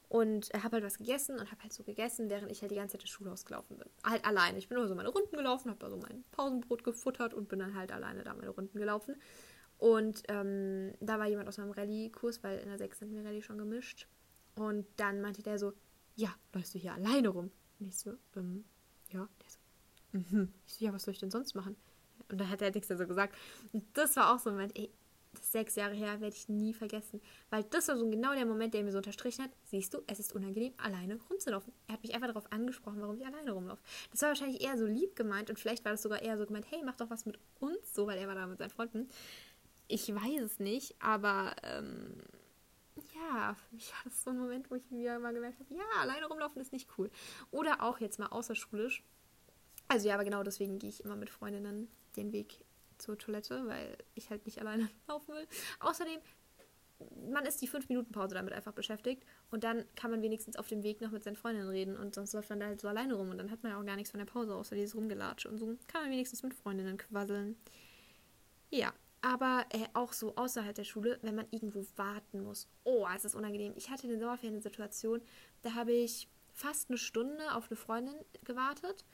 Und 0.08 0.50
habe 0.54 0.76
halt 0.76 0.84
was 0.84 0.98
gegessen 0.98 1.40
und 1.40 1.52
habe 1.52 1.64
halt 1.64 1.74
so 1.74 1.84
gegessen, 1.84 2.30
während 2.30 2.52
ich 2.52 2.62
halt 2.62 2.72
die 2.72 2.76
ganze 2.76 2.94
Zeit 2.94 3.04
das 3.04 3.10
Schulhaus 3.10 3.46
gelaufen 3.46 3.78
bin. 3.78 3.88
Halt 4.04 4.26
alleine. 4.26 4.58
Ich 4.58 4.68
bin 4.68 4.78
nur 4.78 4.88
so 4.88 4.96
meine 4.96 5.10
Runden 5.10 5.36
gelaufen, 5.36 5.70
habe 5.70 5.80
da 5.80 5.90
so 5.90 5.96
mein 5.96 6.26
Pausenbrot 6.32 6.84
gefuttert 6.84 7.34
und 7.34 7.48
bin 7.48 7.60
dann 7.60 7.76
halt 7.76 7.92
alleine 7.94 8.24
da 8.24 8.34
meine 8.34 8.50
Runden 8.50 8.78
gelaufen. 8.78 9.16
Und 9.82 10.22
ähm, 10.28 10.94
da 11.00 11.18
war 11.18 11.26
jemand 11.26 11.50
aus 11.50 11.58
meinem 11.58 11.72
Rallye-Kurs, 11.72 12.44
weil 12.44 12.60
in 12.60 12.68
der 12.68 12.78
6 12.78 13.00
sind 13.00 13.12
wir 13.16 13.26
Rallye 13.26 13.42
schon 13.42 13.58
gemischt. 13.58 14.08
Und 14.54 14.86
dann 14.98 15.22
meinte 15.22 15.42
der 15.42 15.58
so, 15.58 15.74
ja, 16.16 16.30
läufst 16.54 16.76
du 16.76 16.78
hier 16.78 16.94
alleine 16.94 17.30
rum? 17.30 17.50
Und 17.80 17.88
ich 17.88 17.98
so, 17.98 18.12
ähm, 18.36 18.64
ja. 19.10 19.28
Der 19.42 19.50
so, 19.50 19.58
mhm. 20.36 20.54
Ich 20.68 20.76
so, 20.76 20.86
ja, 20.86 20.94
was 20.94 21.02
soll 21.02 21.14
ich 21.14 21.20
denn 21.20 21.32
sonst 21.32 21.56
machen? 21.56 21.76
Und 22.30 22.40
dann 22.40 22.48
hat 22.48 22.62
er 22.62 22.70
nichts 22.70 22.90
so 22.90 22.96
gesagt. 22.96 23.36
Und 23.74 23.84
das 23.94 24.16
war 24.18 24.36
auch 24.36 24.38
so 24.38 24.52
ein 24.52 24.56
Moment, 24.56 24.78
ey, 24.78 24.92
das 25.34 25.42
ist 25.42 25.52
sechs 25.52 25.76
Jahre 25.76 25.96
her, 25.96 26.22
werde 26.22 26.36
ich 26.36 26.48
nie 26.48 26.74
vergessen. 26.74 27.20
Weil 27.50 27.64
das 27.64 27.88
war 27.88 27.98
so 27.98 28.08
genau 28.08 28.36
der 28.36 28.46
Moment, 28.46 28.76
der 28.76 28.84
mir 28.84 28.92
so 28.92 28.98
unterstrichen 29.00 29.46
hat, 29.46 29.52
siehst 29.64 29.96
du, 29.96 30.04
es 30.06 30.20
ist 30.20 30.36
unangenehm, 30.36 30.74
alleine 30.78 31.18
rumzulaufen. 31.28 31.74
Er 31.88 31.94
hat 31.94 32.04
mich 32.04 32.14
einfach 32.14 32.28
darauf 32.28 32.52
angesprochen, 32.52 33.02
warum 33.02 33.18
ich 33.18 33.26
alleine 33.26 33.52
rumlaufe. 33.52 33.82
Das 34.12 34.22
war 34.22 34.30
wahrscheinlich 34.30 34.62
eher 34.62 34.78
so 34.78 34.86
lieb 34.86 35.16
gemeint 35.16 35.50
und 35.50 35.58
vielleicht 35.58 35.86
war 35.86 35.94
das 35.94 36.04
sogar 36.04 36.22
eher 36.22 36.38
so 36.38 36.46
gemeint, 36.46 36.70
hey, 36.70 36.84
mach 36.86 36.98
doch 36.98 37.10
was 37.10 37.26
mit 37.26 37.40
uns, 37.60 37.94
so, 37.94 38.06
weil 38.06 38.20
er 38.20 38.28
war 38.28 38.36
da 38.36 38.46
mit 38.46 38.60
seinen 38.60 38.70
Freunden. 38.70 39.10
Ich 39.92 40.08
weiß 40.08 40.42
es 40.42 40.60
nicht, 40.60 40.96
aber 41.02 41.54
ähm, 41.64 42.16
ja, 43.14 43.56
für 43.56 43.76
mich 43.76 43.92
war 43.92 44.00
das 44.06 44.24
so 44.24 44.30
ein 44.30 44.38
Moment, 44.38 44.72
wo 44.72 44.76
ich 44.76 44.90
mir 44.90 45.20
mal 45.20 45.34
gemerkt 45.34 45.60
habe, 45.60 45.74
ja, 45.74 45.84
alleine 46.00 46.28
rumlaufen 46.28 46.62
ist 46.62 46.72
nicht 46.72 46.88
cool. 46.98 47.12
Oder 47.52 47.84
auch 47.84 48.00
jetzt 48.00 48.18
mal 48.18 48.28
außerschulisch. 48.28 49.04
Also 49.90 50.08
ja, 50.08 50.14
aber 50.14 50.24
genau 50.24 50.44
deswegen 50.44 50.80
gehe 50.80 50.90
ich 50.90 51.04
immer 51.04 51.18
mit 51.18 51.30
Freundinnen 51.30 51.90
den 52.16 52.32
Weg 52.32 52.64
zur 53.00 53.18
Toilette, 53.18 53.68
weil 53.68 53.98
ich 54.16 54.30
halt 54.30 54.46
nicht 54.46 54.62
alleine 54.62 54.90
laufen 55.10 55.36
will. 55.36 55.46
Außerdem, 55.82 56.22
man 57.30 57.46
ist 57.46 57.62
die 57.62 57.68
5-Minuten-Pause 57.68 58.34
damit 58.34 58.54
einfach 58.54 58.72
beschäftigt 58.72 59.26
und 59.50 59.66
dann 59.66 59.84
kann 59.98 60.10
man 60.10 60.22
wenigstens 60.22 60.56
auf 60.56 60.70
dem 60.70 60.84
Weg 60.84 61.02
noch 61.02 61.12
mit 61.12 61.22
seinen 61.22 61.36
Freundinnen 61.36 61.68
reden 61.68 61.98
und 61.98 62.16
sonst 62.16 62.32
läuft 62.32 62.50
man 62.50 62.62
da 62.62 62.68
halt 62.68 62.80
so 62.80 62.88
alleine 62.88 63.16
rum 63.16 63.30
und 63.30 63.40
dann 63.40 63.52
hat 63.52 63.62
man 63.62 63.74
ja 63.74 63.78
auch 63.78 63.86
gar 63.86 63.98
nichts 63.98 64.12
von 64.12 64.20
der 64.20 64.26
Pause, 64.26 64.56
außer 64.56 64.76
dieses 64.76 64.96
Rumgelatsche 64.96 65.50
und 65.50 65.58
so 65.58 65.66
kann 65.88 66.04
man 66.04 66.12
wenigstens 66.12 66.44
mit 66.44 66.54
Freundinnen 66.54 66.98
quasseln. 66.98 67.58
Ja, 68.70 68.94
aber 69.22 69.66
äh, 69.70 69.86
auch 69.94 70.14
so 70.14 70.36
außerhalb 70.36 70.76
der 70.76 70.84
Schule, 70.84 71.20
wenn 71.22 71.36
man 71.36 71.48
irgendwo 71.52 71.86
warten 71.96 72.44
muss. 72.44 72.68
Oh, 72.84 73.06
es 73.16 73.26
ist 73.26 73.36
unangenehm. 73.36 73.74
Ich 73.76 73.90
hatte 73.90 74.04
in 74.04 74.10
den 74.10 74.20
Sommerferien 74.20 74.56
eine 74.56 74.62
Situation, 74.62 75.22
da 75.62 75.76
habe 75.76 75.92
ich 75.92 76.28
fast 76.54 76.90
eine 76.90 76.98
Stunde 76.98 77.54
auf 77.54 77.70
eine 77.70 77.78
Freundin 77.78 78.16
gewartet. 78.44 79.06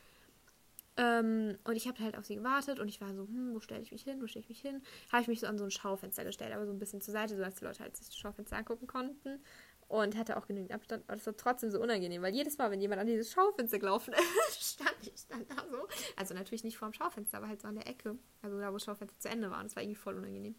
Ähm, 0.98 1.58
und 1.64 1.76
ich 1.76 1.88
habe 1.88 2.00
halt 2.00 2.18
auf 2.18 2.26
sie 2.26 2.36
gewartet 2.36 2.80
und 2.80 2.88
ich 2.88 3.00
war 3.00 3.14
so, 3.14 3.28
hm, 3.28 3.54
wo 3.54 3.60
stelle 3.60 3.82
ich 3.82 3.92
mich 3.92 4.02
hin, 4.02 4.20
wo 4.22 4.28
stelle 4.28 4.44
ich 4.44 4.50
mich 4.50 4.62
hin? 4.62 4.82
Habe 5.12 5.22
ich 5.22 5.28
mich 5.28 5.40
so 5.40 5.48
an 5.48 5.58
so 5.58 5.64
ein 5.64 5.72
Schaufenster 5.72 6.24
gestellt, 6.24 6.54
aber 6.54 6.66
so 6.66 6.72
ein 6.72 6.80
bisschen 6.80 7.02
zur 7.02 7.12
Seite, 7.12 7.36
sodass 7.36 7.56
die 7.56 7.66
Leute 7.66 7.84
halt 7.84 7.96
sich 7.96 8.08
das 8.08 8.18
Schaufenster 8.18 8.58
angucken 8.58 8.88
konnten. 8.88 9.40
Und 9.88 10.18
hatte 10.18 10.36
auch 10.36 10.48
genügend 10.48 10.74
Abstand, 10.74 11.06
aber 11.08 11.16
das 11.16 11.26
war 11.26 11.38
trotzdem 11.38 11.72
so 11.72 11.80
unangenehm, 11.80 12.22
weil 12.22 12.36
jedes 12.36 12.58
Mal, 12.58 12.70
wenn 12.72 12.82
jemand 12.82 13.00
an 13.00 13.08
dieses 13.08 13.32
Schaufenster 13.32 13.80
gelaufen 13.80 14.14
ist, 14.50 14.74
stand 14.74 14.98
ich 15.02 15.28
dann 15.28 15.48
da 15.48 15.66
so. 15.72 15.88
Also 16.18 16.34
natürlich 16.34 16.66
nicht 16.66 16.78
vorm 16.78 16.92
Schaufenster, 16.92 17.38
aber 17.38 17.48
halt 17.48 17.62
so 17.62 17.70
an 17.70 17.76
der 17.76 17.88
Ecke. 17.88 18.18
Also 18.42 18.60
da, 18.60 18.70
wo 18.70 18.74
das 18.74 18.84
Schaufenster 18.84 19.18
zu 19.18 19.30
Ende 19.30 19.50
war. 19.50 19.60
Und 19.60 19.66
das 19.66 19.78
war 19.78 19.84
irgendwie 19.84 19.96
voll 19.96 20.16
unangenehm. 20.16 20.56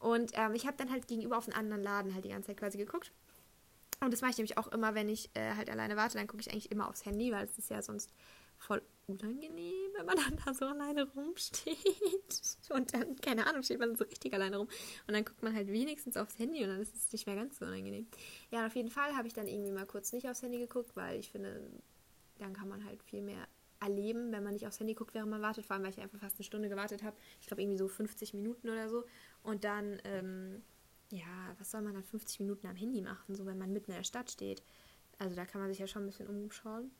Und 0.00 0.32
ähm, 0.34 0.54
ich 0.54 0.66
habe 0.66 0.76
dann 0.76 0.90
halt 0.90 1.06
gegenüber 1.06 1.38
auf 1.38 1.46
einen 1.46 1.56
anderen 1.56 1.82
Laden 1.82 2.14
halt 2.14 2.24
die 2.24 2.30
ganze 2.30 2.48
Zeit 2.48 2.58
quasi 2.58 2.76
geguckt. 2.76 3.12
Und 4.00 4.12
das 4.12 4.20
mache 4.20 4.32
ich 4.32 4.38
nämlich 4.38 4.58
auch 4.58 4.66
immer, 4.68 4.94
wenn 4.94 5.08
ich 5.08 5.30
äh, 5.34 5.54
halt 5.54 5.70
alleine 5.70 5.96
warte, 5.96 6.18
dann 6.18 6.26
gucke 6.26 6.40
ich 6.40 6.50
eigentlich 6.50 6.70
immer 6.70 6.88
aufs 6.88 7.06
Handy, 7.06 7.32
weil 7.32 7.44
es 7.44 7.56
ist 7.56 7.70
ja 7.70 7.80
sonst 7.80 8.12
voll 8.58 8.82
unangenehm, 9.06 9.92
wenn 9.96 10.06
man 10.06 10.16
dann 10.28 10.38
da 10.44 10.54
so 10.54 10.66
alleine 10.66 11.04
rumsteht. 11.12 11.76
Und 12.70 12.94
dann, 12.94 13.16
keine 13.16 13.46
Ahnung, 13.46 13.62
steht 13.62 13.78
man 13.78 13.96
so 13.96 14.04
richtig 14.04 14.34
alleine 14.34 14.58
rum. 14.58 14.68
Und 15.06 15.14
dann 15.14 15.24
guckt 15.24 15.42
man 15.42 15.54
halt 15.54 15.68
wenigstens 15.68 16.16
aufs 16.16 16.38
Handy 16.38 16.62
und 16.64 16.70
dann 16.70 16.80
ist 16.80 16.94
es 16.94 17.12
nicht 17.12 17.26
mehr 17.26 17.36
ganz 17.36 17.58
so 17.58 17.64
unangenehm. 17.64 18.08
Ja, 18.50 18.66
auf 18.66 18.74
jeden 18.74 18.90
Fall 18.90 19.16
habe 19.16 19.28
ich 19.28 19.34
dann 19.34 19.46
irgendwie 19.46 19.70
mal 19.70 19.86
kurz 19.86 20.12
nicht 20.12 20.28
aufs 20.28 20.42
Handy 20.42 20.58
geguckt, 20.58 20.96
weil 20.96 21.20
ich 21.20 21.30
finde, 21.30 21.70
dann 22.38 22.52
kann 22.52 22.68
man 22.68 22.84
halt 22.84 23.02
viel 23.04 23.22
mehr 23.22 23.46
erleben, 23.80 24.32
wenn 24.32 24.42
man 24.42 24.54
nicht 24.54 24.66
aufs 24.66 24.80
Handy 24.80 24.94
guckt, 24.94 25.14
während 25.14 25.30
man 25.30 25.42
wartet. 25.42 25.66
Vor 25.66 25.74
allem, 25.74 25.84
weil 25.84 25.90
ich 25.90 26.00
einfach 26.00 26.18
fast 26.18 26.36
eine 26.36 26.44
Stunde 26.44 26.68
gewartet 26.68 27.02
habe. 27.02 27.16
Ich 27.40 27.46
glaube, 27.46 27.62
irgendwie 27.62 27.78
so 27.78 27.88
50 27.88 28.34
Minuten 28.34 28.68
oder 28.68 28.88
so. 28.88 29.04
Und 29.42 29.64
dann, 29.64 30.00
ähm, 30.04 30.62
ja, 31.10 31.54
was 31.58 31.70
soll 31.70 31.82
man 31.82 31.94
dann 31.94 32.04
50 32.04 32.40
Minuten 32.40 32.66
am 32.66 32.76
Handy 32.76 33.00
machen, 33.00 33.34
so 33.34 33.46
wenn 33.46 33.58
man 33.58 33.72
mitten 33.72 33.92
in 33.92 33.96
der 33.96 34.04
Stadt 34.04 34.30
steht? 34.30 34.62
Also 35.18 35.36
da 35.36 35.46
kann 35.46 35.60
man 35.60 35.70
sich 35.70 35.78
ja 35.78 35.86
schon 35.86 36.02
ein 36.02 36.06
bisschen 36.06 36.26
umschauen. 36.26 36.90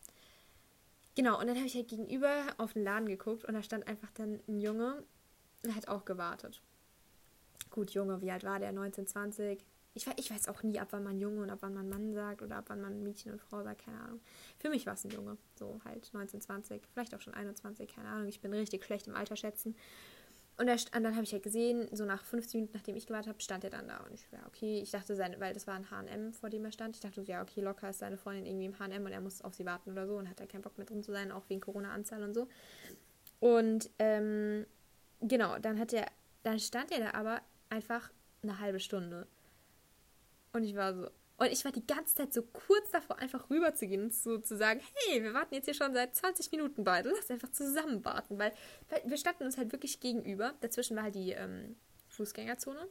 Genau, 1.16 1.40
und 1.40 1.46
dann 1.46 1.56
habe 1.56 1.66
ich 1.66 1.74
halt 1.74 1.88
gegenüber 1.88 2.44
auf 2.58 2.74
den 2.74 2.84
Laden 2.84 3.08
geguckt 3.08 3.46
und 3.46 3.54
da 3.54 3.62
stand 3.62 3.88
einfach 3.88 4.10
dann 4.12 4.38
ein 4.46 4.60
Junge 4.60 5.02
und 5.64 5.74
hat 5.74 5.88
auch 5.88 6.04
gewartet. 6.04 6.60
Gut, 7.70 7.92
Junge, 7.92 8.20
wie 8.20 8.30
alt 8.30 8.44
war 8.44 8.58
der? 8.58 8.70
19, 8.72 9.06
20? 9.06 9.64
Ich, 9.94 10.06
ich 10.18 10.30
weiß 10.30 10.48
auch 10.48 10.62
nie, 10.62 10.78
ab 10.78 10.88
wann 10.90 11.04
man 11.04 11.18
Junge 11.18 11.42
und 11.42 11.48
ab 11.48 11.60
wann 11.62 11.72
man 11.72 11.88
Mann 11.88 12.12
sagt 12.12 12.42
oder 12.42 12.56
ab 12.56 12.66
wann 12.68 12.82
man 12.82 13.02
Mädchen 13.02 13.32
und 13.32 13.40
Frau 13.40 13.62
sagt, 13.62 13.86
keine 13.86 13.98
Ahnung. 13.98 14.20
Für 14.58 14.68
mich 14.68 14.84
war 14.84 14.92
es 14.92 15.04
ein 15.04 15.10
Junge, 15.10 15.38
so 15.58 15.80
halt 15.86 16.10
19, 16.12 16.42
20, 16.42 16.82
vielleicht 16.92 17.14
auch 17.14 17.22
schon 17.22 17.32
21, 17.32 17.88
keine 17.88 18.08
Ahnung. 18.10 18.28
Ich 18.28 18.42
bin 18.42 18.52
richtig 18.52 18.84
schlecht 18.84 19.06
im 19.06 19.14
Alter 19.14 19.36
schätzen. 19.36 19.74
Und, 20.58 20.66
der, 20.66 20.76
und 20.76 21.02
dann 21.02 21.14
habe 21.14 21.24
ich 21.24 21.32
halt 21.32 21.42
gesehen, 21.42 21.88
so 21.92 22.06
nach 22.06 22.24
15 22.24 22.60
Minuten, 22.60 22.76
nachdem 22.76 22.96
ich 22.96 23.06
gewartet 23.06 23.28
habe, 23.28 23.42
stand 23.42 23.64
er 23.64 23.70
dann 23.70 23.88
da. 23.88 23.98
Und 23.98 24.14
ich 24.14 24.30
war, 24.32 24.40
okay, 24.46 24.80
ich 24.80 24.90
dachte, 24.90 25.14
seine, 25.14 25.38
weil 25.38 25.52
das 25.52 25.66
war 25.66 25.74
ein 25.74 25.90
HM, 25.90 26.32
vor 26.32 26.48
dem 26.48 26.64
er 26.64 26.72
stand. 26.72 26.96
Ich 26.96 27.02
dachte, 27.02 27.20
ja, 27.22 27.42
okay, 27.42 27.60
locker 27.60 27.90
ist 27.90 27.98
seine 27.98 28.16
Freundin 28.16 28.46
irgendwie 28.46 28.64
im 28.64 28.78
HM 28.78 29.04
und 29.04 29.12
er 29.12 29.20
muss 29.20 29.42
auf 29.42 29.54
sie 29.54 29.66
warten 29.66 29.92
oder 29.92 30.06
so 30.06 30.16
und 30.16 30.30
hat 30.30 30.40
da 30.40 30.46
keinen 30.46 30.62
Bock 30.62 30.78
mehr 30.78 30.86
drin 30.86 31.02
zu 31.02 31.12
sein, 31.12 31.30
auch 31.30 31.42
wegen 31.48 31.60
Corona-Anzahl 31.60 32.22
und 32.22 32.32
so. 32.32 32.48
Und 33.38 33.90
ähm, 33.98 34.64
genau, 35.20 35.58
dann 35.58 35.78
hat 35.78 35.92
er, 35.92 36.06
dann 36.42 36.58
stand 36.58 36.90
er 36.90 37.00
da 37.00 37.18
aber 37.18 37.42
einfach 37.68 38.10
eine 38.42 38.58
halbe 38.58 38.80
Stunde. 38.80 39.26
Und 40.54 40.64
ich 40.64 40.74
war 40.74 40.94
so, 40.94 41.10
und 41.38 41.46
ich 41.52 41.64
war 41.64 41.72
die 41.72 41.86
ganze 41.86 42.14
Zeit 42.14 42.32
so 42.32 42.42
kurz 42.42 42.90
davor, 42.90 43.18
einfach 43.18 43.50
rüberzugehen 43.50 44.04
und 44.04 44.14
so 44.14 44.38
zu 44.38 44.56
sagen, 44.56 44.80
hey, 44.94 45.22
wir 45.22 45.34
warten 45.34 45.54
jetzt 45.54 45.66
hier 45.66 45.74
schon 45.74 45.92
seit 45.92 46.14
20 46.14 46.50
Minuten 46.52 46.82
beide, 46.84 47.10
lass 47.10 47.30
einfach 47.30 47.50
zusammen 47.50 48.04
warten, 48.04 48.38
weil, 48.38 48.52
weil 48.88 49.02
wir 49.04 49.18
standen 49.18 49.44
uns 49.44 49.58
halt 49.58 49.72
wirklich 49.72 50.00
gegenüber. 50.00 50.54
Dazwischen 50.60 50.96
war 50.96 51.04
halt 51.04 51.14
die 51.14 51.32
ähm, 51.32 51.76
Fußgängerzone 52.08 52.88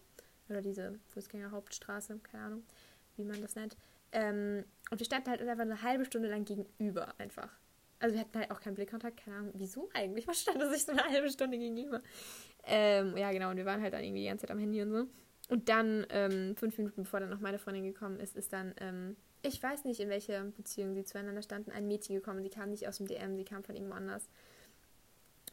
oder 0.49 0.61
diese 0.61 0.99
Fußgängerhauptstraße, 1.13 2.19
keine 2.19 2.43
Ahnung, 2.43 2.63
wie 3.15 3.23
man 3.23 3.41
das 3.41 3.55
nennt. 3.55 3.77
Ähm, 4.11 4.63
und 4.91 4.99
wir 4.99 5.05
standen 5.05 5.31
halt 5.31 5.41
einfach 5.41 5.63
eine 5.63 5.81
halbe 5.81 6.05
Stunde 6.05 6.29
lang 6.29 6.45
gegenüber 6.45 7.15
einfach. 7.17 7.49
Also 7.99 8.13
wir 8.13 8.21
hatten 8.21 8.37
halt 8.37 8.51
auch 8.51 8.59
keinen 8.59 8.75
Blickkontakt, 8.75 9.17
keine 9.17 9.37
Ahnung, 9.37 9.51
wieso 9.55 9.89
eigentlich? 9.93 10.27
Was 10.27 10.41
stand 10.41 10.61
sich 10.71 10.85
so 10.85 10.91
eine 10.91 11.03
halbe 11.05 11.29
Stunde 11.29 11.57
gegenüber? 11.57 12.03
Ähm, 12.65 13.17
ja, 13.17 13.31
genau, 13.31 13.49
und 13.49 13.57
wir 13.57 13.65
waren 13.65 13.81
halt 13.81 13.93
dann 13.93 14.03
irgendwie 14.03 14.21
die 14.21 14.27
ganze 14.27 14.45
Zeit 14.45 14.51
am 14.51 14.59
Handy 14.59 14.81
und 14.81 14.91
so. 14.91 15.07
Und 15.49 15.69
dann, 15.69 16.05
ähm, 16.09 16.55
fünf 16.55 16.77
Minuten 16.77 17.03
bevor 17.03 17.19
dann 17.19 17.29
noch 17.29 17.39
meine 17.39 17.59
Freundin 17.59 17.83
gekommen 17.83 18.19
ist, 18.19 18.35
ist 18.35 18.51
dann, 18.51 18.73
ähm, 18.77 19.15
ich 19.43 19.61
weiß 19.61 19.85
nicht, 19.85 19.99
in 19.99 20.09
welcher 20.09 20.43
Beziehung 20.43 20.95
sie 20.95 21.03
zueinander 21.03 21.43
standen, 21.43 21.71
ein 21.71 21.87
Mädchen 21.87 22.15
gekommen. 22.15 22.41
Sie 22.41 22.49
kam 22.49 22.71
nicht 22.71 22.87
aus 22.87 22.97
dem 22.97 23.07
DM, 23.07 23.37
sie 23.37 23.45
kam 23.45 23.63
von 23.63 23.75
irgendwo 23.75 23.95
anders. 23.95 24.27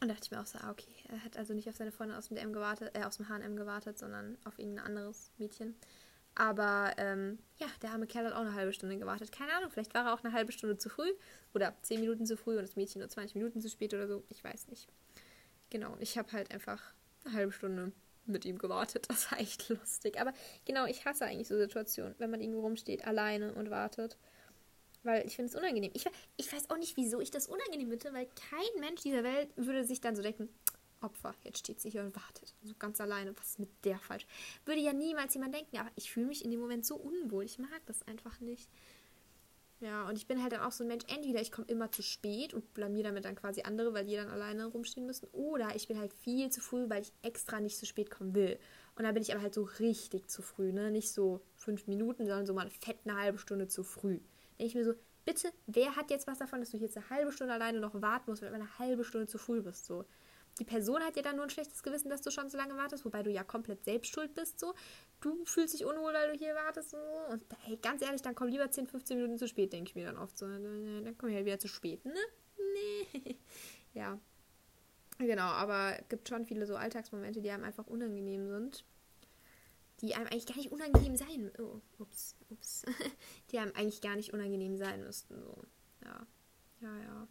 Und 0.01 0.07
dachte 0.07 0.21
ich 0.23 0.31
mir 0.31 0.41
auch 0.41 0.47
so, 0.47 0.57
ah, 0.59 0.71
okay, 0.71 0.91
er 1.09 1.23
hat 1.23 1.37
also 1.37 1.53
nicht 1.53 1.69
auf 1.69 1.75
seine 1.75 1.91
Freundin 1.91 2.17
aus 2.17 2.27
dem 2.27 2.35
DM 2.35 2.53
gewartet, 2.53 2.91
äh, 2.97 3.03
aus 3.03 3.17
dem 3.17 3.29
HM 3.29 3.55
gewartet, 3.55 3.99
sondern 3.99 4.37
auf 4.45 4.57
irgendein 4.57 4.85
anderes 4.85 5.31
Mädchen. 5.37 5.75
Aber 6.35 6.93
ähm, 6.97 7.37
ja, 7.57 7.67
der 7.83 7.91
arme 7.91 8.07
Kerl 8.07 8.25
hat 8.25 8.33
auch 8.33 8.41
eine 8.41 8.55
halbe 8.55 8.73
Stunde 8.73 8.97
gewartet. 8.97 9.31
Keine 9.31 9.53
Ahnung, 9.53 9.69
vielleicht 9.69 9.93
war 9.93 10.07
er 10.07 10.13
auch 10.13 10.23
eine 10.23 10.33
halbe 10.33 10.51
Stunde 10.51 10.77
zu 10.77 10.89
früh 10.89 11.11
oder 11.53 11.75
zehn 11.83 11.99
Minuten 11.99 12.25
zu 12.25 12.35
früh 12.35 12.57
und 12.57 12.63
das 12.63 12.75
Mädchen 12.75 12.99
nur 12.99 13.09
20 13.09 13.35
Minuten 13.35 13.61
zu 13.61 13.69
spät 13.69 13.93
oder 13.93 14.07
so. 14.07 14.23
Ich 14.29 14.43
weiß 14.43 14.67
nicht. 14.69 14.89
Genau, 15.69 15.95
ich 15.99 16.17
habe 16.17 16.31
halt 16.31 16.51
einfach 16.51 16.81
eine 17.23 17.35
halbe 17.35 17.51
Stunde 17.51 17.91
mit 18.25 18.45
ihm 18.45 18.57
gewartet. 18.57 19.07
Das 19.13 19.31
war 19.31 19.39
echt 19.39 19.69
lustig. 19.69 20.19
Aber 20.19 20.33
genau, 20.65 20.85
ich 20.85 21.05
hasse 21.05 21.25
eigentlich 21.25 21.47
so 21.47 21.57
Situationen, 21.57 22.15
wenn 22.17 22.31
man 22.31 22.41
irgendwo 22.41 22.61
rumsteht, 22.61 23.05
alleine 23.05 23.53
und 23.53 23.69
wartet. 23.69 24.17
Weil 25.03 25.25
ich 25.25 25.35
finde 25.35 25.49
es 25.49 25.55
unangenehm. 25.55 25.91
Ich, 25.93 26.05
ich 26.37 26.51
weiß 26.51 26.69
auch 26.69 26.77
nicht, 26.77 26.95
wieso 26.95 27.19
ich 27.19 27.29
das 27.29 27.47
unangenehm 27.47 27.89
finde, 27.89 28.13
weil 28.13 28.27
kein 28.49 28.79
Mensch 28.79 29.01
dieser 29.01 29.23
Welt 29.23 29.49
würde 29.55 29.83
sich 29.83 29.99
dann 29.99 30.15
so 30.15 30.21
denken, 30.21 30.49
Opfer, 31.01 31.35
jetzt 31.43 31.59
steht 31.59 31.81
sie 31.81 31.89
hier 31.89 32.01
und 32.01 32.15
wartet. 32.15 32.55
So 32.63 32.73
ganz 32.79 33.01
alleine, 33.01 33.37
was 33.37 33.51
ist 33.51 33.59
mit 33.59 33.69
der 33.83 33.99
falsch? 33.99 34.25
Würde 34.65 34.79
ja 34.79 34.93
niemals 34.93 35.33
jemand 35.33 35.53
denken, 35.53 35.77
aber 35.77 35.91
ich 35.95 36.09
fühle 36.09 36.27
mich 36.27 36.45
in 36.45 36.51
dem 36.51 36.61
Moment 36.61 36.85
so 36.85 36.95
unwohl. 36.95 37.43
Ich 37.43 37.59
mag 37.59 37.81
das 37.85 38.01
einfach 38.07 38.39
nicht. 38.39 38.69
Ja, 39.83 40.07
und 40.07 40.17
ich 40.17 40.27
bin 40.27 40.41
halt 40.41 40.53
dann 40.53 40.61
auch 40.61 40.71
so 40.71 40.85
ein 40.85 40.87
Mensch, 40.87 41.03
entweder 41.13 41.41
ich 41.41 41.51
komme 41.51 41.67
immer 41.67 41.91
zu 41.91 42.01
spät 42.01 42.53
und 42.53 42.73
blamier 42.73 43.03
damit 43.03 43.25
dann 43.25 43.35
quasi 43.35 43.63
andere, 43.63 43.93
weil 43.93 44.05
die 44.05 44.15
dann 44.15 44.29
alleine 44.29 44.65
rumstehen 44.65 45.05
müssen, 45.05 45.27
oder 45.33 45.75
ich 45.75 45.89
bin 45.89 45.99
halt 45.99 46.13
viel 46.13 46.49
zu 46.49 46.61
früh, 46.61 46.89
weil 46.89 47.01
ich 47.01 47.11
extra 47.21 47.59
nicht 47.59 47.77
zu 47.77 47.85
spät 47.85 48.09
kommen 48.09 48.33
will. 48.33 48.57
Und 48.95 49.03
dann 49.03 49.13
bin 49.13 49.21
ich 49.21 49.33
aber 49.33 49.41
halt 49.41 49.53
so 49.53 49.63
richtig 49.79 50.29
zu 50.29 50.41
früh, 50.41 50.71
ne? 50.71 50.89
Nicht 50.89 51.11
so 51.11 51.41
fünf 51.57 51.85
Minuten, 51.87 52.25
sondern 52.25 52.45
so 52.45 52.53
mal 52.53 52.69
fette 52.69 53.09
eine 53.09 53.19
halbe 53.19 53.39
Stunde 53.39 53.67
zu 53.67 53.83
früh. 53.83 54.19
Denke 54.57 54.65
ich 54.65 54.75
mir 54.75 54.85
so, 54.85 54.93
bitte, 55.25 55.51
wer 55.67 55.97
hat 55.97 56.11
jetzt 56.11 56.27
was 56.27 56.37
davon, 56.37 56.61
dass 56.61 56.69
du 56.69 56.77
jetzt 56.77 56.95
eine 56.95 57.09
halbe 57.09 57.33
Stunde 57.33 57.53
alleine 57.53 57.81
noch 57.81 58.01
warten 58.01 58.31
musst, 58.31 58.41
weil 58.41 58.49
du 58.49 58.55
eine 58.55 58.79
halbe 58.79 59.03
Stunde 59.03 59.27
zu 59.27 59.37
früh 59.37 59.61
bist, 59.61 59.85
so 59.85 60.05
die 60.59 60.65
Person 60.65 61.01
hat 61.01 61.15
ja 61.15 61.23
dann 61.23 61.37
nur 61.37 61.45
ein 61.45 61.49
schlechtes 61.49 61.81
Gewissen, 61.81 62.09
dass 62.09 62.21
du 62.21 62.29
schon 62.29 62.49
so 62.49 62.57
lange 62.57 62.75
wartest, 62.77 63.05
wobei 63.05 63.23
du 63.23 63.31
ja 63.31 63.43
komplett 63.43 63.83
selbst 63.83 64.13
schuld 64.13 64.33
bist, 64.33 64.59
so. 64.59 64.73
Du 65.21 65.45
fühlst 65.45 65.73
dich 65.73 65.85
unwohl, 65.85 66.13
weil 66.13 66.31
du 66.31 66.37
hier 66.37 66.53
wartest, 66.53 66.91
so. 66.91 66.97
Und 67.29 67.43
hey, 67.61 67.77
ganz 67.77 68.01
ehrlich, 68.01 68.21
dann 68.21 68.35
komm 68.35 68.49
lieber 68.49 68.69
10, 68.69 68.87
15 68.87 69.17
Minuten 69.17 69.37
zu 69.37 69.47
spät, 69.47 69.73
denke 69.73 69.89
ich 69.89 69.95
mir 69.95 70.05
dann 70.05 70.17
oft 70.17 70.37
so. 70.37 70.47
Dann 70.47 71.15
komm 71.17 71.29
ich 71.29 71.35
halt 71.35 71.45
wieder 71.45 71.59
zu 71.59 71.67
spät, 71.67 72.05
ne? 72.05 72.13
Nee. 72.73 73.37
ja. 73.93 74.19
Genau, 75.17 75.43
aber 75.43 75.99
es 75.99 76.09
gibt 76.09 76.29
schon 76.29 76.45
viele 76.45 76.65
so 76.65 76.75
Alltagsmomente, 76.75 77.41
die 77.41 77.49
einem 77.49 77.63
einfach 77.63 77.87
unangenehm 77.87 78.47
sind. 78.47 78.85
Die 80.01 80.15
einem 80.15 80.27
eigentlich 80.27 80.47
gar 80.47 80.57
nicht 80.57 80.71
unangenehm 80.71 81.15
sein. 81.15 81.51
Oh, 81.59 81.79
ups, 81.99 82.35
ups. 82.49 82.83
die 83.51 83.59
einem 83.59 83.71
eigentlich 83.75 84.01
gar 84.01 84.15
nicht 84.15 84.33
unangenehm 84.33 84.75
sein 84.77 85.03
müssten, 85.03 85.41
so. 85.41 85.63
Ja. 86.03 86.27
Ja, 86.81 86.99
ja. 86.99 87.27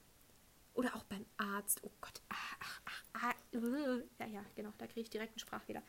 Oder 0.74 0.94
auch 0.96 1.04
beim 1.04 1.26
Arzt. 1.36 1.80
Oh 1.82 1.90
Gott. 2.00 2.22
Ach, 2.28 2.56
ach, 2.60 2.80
ach, 3.14 3.34
ja, 3.52 4.26
ja, 4.26 4.44
genau. 4.54 4.72
Da 4.78 4.86
kriege 4.86 5.00
ich 5.00 5.10
direkt 5.10 5.32
einen 5.32 5.38
Sprachfehler. 5.38 5.82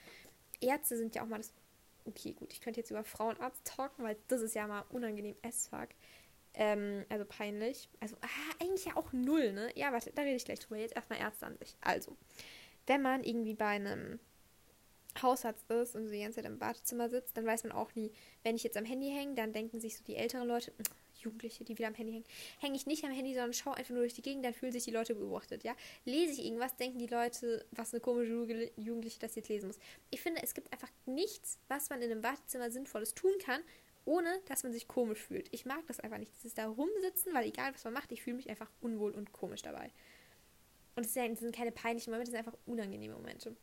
Ärzte 0.59 0.97
sind 0.97 1.15
ja 1.15 1.23
auch 1.23 1.27
mal 1.27 1.37
das. 1.37 1.53
Okay, 2.05 2.33
gut. 2.33 2.51
Ich 2.51 2.59
könnte 2.59 2.81
jetzt 2.81 2.91
über 2.91 3.03
Frauenarzt 3.03 3.65
talken, 3.65 4.03
weil 4.03 4.17
das 4.27 4.41
ist 4.41 4.55
ja 4.55 4.67
mal 4.67 4.83
unangenehm 4.89 5.35
as 5.41 5.67
fuck. 5.67 5.89
Ähm, 6.53 7.05
also 7.09 7.25
peinlich. 7.25 7.89
Also 7.99 8.17
ah, 8.21 8.27
eigentlich 8.61 8.85
ja 8.85 8.95
auch 8.97 9.13
null, 9.13 9.53
ne? 9.53 9.71
Ja, 9.75 9.91
warte, 9.93 10.11
da 10.11 10.21
rede 10.23 10.35
ich 10.35 10.45
gleich 10.45 10.59
drüber. 10.59 10.77
Jetzt 10.77 10.95
erstmal 10.95 11.19
Ärzte 11.19 11.45
an 11.45 11.57
sich. 11.57 11.77
Also, 11.81 12.17
wenn 12.87 13.01
man 13.01 13.23
irgendwie 13.23 13.53
bei 13.53 13.67
einem 13.67 14.19
Hausarzt 15.21 15.69
ist 15.69 15.95
und 15.95 16.05
so 16.05 16.11
die 16.11 16.21
ganze 16.21 16.37
Zeit 16.37 16.45
im 16.45 16.59
Badezimmer 16.59 17.09
sitzt, 17.09 17.37
dann 17.37 17.45
weiß 17.45 17.63
man 17.63 17.71
auch 17.71 17.93
nie, 17.95 18.11
wenn 18.43 18.55
ich 18.55 18.63
jetzt 18.63 18.77
am 18.77 18.85
Handy 18.85 19.09
hänge, 19.09 19.35
dann 19.35 19.53
denken 19.53 19.79
sich 19.79 19.97
so 19.97 20.03
die 20.03 20.15
älteren 20.15 20.47
Leute, 20.47 20.73
Jugendliche, 21.23 21.63
die 21.63 21.77
wieder 21.77 21.87
am 21.87 21.95
Handy 21.95 22.13
hängen, 22.13 22.25
hänge 22.59 22.75
ich 22.75 22.85
nicht 22.85 23.03
am 23.03 23.11
Handy, 23.11 23.33
sondern 23.33 23.53
schaue 23.53 23.75
einfach 23.75 23.91
nur 23.91 24.01
durch 24.01 24.13
die 24.13 24.21
Gegend, 24.21 24.45
dann 24.45 24.53
fühlen 24.53 24.71
sich 24.71 24.85
die 24.85 24.91
Leute 24.91 25.15
beobachtet, 25.15 25.63
ja. 25.63 25.75
Lese 26.05 26.33
ich 26.33 26.45
irgendwas, 26.45 26.75
denken 26.75 26.99
die 26.99 27.07
Leute, 27.07 27.65
was 27.71 27.93
eine 27.93 28.01
komische 28.01 28.71
Jugendliche 28.77 29.19
das 29.19 29.35
jetzt 29.35 29.49
lesen 29.49 29.67
muss. 29.67 29.79
Ich 30.09 30.21
finde, 30.21 30.41
es 30.43 30.53
gibt 30.53 30.71
einfach 30.71 30.89
nichts, 31.05 31.59
was 31.67 31.89
man 31.89 32.01
in 32.01 32.11
einem 32.11 32.23
Wartezimmer 32.23 32.71
Sinnvolles 32.71 33.13
tun 33.13 33.31
kann, 33.39 33.61
ohne 34.05 34.41
dass 34.47 34.63
man 34.63 34.73
sich 34.73 34.87
komisch 34.87 35.19
fühlt. 35.19 35.47
Ich 35.51 35.65
mag 35.65 35.85
das 35.87 35.99
einfach 35.99 36.17
nicht. 36.17 36.33
Dieses 36.35 36.53
da 36.53 36.67
rumsitzen, 36.67 37.33
weil 37.33 37.47
egal 37.47 37.73
was 37.73 37.83
man 37.83 37.93
macht, 37.93 38.11
ich 38.11 38.21
fühle 38.21 38.35
mich 38.35 38.49
einfach 38.49 38.69
unwohl 38.81 39.11
und 39.11 39.31
komisch 39.31 39.61
dabei. 39.61 39.91
Und 40.95 41.05
es 41.05 41.13
sind 41.13 41.55
keine 41.55 41.71
peinlichen 41.71 42.11
Momente, 42.11 42.31
es 42.31 42.37
sind 42.37 42.45
einfach 42.47 42.59
unangenehme 42.65 43.15
Momente. 43.15 43.55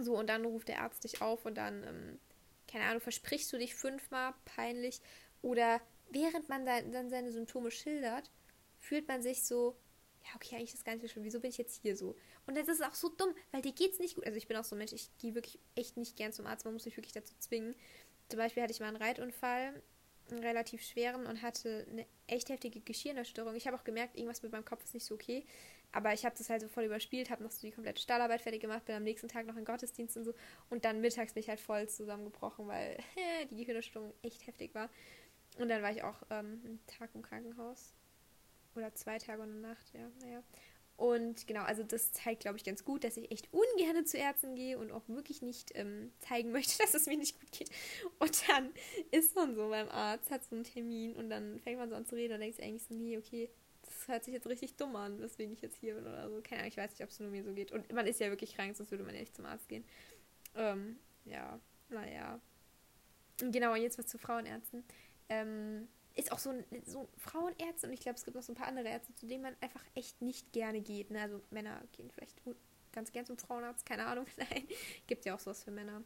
So, 0.00 0.18
und 0.18 0.28
dann 0.28 0.44
ruft 0.44 0.68
der 0.68 0.80
Arzt 0.80 1.04
dich 1.04 1.22
auf 1.22 1.44
und 1.44 1.54
dann, 1.56 1.84
ähm, 1.84 2.18
keine 2.66 2.84
Ahnung, 2.86 3.00
versprichst 3.00 3.52
du 3.52 3.58
dich 3.58 3.74
fünfmal 3.74 4.34
peinlich 4.44 5.00
oder 5.42 5.80
während 6.10 6.48
man 6.48 6.66
dann 6.66 7.10
seine 7.10 7.32
Symptome 7.32 7.70
schildert, 7.70 8.30
fühlt 8.78 9.08
man 9.08 9.22
sich 9.22 9.44
so, 9.44 9.76
ja, 10.24 10.30
okay, 10.36 10.56
eigentlich 10.56 10.70
ist 10.70 10.78
das 10.78 10.84
gar 10.84 10.92
nicht 10.92 11.02
so 11.02 11.08
schlimm. 11.08 11.24
Wieso 11.24 11.40
bin 11.40 11.50
ich 11.50 11.58
jetzt 11.58 11.80
hier 11.82 11.96
so? 11.96 12.16
Und 12.46 12.56
das 12.56 12.68
ist 12.68 12.82
auch 12.82 12.94
so 12.94 13.08
dumm, 13.08 13.34
weil 13.52 13.62
dir 13.62 13.72
geht's 13.72 13.98
nicht 13.98 14.14
gut. 14.14 14.26
Also 14.26 14.36
ich 14.36 14.48
bin 14.48 14.56
auch 14.56 14.64
so 14.64 14.74
ein 14.74 14.78
Mensch, 14.78 14.92
ich 14.92 15.10
gehe 15.18 15.34
wirklich 15.34 15.58
echt 15.74 15.96
nicht 15.96 16.16
gern 16.16 16.32
zum 16.32 16.46
Arzt. 16.46 16.64
Man 16.64 16.74
muss 16.74 16.84
mich 16.84 16.96
wirklich 16.96 17.12
dazu 17.12 17.34
zwingen. 17.38 17.74
Zum 18.28 18.38
Beispiel 18.38 18.62
hatte 18.62 18.72
ich 18.72 18.80
mal 18.80 18.88
einen 18.88 18.96
Reitunfall 18.96 19.82
einen 20.30 20.42
relativ 20.42 20.82
schweren 20.82 21.26
und 21.26 21.42
hatte 21.42 21.86
eine 21.90 22.06
echt 22.26 22.48
heftige 22.48 22.80
Geschirrnerstörung. 22.80 23.54
Ich 23.54 23.66
habe 23.66 23.76
auch 23.76 23.84
gemerkt, 23.84 24.16
irgendwas 24.16 24.42
mit 24.42 24.52
meinem 24.52 24.64
Kopf 24.64 24.84
ist 24.84 24.94
nicht 24.94 25.04
so 25.04 25.14
okay. 25.14 25.44
Aber 25.92 26.12
ich 26.12 26.24
habe 26.24 26.34
das 26.36 26.50
halt 26.50 26.60
so 26.60 26.68
voll 26.68 26.84
überspielt, 26.84 27.30
habe 27.30 27.44
noch 27.44 27.52
so 27.52 27.60
die 27.60 27.70
komplette 27.70 28.02
Stallarbeit 28.02 28.40
fertig 28.40 28.60
gemacht, 28.60 28.84
bin 28.84 28.96
am 28.96 29.04
nächsten 29.04 29.28
Tag 29.28 29.46
noch 29.46 29.56
in 29.56 29.64
Gottesdienst 29.64 30.16
und 30.16 30.24
so. 30.24 30.34
Und 30.70 30.84
dann 30.84 31.00
mittags 31.00 31.34
bin 31.34 31.42
ich 31.42 31.48
halt 31.48 31.60
voll 31.60 31.88
zusammengebrochen, 31.88 32.66
weil 32.66 32.98
die 33.50 33.56
Gehirnerstörung 33.56 34.12
echt 34.22 34.46
heftig 34.46 34.74
war. 34.74 34.90
Und 35.58 35.68
dann 35.68 35.82
war 35.82 35.92
ich 35.92 36.02
auch 36.02 36.22
ähm, 36.30 36.60
einen 36.64 36.80
Tag 36.86 37.10
im 37.14 37.22
Krankenhaus. 37.22 37.94
Oder 38.74 38.94
zwei 38.94 39.18
Tage 39.18 39.42
und 39.42 39.50
eine 39.50 39.60
Nacht, 39.60 39.92
ja, 39.94 40.10
naja. 40.20 40.42
Und 40.96 41.48
genau, 41.48 41.62
also 41.62 41.82
das 41.82 42.12
zeigt, 42.12 42.40
glaube 42.40 42.56
ich, 42.56 42.64
ganz 42.64 42.84
gut, 42.84 43.02
dass 43.02 43.16
ich 43.16 43.30
echt 43.32 43.48
ungern 43.52 44.06
zu 44.06 44.16
Ärzten 44.16 44.54
gehe 44.54 44.78
und 44.78 44.92
auch 44.92 45.02
wirklich 45.08 45.42
nicht 45.42 45.72
ähm, 45.74 46.12
zeigen 46.20 46.52
möchte, 46.52 46.78
dass 46.78 46.94
es 46.94 47.06
mir 47.06 47.16
nicht 47.16 47.40
gut 47.40 47.50
geht. 47.50 47.70
Und 48.18 48.48
dann 48.48 48.70
ist 49.10 49.34
man 49.34 49.54
so 49.56 49.68
beim 49.68 49.88
Arzt, 49.88 50.30
hat 50.30 50.44
so 50.44 50.54
einen 50.54 50.64
Termin 50.64 51.14
und 51.16 51.30
dann 51.30 51.60
fängt 51.60 51.78
man 51.78 51.88
so 51.88 51.96
an 51.96 52.06
zu 52.06 52.14
reden 52.14 52.34
und 52.34 52.40
denkt 52.40 52.56
sich 52.56 52.64
eigentlich 52.64 52.84
so, 52.84 52.94
nee, 52.94 53.18
okay, 53.18 53.50
das 53.82 54.08
hört 54.08 54.24
sich 54.24 54.34
jetzt 54.34 54.46
richtig 54.46 54.76
dumm 54.76 54.94
an, 54.96 55.20
weswegen 55.20 55.52
ich 55.52 55.60
jetzt 55.60 55.76
hier 55.76 55.94
bin 55.94 56.06
oder 56.06 56.30
so. 56.30 56.40
Keine 56.42 56.60
Ahnung, 56.60 56.70
ich 56.70 56.76
weiß 56.76 56.90
nicht, 56.92 57.02
ob 57.02 57.10
es 57.10 57.20
nur 57.20 57.30
mir 57.30 57.44
so 57.44 57.52
geht. 57.52 57.72
Und 57.72 57.92
man 57.92 58.06
ist 58.06 58.20
ja 58.20 58.30
wirklich 58.30 58.54
krank, 58.54 58.76
sonst 58.76 58.90
würde 58.90 59.04
man 59.04 59.14
ja 59.14 59.20
nicht 59.20 59.34
zum 59.34 59.46
Arzt 59.46 59.68
gehen. 59.68 59.84
Ähm, 60.54 60.98
ja, 61.24 61.58
naja. 61.88 62.40
Genau, 63.38 63.72
und 63.72 63.82
jetzt 63.82 63.98
was 63.98 64.06
zu 64.06 64.16
Frauenärzten. 64.16 64.84
Ähm, 65.34 65.88
ist 66.16 66.30
auch 66.30 66.38
so, 66.38 66.50
ein, 66.50 66.64
so 66.86 67.08
Frauenärzte 67.16 67.88
und 67.88 67.92
ich 67.92 68.00
glaube, 68.00 68.16
es 68.16 68.24
gibt 68.24 68.36
noch 68.36 68.42
so 68.42 68.52
ein 68.52 68.56
paar 68.56 68.68
andere 68.68 68.88
Ärzte, 68.88 69.14
zu 69.14 69.26
denen 69.26 69.42
man 69.42 69.56
einfach 69.60 69.84
echt 69.94 70.22
nicht 70.22 70.52
gerne 70.52 70.80
geht. 70.80 71.10
Ne? 71.10 71.20
Also 71.20 71.40
Männer 71.50 71.82
gehen 71.92 72.10
vielleicht 72.10 72.40
ganz 72.92 73.10
gern 73.10 73.26
zum 73.26 73.36
Frauenarzt, 73.36 73.84
keine 73.84 74.06
Ahnung. 74.06 74.26
Nein, 74.36 74.68
gibt 75.06 75.24
ja 75.24 75.34
auch 75.34 75.40
sowas 75.40 75.64
für 75.64 75.72
Männer. 75.72 76.02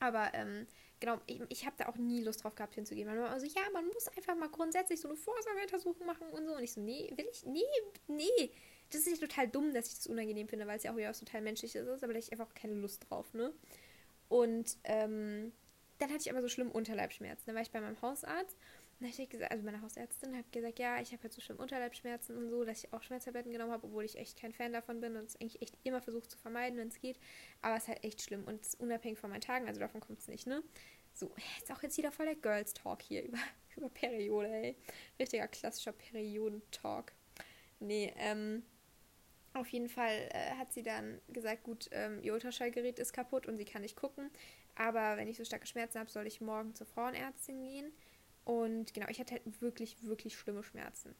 Aber 0.00 0.34
ähm, 0.34 0.66
genau, 0.98 1.20
ich, 1.26 1.40
ich 1.48 1.64
habe 1.64 1.76
da 1.78 1.88
auch 1.88 1.96
nie 1.96 2.22
Lust 2.22 2.42
drauf 2.42 2.56
gehabt 2.56 2.74
hinzugehen. 2.74 3.06
Man 3.06 3.16
immer 3.16 3.38
so, 3.38 3.46
ja, 3.46 3.62
man 3.72 3.86
muss 3.86 4.08
einfach 4.08 4.34
mal 4.34 4.48
grundsätzlich 4.48 5.00
so 5.00 5.08
eine 5.08 5.16
Vorsorgeuntersuchung 5.16 6.04
machen 6.04 6.28
und 6.30 6.44
so. 6.44 6.56
Und 6.56 6.62
ich 6.64 6.72
so, 6.72 6.80
nee, 6.80 7.12
will 7.16 7.26
ich? 7.30 7.46
Nee, 7.46 7.62
nee. 8.08 8.50
Das 8.90 9.06
ist 9.06 9.20
ja 9.20 9.26
total 9.26 9.46
dumm, 9.46 9.72
dass 9.72 9.86
ich 9.86 9.94
das 9.94 10.06
unangenehm 10.08 10.48
finde, 10.48 10.66
weil 10.66 10.76
es 10.76 10.82
ja 10.82 10.92
auch 10.92 10.96
wieder 10.96 11.12
total 11.12 11.40
menschlich 11.42 11.76
ist, 11.76 12.02
aber 12.02 12.12
da 12.12 12.18
ich 12.18 12.32
einfach 12.32 12.52
keine 12.52 12.74
Lust 12.74 13.08
drauf, 13.08 13.32
ne? 13.32 13.54
Und 14.28 14.76
ähm, 14.84 15.52
dann 16.02 16.10
hatte 16.10 16.22
ich 16.22 16.30
aber 16.30 16.42
so 16.42 16.48
schlimm 16.48 16.70
Unterleibschmerzen. 16.70 17.44
Dann 17.46 17.54
war 17.54 17.62
ich 17.62 17.70
bei 17.70 17.80
meinem 17.80 18.00
Hausarzt 18.02 18.56
dann 19.02 19.10
habe 19.10 19.22
ich 19.22 19.30
gesagt, 19.30 19.50
also 19.50 19.64
meine 19.64 19.82
Hausärztin 19.82 20.36
hat 20.36 20.52
gesagt, 20.52 20.78
ja, 20.78 21.00
ich 21.00 21.12
habe 21.12 21.24
halt 21.24 21.32
so 21.32 21.40
schlimm 21.40 21.58
Unterleibschmerzen 21.58 22.36
und 22.36 22.50
so, 22.50 22.64
dass 22.64 22.84
ich 22.84 22.92
auch 22.92 23.02
Schmerztabletten 23.02 23.50
genommen 23.50 23.72
habe, 23.72 23.86
obwohl 23.86 24.04
ich 24.04 24.16
echt 24.16 24.40
kein 24.40 24.52
Fan 24.52 24.72
davon 24.72 25.00
bin 25.00 25.16
und 25.16 25.24
es 25.24 25.40
eigentlich 25.40 25.60
echt 25.60 25.76
immer 25.82 26.00
versucht 26.00 26.30
zu 26.30 26.38
vermeiden, 26.38 26.78
wenn 26.78 26.86
es 26.86 27.00
geht. 27.00 27.18
Aber 27.62 27.76
es 27.76 27.82
ist 27.82 27.88
halt 27.88 28.04
echt 28.04 28.22
schlimm 28.22 28.44
und 28.44 28.60
unabhängig 28.78 29.18
von 29.18 29.30
meinen 29.30 29.40
Tagen, 29.40 29.66
also 29.66 29.80
davon 29.80 30.00
kommt 30.00 30.20
es 30.20 30.28
nicht, 30.28 30.46
ne? 30.46 30.62
So, 31.14 31.32
ist 31.60 31.72
auch 31.72 31.82
jetzt 31.82 31.98
wieder 31.98 32.12
voll 32.12 32.26
der 32.26 32.36
Girls 32.36 32.74
Talk 32.74 33.02
hier 33.02 33.22
über, 33.26 33.38
über 33.76 33.88
Periode, 33.88 34.48
ey. 34.48 34.76
Richtiger 35.18 35.48
klassischer 35.48 35.92
Periodentalk. 35.92 37.12
Nee, 37.80 38.14
ähm, 38.18 38.62
auf 39.52 39.68
jeden 39.68 39.88
Fall 39.88 40.28
äh, 40.30 40.54
hat 40.56 40.72
sie 40.72 40.84
dann 40.84 41.20
gesagt, 41.28 41.64
gut, 41.64 41.88
ähm, 41.90 42.20
ihr 42.22 42.32
Ultraschallgerät 42.32 43.00
ist 43.00 43.12
kaputt 43.12 43.48
und 43.48 43.56
sie 43.56 43.64
kann 43.64 43.82
nicht 43.82 43.96
gucken. 43.96 44.30
Aber 44.74 45.16
wenn 45.16 45.28
ich 45.28 45.36
so 45.36 45.44
starke 45.44 45.66
Schmerzen 45.66 45.98
habe, 45.98 46.10
soll 46.10 46.26
ich 46.26 46.40
morgen 46.40 46.74
zur 46.74 46.86
Frauenärztin 46.86 47.62
gehen. 47.62 47.92
Und 48.44 48.94
genau, 48.94 49.06
ich 49.08 49.20
hatte 49.20 49.34
halt 49.34 49.60
wirklich, 49.60 50.02
wirklich 50.02 50.36
schlimme 50.36 50.62
Schmerzen. 50.62 51.14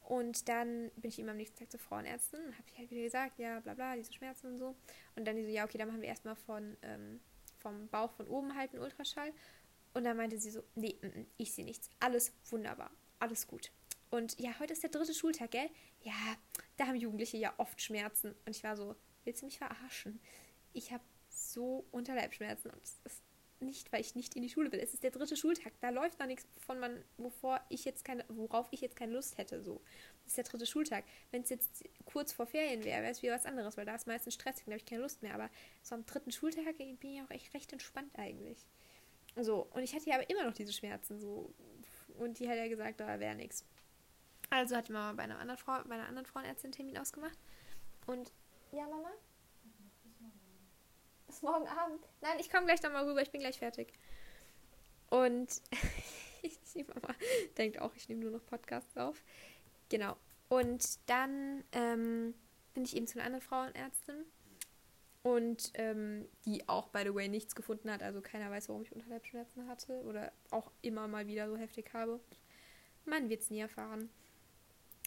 Und 0.00 0.48
dann 0.48 0.90
bin 0.96 1.08
ich 1.08 1.18
immer 1.18 1.32
am 1.32 1.36
nächsten 1.36 1.58
Tag 1.58 1.70
zur 1.70 1.80
Frauenärztin 1.80 2.40
und 2.40 2.52
habe 2.52 2.68
ich 2.68 2.78
halt 2.78 2.90
wieder 2.90 3.02
gesagt, 3.02 3.38
ja, 3.38 3.60
bla 3.60 3.74
bla, 3.74 3.96
diese 3.96 4.12
Schmerzen 4.12 4.46
und 4.46 4.58
so. 4.58 4.76
Und 5.16 5.26
dann 5.26 5.36
die 5.36 5.44
so, 5.44 5.50
ja, 5.50 5.64
okay, 5.64 5.78
dann 5.78 5.88
machen 5.88 6.00
wir 6.00 6.08
erstmal 6.08 6.36
von, 6.36 6.76
ähm, 6.82 7.20
vom 7.58 7.88
Bauch 7.88 8.12
von 8.12 8.28
oben 8.28 8.54
halt 8.56 8.72
einen 8.72 8.82
Ultraschall. 8.82 9.32
Und 9.94 10.04
dann 10.04 10.16
meinte 10.16 10.38
sie 10.38 10.50
so, 10.50 10.62
nee, 10.74 10.96
m 11.00 11.08
mm, 11.08 11.12
-m, 11.12 11.18
mm, 11.22 11.26
ich 11.38 11.52
sehe 11.52 11.64
nichts. 11.64 11.90
Alles 11.98 12.32
wunderbar. 12.50 12.90
Alles 13.18 13.46
gut. 13.46 13.72
Und 14.10 14.38
ja, 14.38 14.56
heute 14.60 14.74
ist 14.74 14.82
der 14.82 14.90
dritte 14.90 15.14
Schultag, 15.14 15.50
gell? 15.50 15.68
Ja, 16.02 16.36
da 16.76 16.86
haben 16.86 16.96
Jugendliche 16.96 17.38
ja 17.38 17.52
oft 17.56 17.80
Schmerzen. 17.82 18.34
Und 18.44 18.54
ich 18.54 18.62
war 18.62 18.76
so, 18.76 18.94
willst 19.24 19.42
du 19.42 19.46
mich 19.46 19.58
verarschen? 19.58 20.20
Ich 20.72 20.92
habe 20.92 21.02
so 21.56 21.86
Unterleibschmerzen 21.90 22.70
und 22.70 22.82
es 22.82 23.00
ist 23.04 23.22
nicht, 23.60 23.90
weil 23.90 24.02
ich 24.02 24.14
nicht 24.14 24.36
in 24.36 24.42
die 24.42 24.50
Schule 24.50 24.70
will. 24.70 24.80
Es 24.80 24.92
ist 24.92 25.02
der 25.02 25.10
dritte 25.10 25.34
Schultag. 25.34 25.72
Da 25.80 25.88
läuft 25.88 26.20
noch 26.20 26.26
nichts, 26.26 26.46
von 26.58 26.78
man, 26.78 27.02
wovor 27.16 27.60
ich 27.70 27.86
jetzt 27.86 28.04
keine, 28.04 28.22
worauf 28.28 28.68
ich 28.70 28.82
jetzt 28.82 28.96
keine 28.96 29.12
Lust 29.12 29.38
hätte. 29.38 29.62
So. 29.62 29.80
Das 30.24 30.32
ist 30.32 30.36
der 30.36 30.44
dritte 30.44 30.66
Schultag. 30.66 31.04
Wenn 31.30 31.42
es 31.42 31.48
jetzt 31.48 31.84
kurz 32.04 32.34
vor 32.34 32.46
Ferien 32.46 32.84
wäre, 32.84 33.00
wäre 33.00 33.12
es 33.12 33.22
wieder 33.22 33.34
was 33.34 33.46
anderes, 33.46 33.78
weil 33.78 33.86
da 33.86 33.94
ist 33.94 34.06
meistens 34.06 34.34
stressig, 34.34 34.66
da 34.66 34.72
habe 34.72 34.78
ich 34.78 34.84
keine 34.84 35.00
Lust 35.00 35.22
mehr. 35.22 35.34
Aber 35.34 35.48
so 35.82 35.94
am 35.94 36.04
dritten 36.04 36.32
Schultag 36.32 36.76
bin 36.76 36.98
ich 37.00 37.22
auch 37.22 37.30
echt 37.30 37.54
recht 37.54 37.72
entspannt 37.72 38.12
eigentlich. 38.18 38.66
So, 39.36 39.66
und 39.72 39.82
ich 39.82 39.94
hatte 39.94 40.08
ja 40.10 40.16
aber 40.16 40.28
immer 40.28 40.44
noch 40.44 40.54
diese 40.54 40.74
Schmerzen 40.74 41.18
so. 41.18 41.50
Und 42.18 42.38
die 42.38 42.48
hat 42.48 42.56
ja 42.56 42.68
gesagt, 42.68 43.00
da 43.00 43.18
wäre 43.18 43.34
nichts. 43.34 43.64
Also 44.50 44.76
hatte 44.76 44.92
Mama 44.92 45.14
bei 45.14 45.22
einer 45.22 45.38
anderen 45.38 45.58
Frau, 45.58 45.82
bei 45.84 45.94
einer 45.94 46.08
anderen 46.08 46.26
Frauenärztin 46.26 46.68
einen 46.68 46.72
Termin 46.72 46.98
ausgemacht. 46.98 47.38
Und 48.06 48.32
ja, 48.70 48.86
Mama? 48.86 49.10
Bis 51.36 51.42
morgen 51.42 51.68
Abend. 51.68 52.00
Nein, 52.22 52.38
ich 52.40 52.50
komme 52.50 52.64
gleich 52.64 52.82
nochmal 52.82 53.06
rüber, 53.06 53.20
ich 53.20 53.30
bin 53.30 53.42
gleich 53.42 53.58
fertig. 53.58 53.92
Und 55.10 55.60
die 56.74 56.82
Mama 56.82 57.14
denkt 57.58 57.78
auch, 57.78 57.94
ich 57.94 58.08
nehme 58.08 58.22
nur 58.22 58.30
noch 58.30 58.46
Podcasts 58.46 58.96
auf. 58.96 59.22
Genau. 59.90 60.16
Und 60.48 60.98
dann 61.04 61.62
ähm, 61.72 62.32
bin 62.72 62.84
ich 62.84 62.96
eben 62.96 63.06
zu 63.06 63.18
einer 63.18 63.26
anderen 63.26 63.44
Frauenärztin. 63.44 64.24
Und 65.24 65.72
ähm, 65.74 66.26
die 66.46 66.66
auch, 66.70 66.88
by 66.88 67.02
the 67.04 67.14
way, 67.14 67.28
nichts 67.28 67.54
gefunden 67.54 67.90
hat. 67.90 68.02
Also 68.02 68.22
keiner 68.22 68.50
weiß, 68.50 68.70
warum 68.70 68.80
ich 68.80 68.92
Unterleibschmerzen 68.92 69.68
hatte. 69.68 70.00
Oder 70.04 70.32
auch 70.50 70.72
immer 70.80 71.06
mal 71.06 71.26
wieder 71.26 71.50
so 71.50 71.58
heftig 71.58 71.92
habe. 71.92 72.18
Man 73.04 73.28
wird 73.28 73.42
es 73.42 73.50
nie 73.50 73.60
erfahren. 73.60 74.08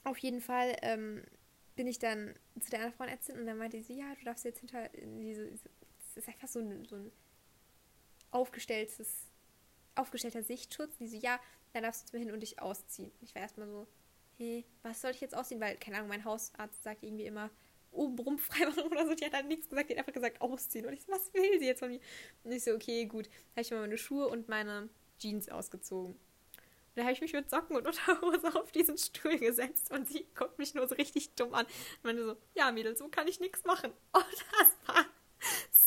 Auf 0.04 0.20
jeden 0.20 0.42
Fall 0.42 0.78
ähm, 0.84 1.24
bin 1.76 1.88
ich 1.88 1.98
dann 1.98 2.36
zu 2.60 2.70
der 2.70 2.82
anderen 2.82 2.98
Frauenärztin 2.98 3.40
und 3.40 3.48
dann 3.48 3.58
meinte 3.58 3.82
sie, 3.82 3.98
ja, 3.98 4.14
du 4.14 4.26
darfst 4.26 4.46
jetzt 4.46 4.60
hinter 4.60 4.90
diese, 4.90 5.48
diese 5.48 5.70
ist 6.20 6.28
einfach 6.28 6.48
so 6.48 6.60
ein, 6.60 6.86
so 6.86 6.96
ein 6.96 7.12
aufgestelltes, 8.32 9.28
aufgestellter 9.96 10.44
Sichtschutz. 10.44 10.98
Die 10.98 11.08
so, 11.08 11.18
ja, 11.18 11.40
dann 11.74 11.84
darfst 11.84 12.02
du 12.02 12.06
jetzt 12.06 12.14
mal 12.14 12.20
hin 12.20 12.32
und 12.32 12.42
dich 12.42 12.62
ausziehen. 12.62 13.12
Ich 13.22 13.36
war 13.36 13.42
erstmal 13.42 13.68
so, 13.68 13.88
hey, 14.38 14.66
was 14.84 15.02
soll 15.02 15.12
ich 15.12 15.22
jetzt 15.22 15.36
ausziehen? 15.36 15.62
Weil, 15.62 15.78
keine 15.78 15.98
Ahnung, 15.98 16.10
mein 16.10 16.26
Hausarzt 16.26 16.84
sagt 16.84 17.04
irgendwie 17.04 17.26
immer, 17.26 17.50
obenrum 17.92 18.38
freimachen 18.38 18.84
oder 18.92 19.06
so. 19.06 19.16
Die 19.16 19.26
hat 19.26 19.34
dann 19.34 19.48
nichts 19.48 19.70
gesagt, 19.70 19.90
die 19.90 19.94
hat 19.94 20.00
einfach 20.00 20.14
gesagt, 20.14 20.42
ausziehen. 20.42 20.86
Und 20.86 20.94
ich 20.94 21.04
so, 21.04 21.12
was 21.12 21.34
will 21.34 21.60
sie 21.60 21.66
jetzt 21.66 21.80
von 21.80 21.90
mir? 21.90 22.00
Und 22.44 22.52
ich 22.52 22.64
so, 22.64 22.72
okay, 22.72 23.06
gut. 23.06 23.30
Habe 23.52 23.62
ich 23.62 23.72
mal 23.72 23.82
meine 23.82 23.98
Schuhe 23.98 24.28
und 24.28 24.48
meine 24.48 24.90
Jeans 25.20 25.50
ausgezogen. 25.50 26.14
Und 26.14 26.96
dann 26.96 27.06
habe 27.06 27.14
ich 27.14 27.22
mich 27.22 27.34
mit 27.34 27.50
Socken 27.50 27.76
und 27.76 27.86
Unterhose 27.88 28.56
auf 28.60 28.72
diesen 28.72 28.98
Stuhl 28.98 29.38
gesetzt 29.38 29.92
und 29.92 30.08
sie 30.08 30.26
guckt 30.36 30.58
mich 30.58 30.74
nur 30.74 30.88
so 30.88 30.96
richtig 30.96 31.36
dumm 31.36 31.54
an. 31.54 31.66
Und 31.66 32.04
meinte 32.04 32.26
so, 32.26 32.38
ja, 32.56 32.72
Mädels, 32.72 33.00
so 33.00 33.10
kann 33.10 33.28
ich 33.28 33.40
nichts 33.40 33.64
machen. 33.66 33.92
Und 34.14 34.46
das 34.60 34.78
war 34.88 35.06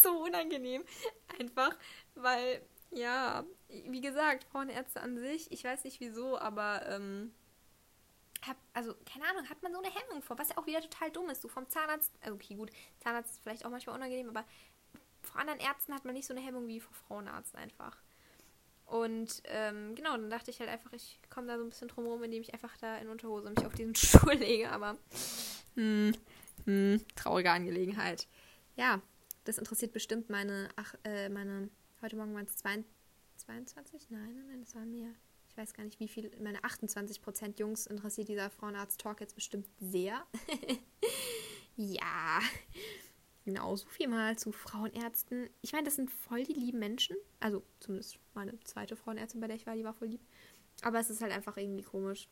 so 0.02 0.24
unangenehm. 0.24 0.84
Einfach, 1.38 1.76
weil, 2.14 2.62
ja, 2.90 3.44
wie 3.68 4.00
gesagt, 4.00 4.44
Frauenärzte 4.44 5.00
an 5.00 5.18
sich, 5.18 5.50
ich 5.50 5.64
weiß 5.64 5.84
nicht 5.84 6.00
wieso, 6.00 6.38
aber, 6.38 6.86
ähm, 6.88 7.32
hab, 8.46 8.56
also, 8.72 8.94
keine 9.10 9.28
Ahnung, 9.28 9.48
hat 9.48 9.62
man 9.62 9.72
so 9.72 9.78
eine 9.78 9.92
Hemmung 9.94 10.22
vor, 10.22 10.38
was 10.38 10.48
ja 10.48 10.58
auch 10.58 10.66
wieder 10.66 10.80
total 10.80 11.10
dumm 11.10 11.30
ist. 11.30 11.42
So 11.42 11.48
vom 11.48 11.68
Zahnarzt, 11.68 12.10
also 12.20 12.34
okay, 12.34 12.54
gut, 12.54 12.70
Zahnarzt 13.00 13.32
ist 13.32 13.42
vielleicht 13.42 13.64
auch 13.64 13.70
manchmal 13.70 13.96
unangenehm, 13.96 14.28
aber 14.28 14.44
vor 15.22 15.40
anderen 15.40 15.60
Ärzten 15.60 15.94
hat 15.94 16.04
man 16.04 16.14
nicht 16.14 16.26
so 16.26 16.34
eine 16.34 16.44
Hemmung 16.44 16.66
wie 16.66 16.80
vor 16.80 16.94
Frauenarzt 17.06 17.54
einfach. 17.54 17.96
Und 18.86 19.42
ähm, 19.46 19.94
genau, 19.94 20.10
dann 20.12 20.28
dachte 20.28 20.50
ich 20.50 20.60
halt 20.60 20.68
einfach, 20.68 20.92
ich 20.92 21.18
komme 21.30 21.46
da 21.46 21.56
so 21.56 21.64
ein 21.64 21.70
bisschen 21.70 21.88
drum 21.88 22.06
rum, 22.06 22.22
indem 22.24 22.42
ich 22.42 22.52
einfach 22.52 22.76
da 22.76 22.98
in 22.98 23.08
Unterhose 23.08 23.48
mich 23.48 23.64
auf 23.64 23.74
diesen 23.74 23.94
Stuhl 23.96 24.34
lege, 24.34 24.70
aber 24.70 24.98
hm, 25.76 26.12
hm, 26.66 27.00
traurige 27.16 27.52
Angelegenheit. 27.52 28.26
Ja, 28.76 29.00
das 29.44 29.58
interessiert 29.58 29.92
bestimmt 29.92 30.30
meine, 30.30 30.68
ach, 30.76 30.94
äh, 31.04 31.28
meine, 31.28 31.68
heute 32.00 32.16
Morgen 32.16 32.34
waren 32.34 32.46
es 32.46 32.56
22? 32.56 34.10
Nein, 34.10 34.34
nein, 34.34 34.46
nein, 34.48 34.60
das 34.60 34.74
waren 34.74 34.90
mehr. 34.90 35.10
Ich 35.48 35.56
weiß 35.56 35.74
gar 35.74 35.84
nicht, 35.84 36.00
wie 36.00 36.08
viel, 36.08 36.30
meine 36.40 36.60
28% 36.60 37.58
Jungs 37.58 37.86
interessiert 37.86 38.28
dieser 38.28 38.48
Frauenarzt-Talk 38.50 39.20
jetzt 39.20 39.34
bestimmt 39.34 39.68
sehr. 39.80 40.24
ja, 41.76 42.40
genau, 43.44 43.76
so 43.76 43.86
viel 43.88 44.08
mal 44.08 44.38
zu 44.38 44.52
Frauenärzten. 44.52 45.50
Ich 45.60 45.72
meine, 45.72 45.84
das 45.84 45.96
sind 45.96 46.10
voll 46.10 46.44
die 46.44 46.54
lieben 46.54 46.78
Menschen. 46.78 47.16
Also 47.40 47.62
zumindest 47.80 48.18
meine 48.34 48.58
zweite 48.60 48.96
Frauenärztin, 48.96 49.40
bei 49.40 49.46
der 49.46 49.56
ich 49.56 49.66
war, 49.66 49.74
die 49.76 49.84
war 49.84 49.92
voll 49.92 50.08
lieb. 50.08 50.22
Aber 50.80 50.98
es 51.00 51.10
ist 51.10 51.20
halt 51.20 51.32
einfach 51.32 51.56
irgendwie 51.58 51.82
komisch. 51.82 52.28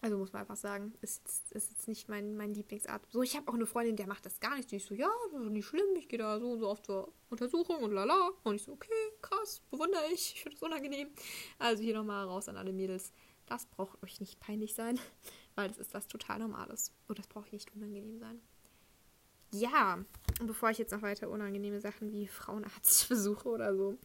Also 0.00 0.16
muss 0.16 0.32
man 0.32 0.42
einfach 0.42 0.56
sagen, 0.56 0.94
ist 1.00 1.26
ist 1.50 1.70
jetzt 1.70 1.88
nicht 1.88 2.08
mein, 2.08 2.36
mein 2.36 2.54
Lieblingsart. 2.54 3.02
So, 3.10 3.22
ich 3.22 3.36
habe 3.36 3.48
auch 3.48 3.54
eine 3.54 3.66
Freundin, 3.66 3.96
der 3.96 4.06
macht 4.06 4.24
das 4.24 4.38
gar 4.38 4.56
nicht. 4.56 4.70
Die 4.70 4.76
ist 4.76 4.86
so, 4.86 4.94
ja, 4.94 5.10
das 5.32 5.42
ist 5.42 5.50
nicht 5.50 5.66
schlimm, 5.66 5.96
ich 5.96 6.08
gehe 6.08 6.18
da 6.18 6.38
so 6.38 6.52
und 6.52 6.60
so 6.60 6.68
oft 6.68 6.86
zur 6.86 7.12
Untersuchung 7.30 7.82
und 7.82 7.92
lala. 7.92 8.30
Und 8.44 8.54
ich 8.54 8.62
so, 8.62 8.72
okay, 8.72 8.92
krass, 9.20 9.60
bewundere 9.70 10.06
ich, 10.12 10.34
ich 10.34 10.42
finde 10.42 10.56
das 10.56 10.62
unangenehm. 10.62 11.08
Also 11.58 11.82
hier 11.82 11.94
nochmal 11.94 12.26
raus 12.26 12.48
an 12.48 12.56
alle 12.56 12.72
Mädels. 12.72 13.12
Das 13.46 13.66
braucht 13.66 14.00
euch 14.02 14.20
nicht 14.20 14.38
peinlich 14.38 14.74
sein, 14.74 15.00
weil 15.56 15.68
das 15.68 15.78
ist 15.78 15.94
was 15.94 16.06
total 16.06 16.38
Normales. 16.38 16.92
Und 17.08 17.18
das 17.18 17.26
braucht 17.26 17.52
nicht 17.52 17.74
unangenehm 17.74 18.18
sein. 18.18 18.40
Ja, 19.50 20.04
und 20.40 20.46
bevor 20.46 20.70
ich 20.70 20.78
jetzt 20.78 20.92
noch 20.92 21.02
weiter 21.02 21.30
unangenehme 21.30 21.80
Sachen 21.80 22.12
wie 22.12 22.28
Frauenarztbesuche 22.28 23.48
oder 23.48 23.74
so 23.74 23.98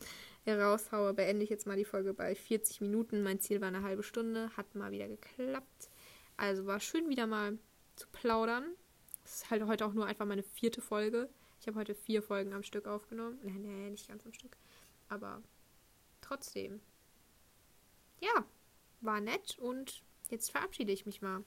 raushaue, 0.48 1.14
beende 1.14 1.44
ich 1.44 1.50
jetzt 1.50 1.66
mal 1.66 1.78
die 1.78 1.86
Folge 1.86 2.14
bei 2.14 2.36
40 2.36 2.82
Minuten. 2.82 3.24
Mein 3.24 3.40
Ziel 3.40 3.62
war 3.62 3.70
eine 3.70 3.84
halbe 3.84 4.04
Stunde, 4.04 4.50
hat 4.58 4.76
mal 4.76 4.92
wieder 4.92 5.08
geklappt. 5.08 5.90
Also 6.38 6.66
war 6.66 6.80
schön 6.80 7.10
wieder 7.10 7.28
mal 7.28 7.58
zu 7.96 8.08
plaudern. 8.12 8.66
Das 9.24 9.36
ist 9.36 9.50
halt 9.50 9.66
heute 9.66 9.86
auch 9.86 9.94
nur 9.94 10.06
einfach 10.06 10.26
meine 10.26 10.44
vierte 10.44 10.82
Folge. 10.82 11.30
Ich 11.60 11.68
habe 11.68 11.80
heute 11.80 11.96
vier 11.96 12.22
Folgen 12.22 12.54
am 12.54 12.64
Stück 12.64 12.88
aufgenommen. 12.88 13.40
Nee, 13.42 13.52
nee, 13.52 13.90
nicht 13.90 14.08
ganz 14.08 14.26
am 14.26 14.34
Stück. 14.34 14.58
Aber 15.08 15.42
trotzdem. 16.20 16.82
Ja, 18.20 18.46
war 19.00 19.22
nett 19.22 19.58
und 19.60 20.04
jetzt 20.30 20.52
verabschiede 20.52 20.92
ich 20.92 21.06
mich 21.06 21.22
mal. 21.22 21.44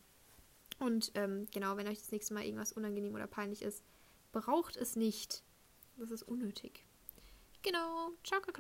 Und 0.79 1.13
ähm, 1.15 1.47
genau, 1.53 1.77
wenn 1.77 1.89
euch 1.89 1.99
das 1.99 2.13
nächste 2.13 2.35
Mal 2.35 2.45
irgendwas 2.45 2.73
unangenehm 2.73 3.15
oder 3.15 3.27
peinlich 3.27 3.63
ist, 3.63 3.83
braucht 4.33 4.77
es 4.77 4.97
nicht. 4.97 5.43
Das 5.97 6.11
ist 6.11 6.23
unnötig. 6.23 6.86
you 7.67 7.73
know, 7.73 8.13
chocolate. 8.23 8.57